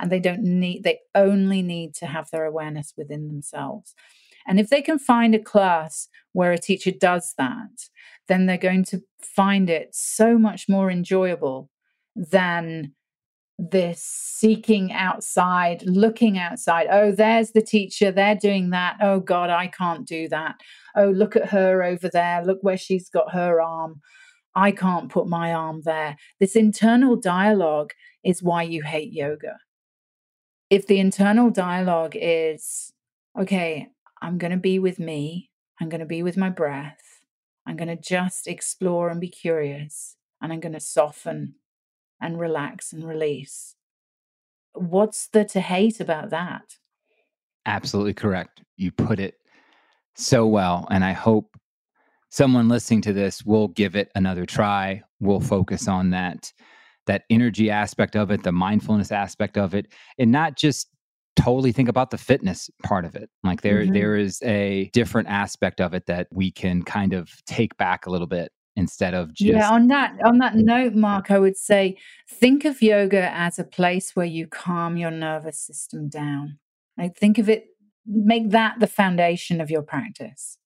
and 0.00 0.10
they 0.10 0.18
don't 0.18 0.42
need 0.42 0.82
they 0.82 0.98
only 1.14 1.62
need 1.62 1.94
to 1.94 2.06
have 2.06 2.30
their 2.30 2.44
awareness 2.44 2.94
within 2.96 3.28
themselves 3.28 3.94
and 4.46 4.58
if 4.58 4.70
they 4.70 4.80
can 4.80 4.98
find 4.98 5.34
a 5.34 5.38
class 5.38 6.08
where 6.32 6.52
a 6.52 6.58
teacher 6.58 6.90
does 6.90 7.34
that 7.36 7.88
then 8.26 8.46
they're 8.46 8.56
going 8.56 8.84
to 8.84 9.02
find 9.22 9.68
it 9.68 9.90
so 9.92 10.38
much 10.38 10.68
more 10.68 10.90
enjoyable 10.90 11.68
than 12.16 12.92
this 13.70 14.02
seeking 14.02 14.92
outside, 14.92 15.82
looking 15.84 16.38
outside. 16.38 16.86
Oh, 16.90 17.12
there's 17.12 17.50
the 17.50 17.62
teacher. 17.62 18.10
They're 18.10 18.34
doing 18.34 18.70
that. 18.70 18.96
Oh, 19.00 19.20
God, 19.20 19.50
I 19.50 19.66
can't 19.66 20.06
do 20.06 20.28
that. 20.28 20.56
Oh, 20.96 21.10
look 21.10 21.36
at 21.36 21.50
her 21.50 21.82
over 21.82 22.08
there. 22.08 22.44
Look 22.44 22.58
where 22.62 22.78
she's 22.78 23.08
got 23.10 23.32
her 23.32 23.60
arm. 23.60 24.00
I 24.54 24.72
can't 24.72 25.10
put 25.10 25.28
my 25.28 25.52
arm 25.52 25.82
there. 25.84 26.16
This 26.40 26.56
internal 26.56 27.16
dialogue 27.16 27.92
is 28.24 28.42
why 28.42 28.62
you 28.62 28.82
hate 28.82 29.12
yoga 29.12 29.56
if 30.70 30.86
the 30.86 31.00
internal 31.00 31.50
dialogue 31.50 32.14
is, 32.14 32.92
okay, 33.38 33.88
I'm 34.22 34.38
going 34.38 34.52
to 34.52 34.56
be 34.56 34.78
with 34.78 35.00
me, 35.00 35.50
I'm 35.80 35.88
going 35.88 36.00
to 36.00 36.06
be 36.06 36.22
with 36.22 36.36
my 36.36 36.48
breath, 36.48 37.02
I'm 37.66 37.76
going 37.76 37.88
to 37.88 37.96
just 37.96 38.46
explore 38.46 39.10
and 39.10 39.20
be 39.20 39.28
curious, 39.28 40.16
and 40.40 40.52
I'm 40.52 40.60
going 40.60 40.72
to 40.72 40.80
soften 40.80 41.56
and 42.20 42.38
relax 42.38 42.92
and 42.92 43.06
release. 43.06 43.74
What's 44.74 45.28
the 45.28 45.44
to 45.46 45.60
hate 45.60 46.00
about 46.00 46.30
that? 46.30 46.76
Absolutely 47.66 48.14
correct. 48.14 48.62
You 48.76 48.92
put 48.92 49.18
it 49.18 49.34
so 50.14 50.46
well. 50.46 50.86
And 50.90 51.04
I 51.04 51.12
hope 51.12 51.56
someone 52.30 52.68
listening 52.68 53.02
to 53.02 53.12
this 53.12 53.44
will 53.44 53.68
give 53.68 53.96
it 53.96 54.10
another 54.14 54.46
try. 54.46 55.02
We'll 55.18 55.40
focus 55.40 55.88
on 55.88 56.10
that 56.10 56.52
that 57.06 57.22
energy 57.30 57.70
aspect 57.70 58.14
of 58.14 58.30
it, 58.30 58.42
the 58.44 58.52
mindfulness 58.52 59.10
aspect 59.10 59.58
of 59.58 59.74
it, 59.74 59.86
and 60.18 60.30
not 60.30 60.56
just 60.56 60.88
totally 61.34 61.72
think 61.72 61.88
about 61.88 62.10
the 62.10 62.18
fitness 62.18 62.70
part 62.84 63.04
of 63.04 63.16
it. 63.16 63.30
Like 63.42 63.62
there, 63.62 63.82
mm-hmm. 63.82 63.94
there 63.94 64.16
is 64.16 64.40
a 64.42 64.90
different 64.92 65.28
aspect 65.28 65.80
of 65.80 65.94
it 65.94 66.06
that 66.06 66.28
we 66.30 66.52
can 66.52 66.82
kind 66.82 67.12
of 67.12 67.30
take 67.46 67.76
back 67.78 68.06
a 68.06 68.10
little 68.10 68.26
bit 68.26 68.52
instead 68.76 69.14
of 69.14 69.34
just 69.34 69.50
yeah 69.50 69.70
on 69.70 69.88
that 69.88 70.14
on 70.24 70.38
that 70.38 70.54
note 70.54 70.94
Marc 70.94 71.30
i 71.30 71.38
would 71.38 71.56
say 71.56 71.96
think 72.28 72.64
of 72.64 72.80
yoga 72.80 73.30
as 73.36 73.58
a 73.58 73.64
place 73.64 74.14
where 74.14 74.26
you 74.26 74.46
calm 74.46 74.96
your 74.96 75.10
nervous 75.10 75.58
system 75.58 76.08
down. 76.08 76.58
Like 76.96 77.16
think 77.16 77.38
of 77.38 77.48
it 77.48 77.66
make 78.06 78.50
that 78.50 78.80
the 78.80 78.86
foundation 78.86 79.60
of 79.60 79.70
your 79.70 79.82
practice 79.82 80.56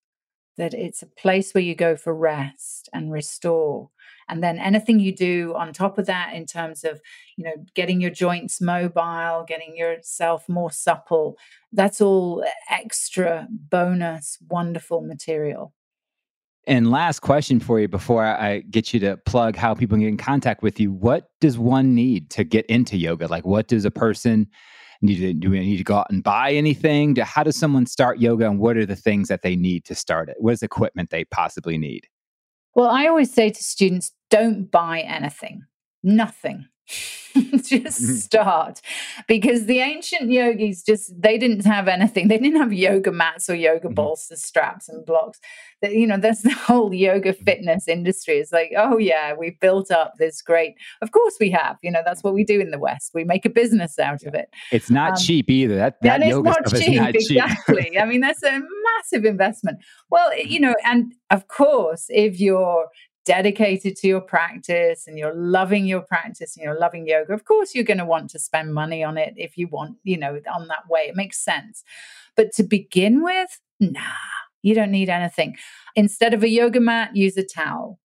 that 0.56 0.72
it's 0.72 1.02
a 1.02 1.06
place 1.06 1.52
where 1.52 1.64
you 1.64 1.74
go 1.74 1.96
for 1.96 2.14
rest 2.14 2.88
and 2.92 3.12
restore 3.12 3.90
and 4.28 4.42
then 4.42 4.58
anything 4.58 5.00
you 5.00 5.14
do 5.14 5.52
on 5.56 5.72
top 5.72 5.98
of 5.98 6.06
that 6.06 6.32
in 6.32 6.46
terms 6.46 6.84
of 6.84 7.00
you 7.36 7.44
know 7.44 7.54
getting 7.74 8.00
your 8.00 8.10
joints 8.10 8.60
mobile 8.60 9.44
getting 9.48 9.76
yourself 9.76 10.48
more 10.48 10.70
supple 10.70 11.36
that's 11.72 12.00
all 12.00 12.44
eh, 12.44 12.50
extra 12.70 13.48
bonus 13.50 14.38
wonderful 14.48 15.00
material 15.00 15.74
and 16.66 16.90
last 16.90 17.20
question 17.20 17.60
for 17.60 17.80
you 17.80 17.88
before 17.88 18.24
I 18.24 18.60
get 18.60 18.92
you 18.92 19.00
to 19.00 19.16
plug 19.18 19.56
how 19.56 19.74
people 19.74 19.96
can 19.96 20.02
get 20.02 20.08
in 20.08 20.16
contact 20.16 20.62
with 20.62 20.80
you. 20.80 20.92
What 20.92 21.28
does 21.40 21.58
one 21.58 21.94
need 21.94 22.30
to 22.30 22.44
get 22.44 22.66
into 22.66 22.96
yoga? 22.96 23.26
Like, 23.26 23.44
what 23.46 23.68
does 23.68 23.84
a 23.84 23.90
person 23.90 24.48
need 25.02 25.16
to 25.16 25.32
do? 25.32 25.50
We 25.50 25.60
need 25.60 25.78
to 25.78 25.84
go 25.84 25.96
out 25.96 26.10
and 26.10 26.22
buy 26.22 26.52
anything? 26.52 27.16
How 27.16 27.42
does 27.42 27.56
someone 27.56 27.86
start 27.86 28.18
yoga, 28.18 28.48
and 28.48 28.58
what 28.58 28.76
are 28.76 28.86
the 28.86 28.96
things 28.96 29.28
that 29.28 29.42
they 29.42 29.56
need 29.56 29.84
to 29.86 29.94
start 29.94 30.28
it? 30.28 30.36
What 30.38 30.52
is 30.52 30.62
equipment 30.62 31.10
they 31.10 31.24
possibly 31.24 31.78
need? 31.78 32.06
Well, 32.74 32.88
I 32.88 33.06
always 33.06 33.32
say 33.32 33.50
to 33.50 33.62
students, 33.62 34.12
don't 34.30 34.70
buy 34.70 35.00
anything, 35.00 35.62
nothing. 36.02 36.66
just 37.64 38.02
mm-hmm. 38.02 38.14
start 38.14 38.80
because 39.26 39.66
the 39.66 39.80
ancient 39.80 40.30
yogis 40.30 40.82
just 40.84 41.20
they 41.20 41.36
didn't 41.36 41.64
have 41.64 41.88
anything 41.88 42.28
they 42.28 42.38
didn't 42.38 42.60
have 42.60 42.72
yoga 42.72 43.10
mats 43.10 43.48
or 43.50 43.54
yoga 43.54 43.86
mm-hmm. 43.86 43.94
bolsters 43.94 44.44
straps 44.44 44.88
and 44.88 45.04
blocks 45.04 45.40
that 45.82 45.94
you 45.94 46.06
know 46.06 46.16
that's 46.16 46.42
the 46.42 46.52
whole 46.52 46.94
yoga 46.94 47.32
mm-hmm. 47.32 47.44
fitness 47.44 47.88
industry 47.88 48.34
it's 48.34 48.52
like 48.52 48.70
oh 48.76 48.98
yeah 48.98 49.34
we've 49.34 49.58
built 49.60 49.90
up 49.90 50.12
this 50.18 50.42
great 50.42 50.74
of 51.02 51.10
course 51.10 51.34
we 51.40 51.50
have 51.50 51.76
you 51.82 51.90
know 51.90 52.02
that's 52.04 52.22
what 52.22 52.34
we 52.34 52.44
do 52.44 52.60
in 52.60 52.70
the 52.70 52.78
west 52.78 53.10
we 53.14 53.24
make 53.24 53.44
a 53.44 53.50
business 53.50 53.98
out 53.98 54.22
yeah. 54.22 54.28
of 54.28 54.34
it 54.34 54.48
it's 54.70 54.90
not 54.90 55.12
um, 55.12 55.16
cheap 55.16 55.50
either 55.50 55.74
that, 55.74 56.00
that 56.02 56.20
and 56.20 56.30
yoga 56.30 56.50
it's 56.50 56.72
not 56.72 56.80
cheap, 56.80 57.00
not 57.00 57.14
exactly 57.14 57.84
cheap. 57.84 58.00
i 58.00 58.04
mean 58.04 58.20
that's 58.20 58.42
a 58.42 58.60
massive 58.96 59.24
investment 59.24 59.78
well 60.10 60.36
you 60.38 60.60
know 60.60 60.74
and 60.84 61.14
of 61.30 61.48
course 61.48 62.06
if 62.10 62.38
you're 62.38 62.86
dedicated 63.24 63.96
to 63.96 64.06
your 64.06 64.20
practice 64.20 65.06
and 65.06 65.18
you're 65.18 65.34
loving 65.34 65.86
your 65.86 66.02
practice 66.02 66.56
and 66.56 66.64
you're 66.64 66.78
loving 66.78 67.06
yoga, 67.06 67.32
of 67.32 67.44
course 67.44 67.74
you're 67.74 67.84
going 67.84 67.98
to 67.98 68.04
want 68.04 68.30
to 68.30 68.38
spend 68.38 68.74
money 68.74 69.02
on 69.02 69.16
it 69.16 69.34
if 69.36 69.56
you 69.56 69.68
want, 69.68 69.96
you 70.04 70.16
know, 70.16 70.38
on 70.52 70.68
that 70.68 70.88
way. 70.88 71.02
It 71.02 71.16
makes 71.16 71.38
sense. 71.38 71.82
But 72.36 72.52
to 72.52 72.62
begin 72.62 73.22
with, 73.22 73.60
nah, 73.80 74.00
you 74.62 74.74
don't 74.74 74.90
need 74.90 75.08
anything. 75.08 75.56
Instead 75.96 76.34
of 76.34 76.42
a 76.42 76.48
yoga 76.48 76.80
mat, 76.80 77.14
use 77.14 77.36
a 77.36 77.44
towel. 77.44 77.98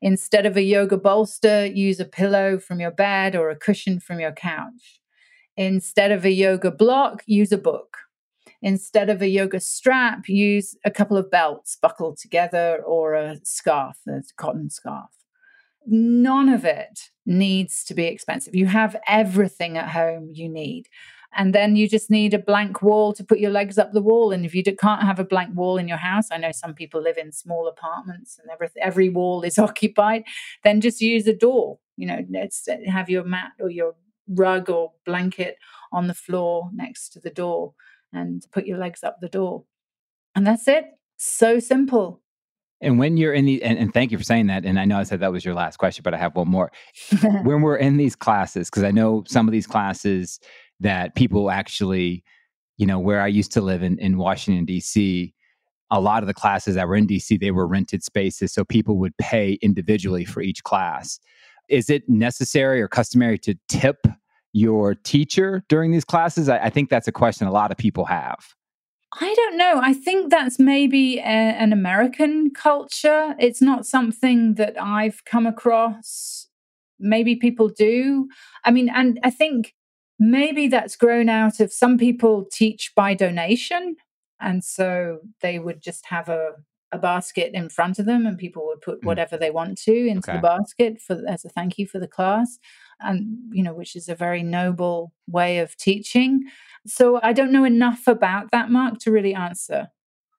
Instead 0.00 0.46
of 0.46 0.56
a 0.56 0.62
yoga 0.62 0.96
bolster, 0.96 1.66
use 1.66 1.98
a 2.00 2.04
pillow 2.04 2.58
from 2.58 2.80
your 2.80 2.90
bed 2.90 3.34
or 3.34 3.50
a 3.50 3.56
cushion 3.56 3.98
from 4.00 4.20
your 4.20 4.32
couch. 4.32 5.00
Instead 5.56 6.10
of 6.10 6.24
a 6.24 6.30
yoga 6.30 6.70
block, 6.70 7.22
use 7.26 7.52
a 7.52 7.58
book. 7.58 7.96
Instead 8.64 9.10
of 9.10 9.20
a 9.20 9.28
yoga 9.28 9.60
strap, 9.60 10.26
use 10.26 10.74
a 10.86 10.90
couple 10.90 11.18
of 11.18 11.30
belts 11.30 11.76
buckled 11.76 12.16
together 12.16 12.82
or 12.86 13.12
a 13.12 13.36
scarf, 13.42 13.98
a 14.08 14.22
cotton 14.38 14.70
scarf. 14.70 15.10
None 15.86 16.48
of 16.48 16.64
it 16.64 17.10
needs 17.26 17.84
to 17.84 17.92
be 17.92 18.06
expensive. 18.06 18.54
You 18.54 18.64
have 18.64 18.96
everything 19.06 19.76
at 19.76 19.90
home 19.90 20.30
you 20.32 20.48
need. 20.48 20.88
And 21.36 21.54
then 21.54 21.76
you 21.76 21.86
just 21.86 22.10
need 22.10 22.32
a 22.32 22.38
blank 22.38 22.80
wall 22.80 23.12
to 23.12 23.22
put 23.22 23.38
your 23.38 23.50
legs 23.50 23.76
up 23.76 23.92
the 23.92 24.00
wall. 24.00 24.32
And 24.32 24.46
if 24.46 24.54
you 24.54 24.62
can't 24.62 25.02
have 25.02 25.18
a 25.18 25.24
blank 25.24 25.54
wall 25.54 25.76
in 25.76 25.86
your 25.86 25.98
house, 25.98 26.28
I 26.32 26.38
know 26.38 26.52
some 26.52 26.72
people 26.72 27.02
live 27.02 27.18
in 27.18 27.32
small 27.32 27.68
apartments 27.68 28.38
and 28.40 28.50
every, 28.50 28.70
every 28.80 29.10
wall 29.10 29.42
is 29.42 29.58
occupied, 29.68 30.24
then 30.62 30.80
just 30.80 31.02
use 31.02 31.26
a 31.26 31.36
door. 31.36 31.80
You 31.98 32.06
know, 32.06 32.24
let's 32.30 32.66
uh, 32.66 32.76
have 32.90 33.10
your 33.10 33.24
mat 33.24 33.52
or 33.60 33.68
your 33.68 33.94
rug 34.26 34.70
or 34.70 34.92
blanket 35.04 35.58
on 35.92 36.06
the 36.06 36.14
floor 36.14 36.70
next 36.72 37.10
to 37.10 37.20
the 37.20 37.28
door 37.28 37.74
and 38.14 38.44
put 38.52 38.66
your 38.66 38.78
legs 38.78 39.02
up 39.02 39.18
the 39.20 39.28
door. 39.28 39.64
And 40.34 40.46
that's 40.46 40.68
it. 40.68 40.86
So 41.16 41.58
simple. 41.60 42.20
And 42.80 42.98
when 42.98 43.16
you're 43.16 43.32
in 43.32 43.44
the, 43.46 43.62
and, 43.62 43.78
and, 43.78 43.94
thank 43.94 44.12
you 44.12 44.18
for 44.18 44.24
saying 44.24 44.48
that. 44.48 44.64
And 44.64 44.78
I 44.78 44.84
know 44.84 44.98
I 44.98 45.04
said 45.04 45.20
that 45.20 45.32
was 45.32 45.44
your 45.44 45.54
last 45.54 45.78
question, 45.78 46.02
but 46.02 46.12
I 46.12 46.18
have 46.18 46.34
one 46.36 46.48
more. 46.48 46.70
when 47.42 47.62
we're 47.62 47.76
in 47.76 47.96
these 47.96 48.14
classes, 48.16 48.68
because 48.68 48.82
I 48.82 48.90
know 48.90 49.24
some 49.26 49.48
of 49.48 49.52
these 49.52 49.66
classes 49.66 50.38
that 50.80 51.14
people 51.14 51.50
actually, 51.50 52.24
you 52.76 52.86
know, 52.86 52.98
where 52.98 53.20
I 53.20 53.28
used 53.28 53.52
to 53.52 53.60
live 53.60 53.82
in, 53.82 53.98
in 53.98 54.18
Washington, 54.18 54.64
D.C., 54.64 55.32
a 55.90 56.00
lot 56.00 56.22
of 56.22 56.26
the 56.26 56.34
classes 56.34 56.74
that 56.74 56.88
were 56.88 56.96
in 56.96 57.06
DC, 57.06 57.38
they 57.38 57.52
were 57.52 57.66
rented 57.66 58.02
spaces. 58.02 58.52
So 58.52 58.64
people 58.64 58.98
would 58.98 59.16
pay 59.18 59.58
individually 59.62 60.24
for 60.24 60.40
each 60.42 60.62
class. 60.64 61.20
Is 61.68 61.88
it 61.88 62.08
necessary 62.08 62.82
or 62.82 62.88
customary 62.88 63.38
to 63.38 63.54
tip 63.68 63.98
your 64.54 64.94
teacher 64.94 65.62
during 65.68 65.92
these 65.92 66.04
classes? 66.06 66.48
I, 66.48 66.58
I 66.58 66.70
think 66.70 66.88
that's 66.88 67.08
a 67.08 67.12
question 67.12 67.46
a 67.46 67.52
lot 67.52 67.70
of 67.70 67.76
people 67.76 68.06
have. 68.06 68.38
I 69.20 69.34
don't 69.34 69.56
know. 69.58 69.80
I 69.82 69.92
think 69.92 70.30
that's 70.30 70.58
maybe 70.58 71.18
a, 71.18 71.22
an 71.22 71.72
American 71.72 72.50
culture. 72.52 73.36
It's 73.38 73.62
not 73.62 73.86
something 73.86 74.54
that 74.54 74.80
I've 74.80 75.24
come 75.24 75.46
across. 75.46 76.48
Maybe 76.98 77.36
people 77.36 77.68
do. 77.68 78.28
I 78.64 78.70
mean, 78.72 78.88
and 78.88 79.20
I 79.22 79.30
think 79.30 79.74
maybe 80.18 80.68
that's 80.68 80.96
grown 80.96 81.28
out 81.28 81.60
of 81.60 81.72
some 81.72 81.98
people 81.98 82.46
teach 82.52 82.92
by 82.96 83.14
donation 83.14 83.96
And 84.40 84.64
so 84.64 85.18
they 85.42 85.58
would 85.60 85.80
just 85.82 86.06
have 86.06 86.28
a, 86.28 86.52
a 86.92 86.98
basket 86.98 87.52
in 87.54 87.68
front 87.68 87.98
of 87.98 88.06
them 88.06 88.26
and 88.26 88.38
people 88.38 88.66
would 88.66 88.80
put 88.80 89.00
Mm. 89.02 89.06
whatever 89.06 89.36
they 89.36 89.50
want 89.50 89.78
to 89.82 89.92
into 90.06 90.30
Okay. 90.30 90.38
the 90.38 90.42
basket 90.42 91.00
for 91.00 91.22
as 91.28 91.44
a 91.44 91.48
thank 91.48 91.78
you 91.78 91.86
for 91.86 91.98
the 92.00 92.08
class 92.08 92.58
and 93.00 93.36
you 93.50 93.62
know 93.62 93.74
which 93.74 93.96
is 93.96 94.08
a 94.08 94.14
very 94.14 94.42
noble 94.42 95.12
way 95.28 95.58
of 95.58 95.76
teaching 95.76 96.42
so 96.86 97.20
i 97.22 97.32
don't 97.32 97.52
know 97.52 97.64
enough 97.64 98.06
about 98.06 98.50
that 98.50 98.70
Marc 98.70 98.98
to 98.98 99.10
really 99.10 99.34
answer 99.34 99.88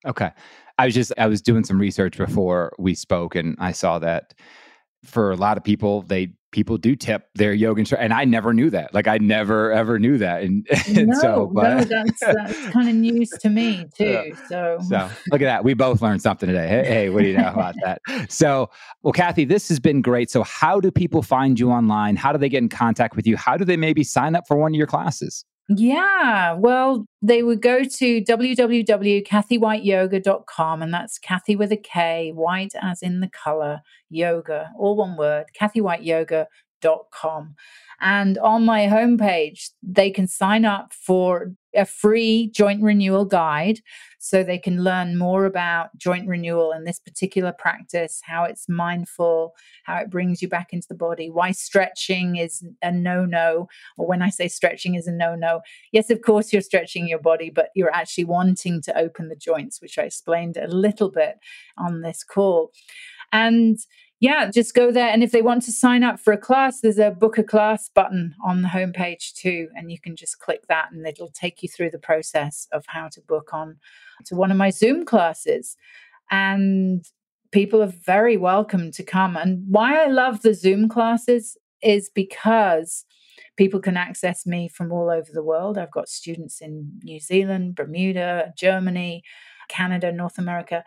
Okay. 0.05 0.31
I 0.77 0.85
was 0.85 0.93
just 0.93 1.13
I 1.17 1.27
was 1.27 1.41
doing 1.41 1.63
some 1.63 1.79
research 1.79 2.17
before 2.17 2.73
we 2.77 2.95
spoke 2.95 3.35
and 3.35 3.55
I 3.59 3.71
saw 3.71 3.99
that 3.99 4.33
for 5.03 5.31
a 5.31 5.35
lot 5.35 5.57
of 5.57 5.63
people 5.63 6.01
they 6.01 6.33
people 6.55 6.77
do 6.77 6.95
tip 6.95 7.27
their 7.35 7.51
yoga 7.51 7.81
instructor 7.81 8.01
and 8.01 8.13
I 8.13 8.23
never 8.23 8.53
knew 8.53 8.69
that. 8.69 8.93
Like 8.93 9.07
I 9.07 9.17
never 9.17 9.73
ever 9.73 9.99
knew 9.99 10.17
that. 10.19 10.41
And, 10.41 10.65
and 10.87 11.07
no, 11.07 11.19
so 11.19 11.51
no, 11.53 11.83
that's 11.83 12.19
that's 12.21 12.69
kind 12.69 12.87
of 12.87 12.95
news 12.95 13.29
to 13.41 13.49
me 13.49 13.85
too. 13.97 14.33
So, 14.47 14.79
so 14.87 15.09
look 15.31 15.41
at 15.41 15.45
that. 15.45 15.65
We 15.65 15.73
both 15.73 16.01
learned 16.01 16.21
something 16.21 16.47
today. 16.47 16.69
Hey, 16.69 16.85
hey, 16.85 17.09
what 17.09 17.23
do 17.23 17.27
you 17.27 17.37
know 17.37 17.51
about 17.51 17.75
that? 17.83 18.01
So, 18.29 18.69
well, 19.03 19.11
Kathy, 19.11 19.43
this 19.43 19.67
has 19.67 19.81
been 19.81 20.01
great. 20.01 20.31
So, 20.31 20.43
how 20.43 20.79
do 20.79 20.91
people 20.91 21.21
find 21.21 21.59
you 21.59 21.71
online? 21.71 22.15
How 22.15 22.31
do 22.31 22.37
they 22.37 22.49
get 22.49 22.63
in 22.63 22.69
contact 22.69 23.17
with 23.17 23.27
you? 23.27 23.35
How 23.35 23.57
do 23.57 23.65
they 23.65 23.75
maybe 23.75 24.05
sign 24.05 24.33
up 24.33 24.47
for 24.47 24.55
one 24.55 24.71
of 24.71 24.77
your 24.77 24.87
classes? 24.87 25.43
Yeah, 25.67 26.53
well, 26.53 27.07
they 27.21 27.41
would 27.41 27.61
go 27.61 27.83
to 27.83 28.21
www.kathywhiteyoga.com 28.21 30.81
and 30.81 30.93
that's 30.93 31.17
Kathy 31.17 31.55
with 31.55 31.71
a 31.71 31.77
K, 31.77 32.31
white 32.35 32.73
as 32.81 33.01
in 33.01 33.19
the 33.19 33.29
color, 33.29 33.81
yoga, 34.09 34.71
all 34.77 34.95
one 34.95 35.17
word, 35.17 35.45
kathywhiteyoga.com. 35.59 37.55
And 38.01 38.37
on 38.39 38.65
my 38.65 38.87
homepage, 38.87 39.69
they 39.81 40.11
can 40.11 40.27
sign 40.27 40.65
up 40.65 40.93
for 40.93 41.53
a 41.75 41.85
free 41.85 42.49
joint 42.53 42.81
renewal 42.81 43.25
guide 43.25 43.79
so 44.19 44.43
they 44.43 44.57
can 44.57 44.83
learn 44.83 45.17
more 45.17 45.45
about 45.45 45.95
joint 45.97 46.27
renewal 46.27 46.71
and 46.71 46.87
this 46.87 46.99
particular 46.99 47.51
practice, 47.51 48.21
how 48.23 48.43
it's 48.43 48.67
mindful, 48.67 49.53
how 49.83 49.97
it 49.97 50.09
brings 50.09 50.41
you 50.41 50.47
back 50.47 50.73
into 50.73 50.87
the 50.87 50.95
body, 50.95 51.29
why 51.29 51.51
stretching 51.51 52.37
is 52.37 52.65
a 52.81 52.91
no 52.91 53.25
no, 53.25 53.67
or 53.97 54.07
when 54.07 54.21
I 54.21 54.29
say 54.29 54.47
stretching 54.47 54.95
is 54.95 55.05
a 55.05 55.11
no 55.11 55.35
no. 55.35 55.61
Yes, 55.91 56.09
of 56.09 56.21
course, 56.21 56.51
you're 56.51 56.61
stretching 56.61 57.07
your 57.07 57.19
body, 57.19 57.51
but 57.51 57.69
you're 57.75 57.93
actually 57.93 58.25
wanting 58.25 58.81
to 58.83 58.97
open 58.97 59.29
the 59.29 59.35
joints, 59.35 59.81
which 59.81 59.99
I 59.99 60.03
explained 60.03 60.57
a 60.57 60.67
little 60.67 61.11
bit 61.11 61.35
on 61.77 62.01
this 62.01 62.23
call. 62.23 62.71
And 63.31 63.77
yeah, 64.25 64.49
just 64.49 64.73
go 64.73 64.91
there. 64.91 65.09
And 65.09 65.21
if 65.21 65.31
they 65.31 65.43
want 65.43 65.61
to 65.65 65.71
sign 65.71 66.03
up 66.03 66.19
for 66.19 66.33
a 66.33 66.37
class, 66.37 66.81
there's 66.81 66.97
a 66.97 67.11
book 67.11 67.37
a 67.37 67.43
class 67.43 67.89
button 67.89 68.33
on 68.43 68.63
the 68.63 68.67
homepage 68.67 69.35
too. 69.35 69.67
And 69.75 69.91
you 69.91 69.99
can 69.99 70.15
just 70.15 70.39
click 70.39 70.65
that 70.67 70.91
and 70.91 71.05
it'll 71.05 71.29
take 71.29 71.61
you 71.61 71.69
through 71.69 71.91
the 71.91 71.99
process 71.99 72.67
of 72.71 72.85
how 72.87 73.07
to 73.09 73.21
book 73.21 73.53
on 73.53 73.77
to 74.25 74.35
one 74.35 74.49
of 74.49 74.57
my 74.57 74.71
Zoom 74.71 75.05
classes. 75.05 75.77
And 76.31 77.05
people 77.51 77.83
are 77.83 77.93
very 78.03 78.35
welcome 78.35 78.89
to 78.93 79.03
come. 79.03 79.37
And 79.37 79.63
why 79.69 80.03
I 80.03 80.07
love 80.07 80.41
the 80.41 80.55
Zoom 80.55 80.89
classes 80.89 81.55
is 81.83 82.09
because 82.09 83.05
people 83.57 83.79
can 83.79 83.95
access 83.95 84.47
me 84.47 84.67
from 84.67 84.91
all 84.91 85.11
over 85.11 85.29
the 85.31 85.43
world. 85.43 85.77
I've 85.77 85.91
got 85.91 86.09
students 86.09 86.61
in 86.61 86.99
New 87.03 87.19
Zealand, 87.19 87.75
Bermuda, 87.75 88.53
Germany, 88.57 89.23
Canada, 89.69 90.11
North 90.11 90.39
America. 90.39 90.83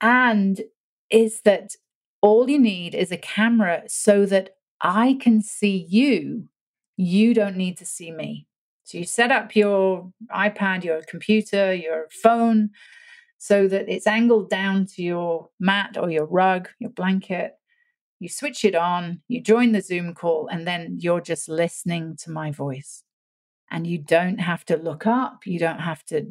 And 0.00 0.62
is 1.10 1.42
that 1.42 1.76
all 2.20 2.48
you 2.48 2.58
need 2.58 2.94
is 2.94 3.12
a 3.12 3.16
camera 3.16 3.82
so 3.86 4.26
that 4.26 4.56
I 4.80 5.18
can 5.20 5.42
see 5.42 5.86
you. 5.88 6.48
You 6.96 7.34
don't 7.34 7.56
need 7.56 7.78
to 7.78 7.86
see 7.86 8.10
me. 8.10 8.46
So 8.84 8.98
you 8.98 9.04
set 9.04 9.30
up 9.30 9.54
your 9.54 10.12
iPad, 10.34 10.84
your 10.84 11.02
computer, 11.02 11.72
your 11.72 12.08
phone 12.22 12.70
so 13.38 13.66
that 13.68 13.88
it's 13.88 14.06
angled 14.06 14.50
down 14.50 14.84
to 14.84 15.02
your 15.02 15.48
mat 15.58 15.96
or 15.98 16.10
your 16.10 16.26
rug, 16.26 16.68
your 16.78 16.90
blanket. 16.90 17.54
You 18.18 18.28
switch 18.28 18.66
it 18.66 18.74
on, 18.74 19.22
you 19.28 19.40
join 19.40 19.72
the 19.72 19.80
Zoom 19.80 20.12
call, 20.14 20.48
and 20.48 20.66
then 20.66 20.98
you're 21.00 21.22
just 21.22 21.48
listening 21.48 22.16
to 22.18 22.30
my 22.30 22.50
voice. 22.50 23.02
And 23.70 23.86
you 23.86 23.96
don't 23.96 24.38
have 24.38 24.66
to 24.66 24.76
look 24.76 25.06
up. 25.06 25.46
You 25.46 25.58
don't 25.58 25.78
have 25.78 26.04
to, 26.06 26.26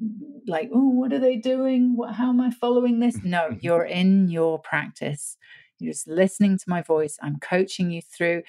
like, 0.45 0.69
oh, 0.71 0.89
what 0.89 1.13
are 1.13 1.19
they 1.19 1.37
doing? 1.37 1.95
What, 1.95 2.13
how 2.13 2.29
am 2.29 2.41
I 2.41 2.51
following 2.51 2.99
this? 2.99 3.23
No, 3.23 3.57
you're 3.61 3.85
in 3.85 4.29
your 4.29 4.59
practice. 4.59 5.35
You're 5.79 5.93
just 5.93 6.07
listening 6.07 6.57
to 6.57 6.65
my 6.67 6.81
voice. 6.81 7.17
I'm 7.21 7.39
coaching 7.39 7.91
you 7.91 8.01
through. 8.01 8.43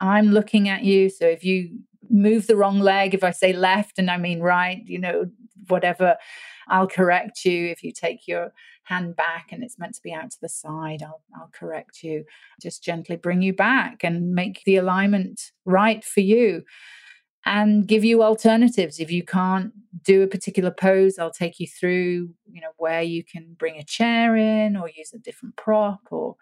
I'm 0.00 0.28
looking 0.30 0.68
at 0.68 0.82
you. 0.82 1.08
So 1.08 1.26
if 1.26 1.44
you 1.44 1.78
move 2.10 2.46
the 2.46 2.56
wrong 2.56 2.80
leg, 2.80 3.14
if 3.14 3.24
I 3.24 3.30
say 3.30 3.52
left 3.52 3.98
and 3.98 4.10
I 4.10 4.16
mean 4.16 4.40
right, 4.40 4.82
you 4.84 4.98
know, 4.98 5.26
whatever, 5.68 6.16
I'll 6.68 6.88
correct 6.88 7.44
you. 7.44 7.68
If 7.68 7.82
you 7.82 7.92
take 7.92 8.26
your 8.26 8.52
hand 8.84 9.14
back 9.14 9.48
and 9.52 9.62
it's 9.62 9.78
meant 9.78 9.94
to 9.94 10.02
be 10.02 10.12
out 10.12 10.30
to 10.32 10.40
the 10.40 10.48
side, 10.48 11.02
I'll, 11.02 11.22
I'll 11.36 11.50
correct 11.52 12.02
you. 12.02 12.24
Just 12.60 12.82
gently 12.82 13.16
bring 13.16 13.42
you 13.42 13.52
back 13.52 14.02
and 14.02 14.34
make 14.34 14.62
the 14.64 14.76
alignment 14.76 15.52
right 15.64 16.04
for 16.04 16.20
you 16.20 16.64
and 17.44 17.86
give 17.86 18.04
you 18.04 18.22
alternatives. 18.22 19.00
If 19.00 19.10
you 19.10 19.24
can't 19.24 19.72
do 20.04 20.22
a 20.22 20.28
particular 20.28 20.70
pose, 20.70 21.18
I'll 21.18 21.32
take 21.32 21.58
you 21.58 21.66
through, 21.66 22.30
you 22.50 22.60
know, 22.60 22.72
where 22.78 23.02
you 23.02 23.24
can 23.24 23.54
bring 23.58 23.76
a 23.76 23.84
chair 23.84 24.36
in 24.36 24.76
or 24.76 24.88
use 24.88 25.12
a 25.12 25.18
different 25.18 25.56
prop 25.56 26.00
or 26.10 26.36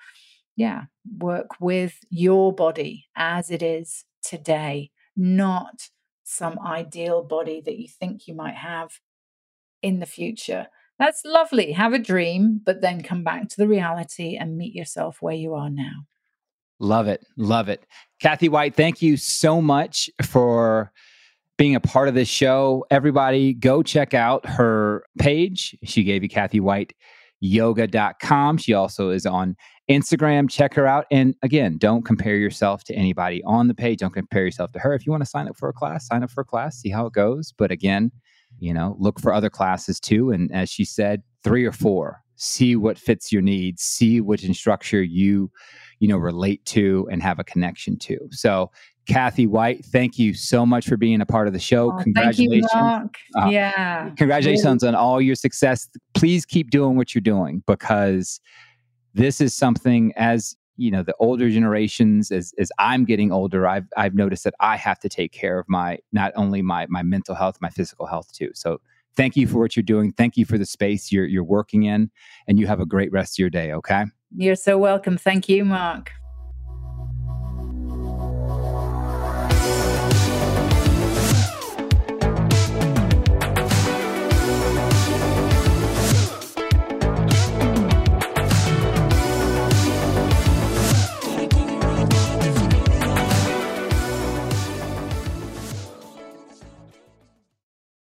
yeah, 0.57 0.85
work 1.19 1.61
with 1.61 1.99
your 2.11 2.53
body 2.53 3.07
as 3.17 3.51
it 3.51 3.63
is 3.63 4.05
today, 4.23 4.91
not 5.17 5.89
some 6.25 6.59
ideal 6.61 7.23
body 7.23 7.61
that 7.65 7.79
you 7.79 7.89
think 7.89 8.29
you 8.29 8.35
might 8.35 8.55
have 8.55 9.01
in 9.83 10.01
the 10.01 10.07
future. 10.07 10.69
That's 10.99 11.25
lovely. 11.25 11.73
Have 11.73 11.95
a 11.95 11.99
dream, 11.99 12.61
but 12.65 12.83
then 12.83 13.03
come 13.03 13.25
back 13.25 13.49
to 13.49 13.57
the 13.57 13.67
reality 13.67 14.37
and 14.37 14.59
meet 14.59 14.75
yourself 14.75 15.19
where 15.21 15.35
you 15.35 15.55
are 15.55 15.71
now. 15.71 16.05
Love 16.79 17.09
it. 17.09 17.25
Love 17.37 17.69
it. 17.69 17.85
Kathy 18.21 18.49
White, 18.49 18.75
thank 18.75 19.03
you 19.03 19.17
so 19.17 19.61
much 19.61 20.11
for 20.23 20.93
being 21.59 21.75
a 21.75 21.81
part 21.81 22.09
of 22.09 22.15
this 22.15 22.29
show. 22.29 22.87
Everybody, 22.91 23.53
go 23.53 23.83
check 23.83 24.15
out 24.15 24.47
her 24.47 25.05
page. 25.19 25.77
She 25.85 26.05
gave 26.05 26.23
you 26.23 26.29
Kathy 26.29 26.61
White 26.61 26.95
yoga.com. 27.41 28.59
She 28.59 28.73
also 28.75 29.11
is 29.11 29.27
on 29.27 29.57
Instagram. 29.91 30.49
Check 30.49 30.75
her 30.75 30.87
out. 30.87 31.07
And 31.11 31.35
again, 31.43 31.79
don't 31.79 32.05
compare 32.05 32.37
yourself 32.37 32.85
to 32.85 32.95
anybody 32.95 33.43
on 33.45 33.69
the 33.69 33.75
page. 33.75 33.99
Don't 33.99 34.13
compare 34.13 34.45
yourself 34.45 34.73
to 34.73 34.79
her. 34.79 34.95
If 34.95 35.05
you 35.07 35.13
want 35.13 35.25
to 35.25 35.31
sign 35.31 35.49
up 35.49 35.57
for 35.57 35.69
a 35.69 35.73
class, 35.73 36.07
sign 36.07 36.23
up 36.23 36.31
for 36.31 36.43
a 36.43 36.45
class, 36.45 36.77
see 36.77 36.91
how 36.91 37.07
it 37.07 37.13
goes. 37.13 37.53
But 37.57 37.71
again, 37.71 38.13
you 38.59 38.75
know, 38.75 38.97
look 38.99 39.21
for 39.21 39.33
other 39.33 39.51
classes 39.51 39.99
too. 39.99 40.31
And 40.31 40.53
as 40.55 40.71
she 40.71 40.85
said, 40.85 41.23
three 41.43 41.65
or 41.65 41.73
four, 41.73 42.23
see 42.37 42.77
what 42.77 42.99
fits 42.99 43.33
your 43.33 43.43
needs, 43.43 43.83
see 43.83 44.21
which 44.21 44.45
instructor 44.45 45.03
you, 45.03 45.51
you 45.99 46.09
know, 46.09 46.17
relate 46.17 46.65
to 46.67 47.09
and 47.11 47.23
have 47.23 47.39
a 47.39 47.45
connection 47.45 47.99
to. 47.99 48.19
So, 48.31 48.71
Kathy 49.11 49.47
White, 49.47 49.85
thank 49.87 50.19
you 50.19 50.35
so 50.35 50.65
much 50.65 50.87
for 50.87 50.97
being 50.97 51.21
a 51.21 51.27
part 51.27 51.49
of 51.49 51.53
the 51.53 51.59
show. 51.59 51.91
Oh, 51.91 51.97
thank 51.97 52.15
Congratulations. 52.15 52.71
you, 52.73 52.81
Marc. 52.81 53.15
Uh, 53.37 53.49
yeah. 53.49 54.11
Congratulations 54.17 54.85
on 54.85 54.95
all 54.95 55.21
your 55.21 55.35
success. 55.35 55.89
Please 56.15 56.47
keep 56.47 56.71
doing 56.71 56.97
what 56.97 57.13
you're 57.15 57.21
doing 57.21 57.63
because 57.67 58.41
this 59.15 59.41
is 59.41 59.55
something 59.55 60.13
as 60.17 60.55
you 60.77 60.91
know 60.91 61.03
the 61.03 61.15
older 61.19 61.51
generations 61.51 62.31
as 62.31 62.55
as 62.59 62.71
I'm 62.79 63.05
getting 63.05 63.33
older 63.33 63.67
I've 63.67 63.87
I've 63.97 64.15
noticed 64.15 64.45
that 64.45 64.55
I 64.61 64.77
have 64.77 65.01
to 65.01 65.09
take 65.09 65.33
care 65.33 65.59
of 65.59 65.69
my 65.69 65.99
not 66.13 66.33
only 66.37 66.63
my 66.63 66.87
my 66.89 67.03
mental 67.03 67.35
health 67.35 67.59
my 67.61 67.69
physical 67.69 68.07
health 68.07 68.33
too. 68.33 68.51
So 68.55 68.81
thank 69.17 69.37
you 69.37 69.49
for 69.49 69.59
what 69.59 69.75
you're 69.75 69.83
doing. 69.83 70.13
Thank 70.13 70.37
you 70.37 70.45
for 70.45 70.57
the 70.57 70.65
space 70.65 71.11
you're 71.11 71.27
you're 71.27 71.45
working 71.45 71.83
in 71.83 72.11
and 72.47 72.61
you 72.61 72.69
have 72.69 72.81
a 72.81 72.87
great 72.87 73.11
rest 73.11 73.35
of 73.35 73.39
your 73.41 73.51
day, 73.51 73.73
okay? 73.73 74.05
You're 74.37 74.55
so 74.55 74.79
welcome. 74.79 75.19
Thank 75.19 75.49
you, 75.49 75.65
Marc. 75.65 76.13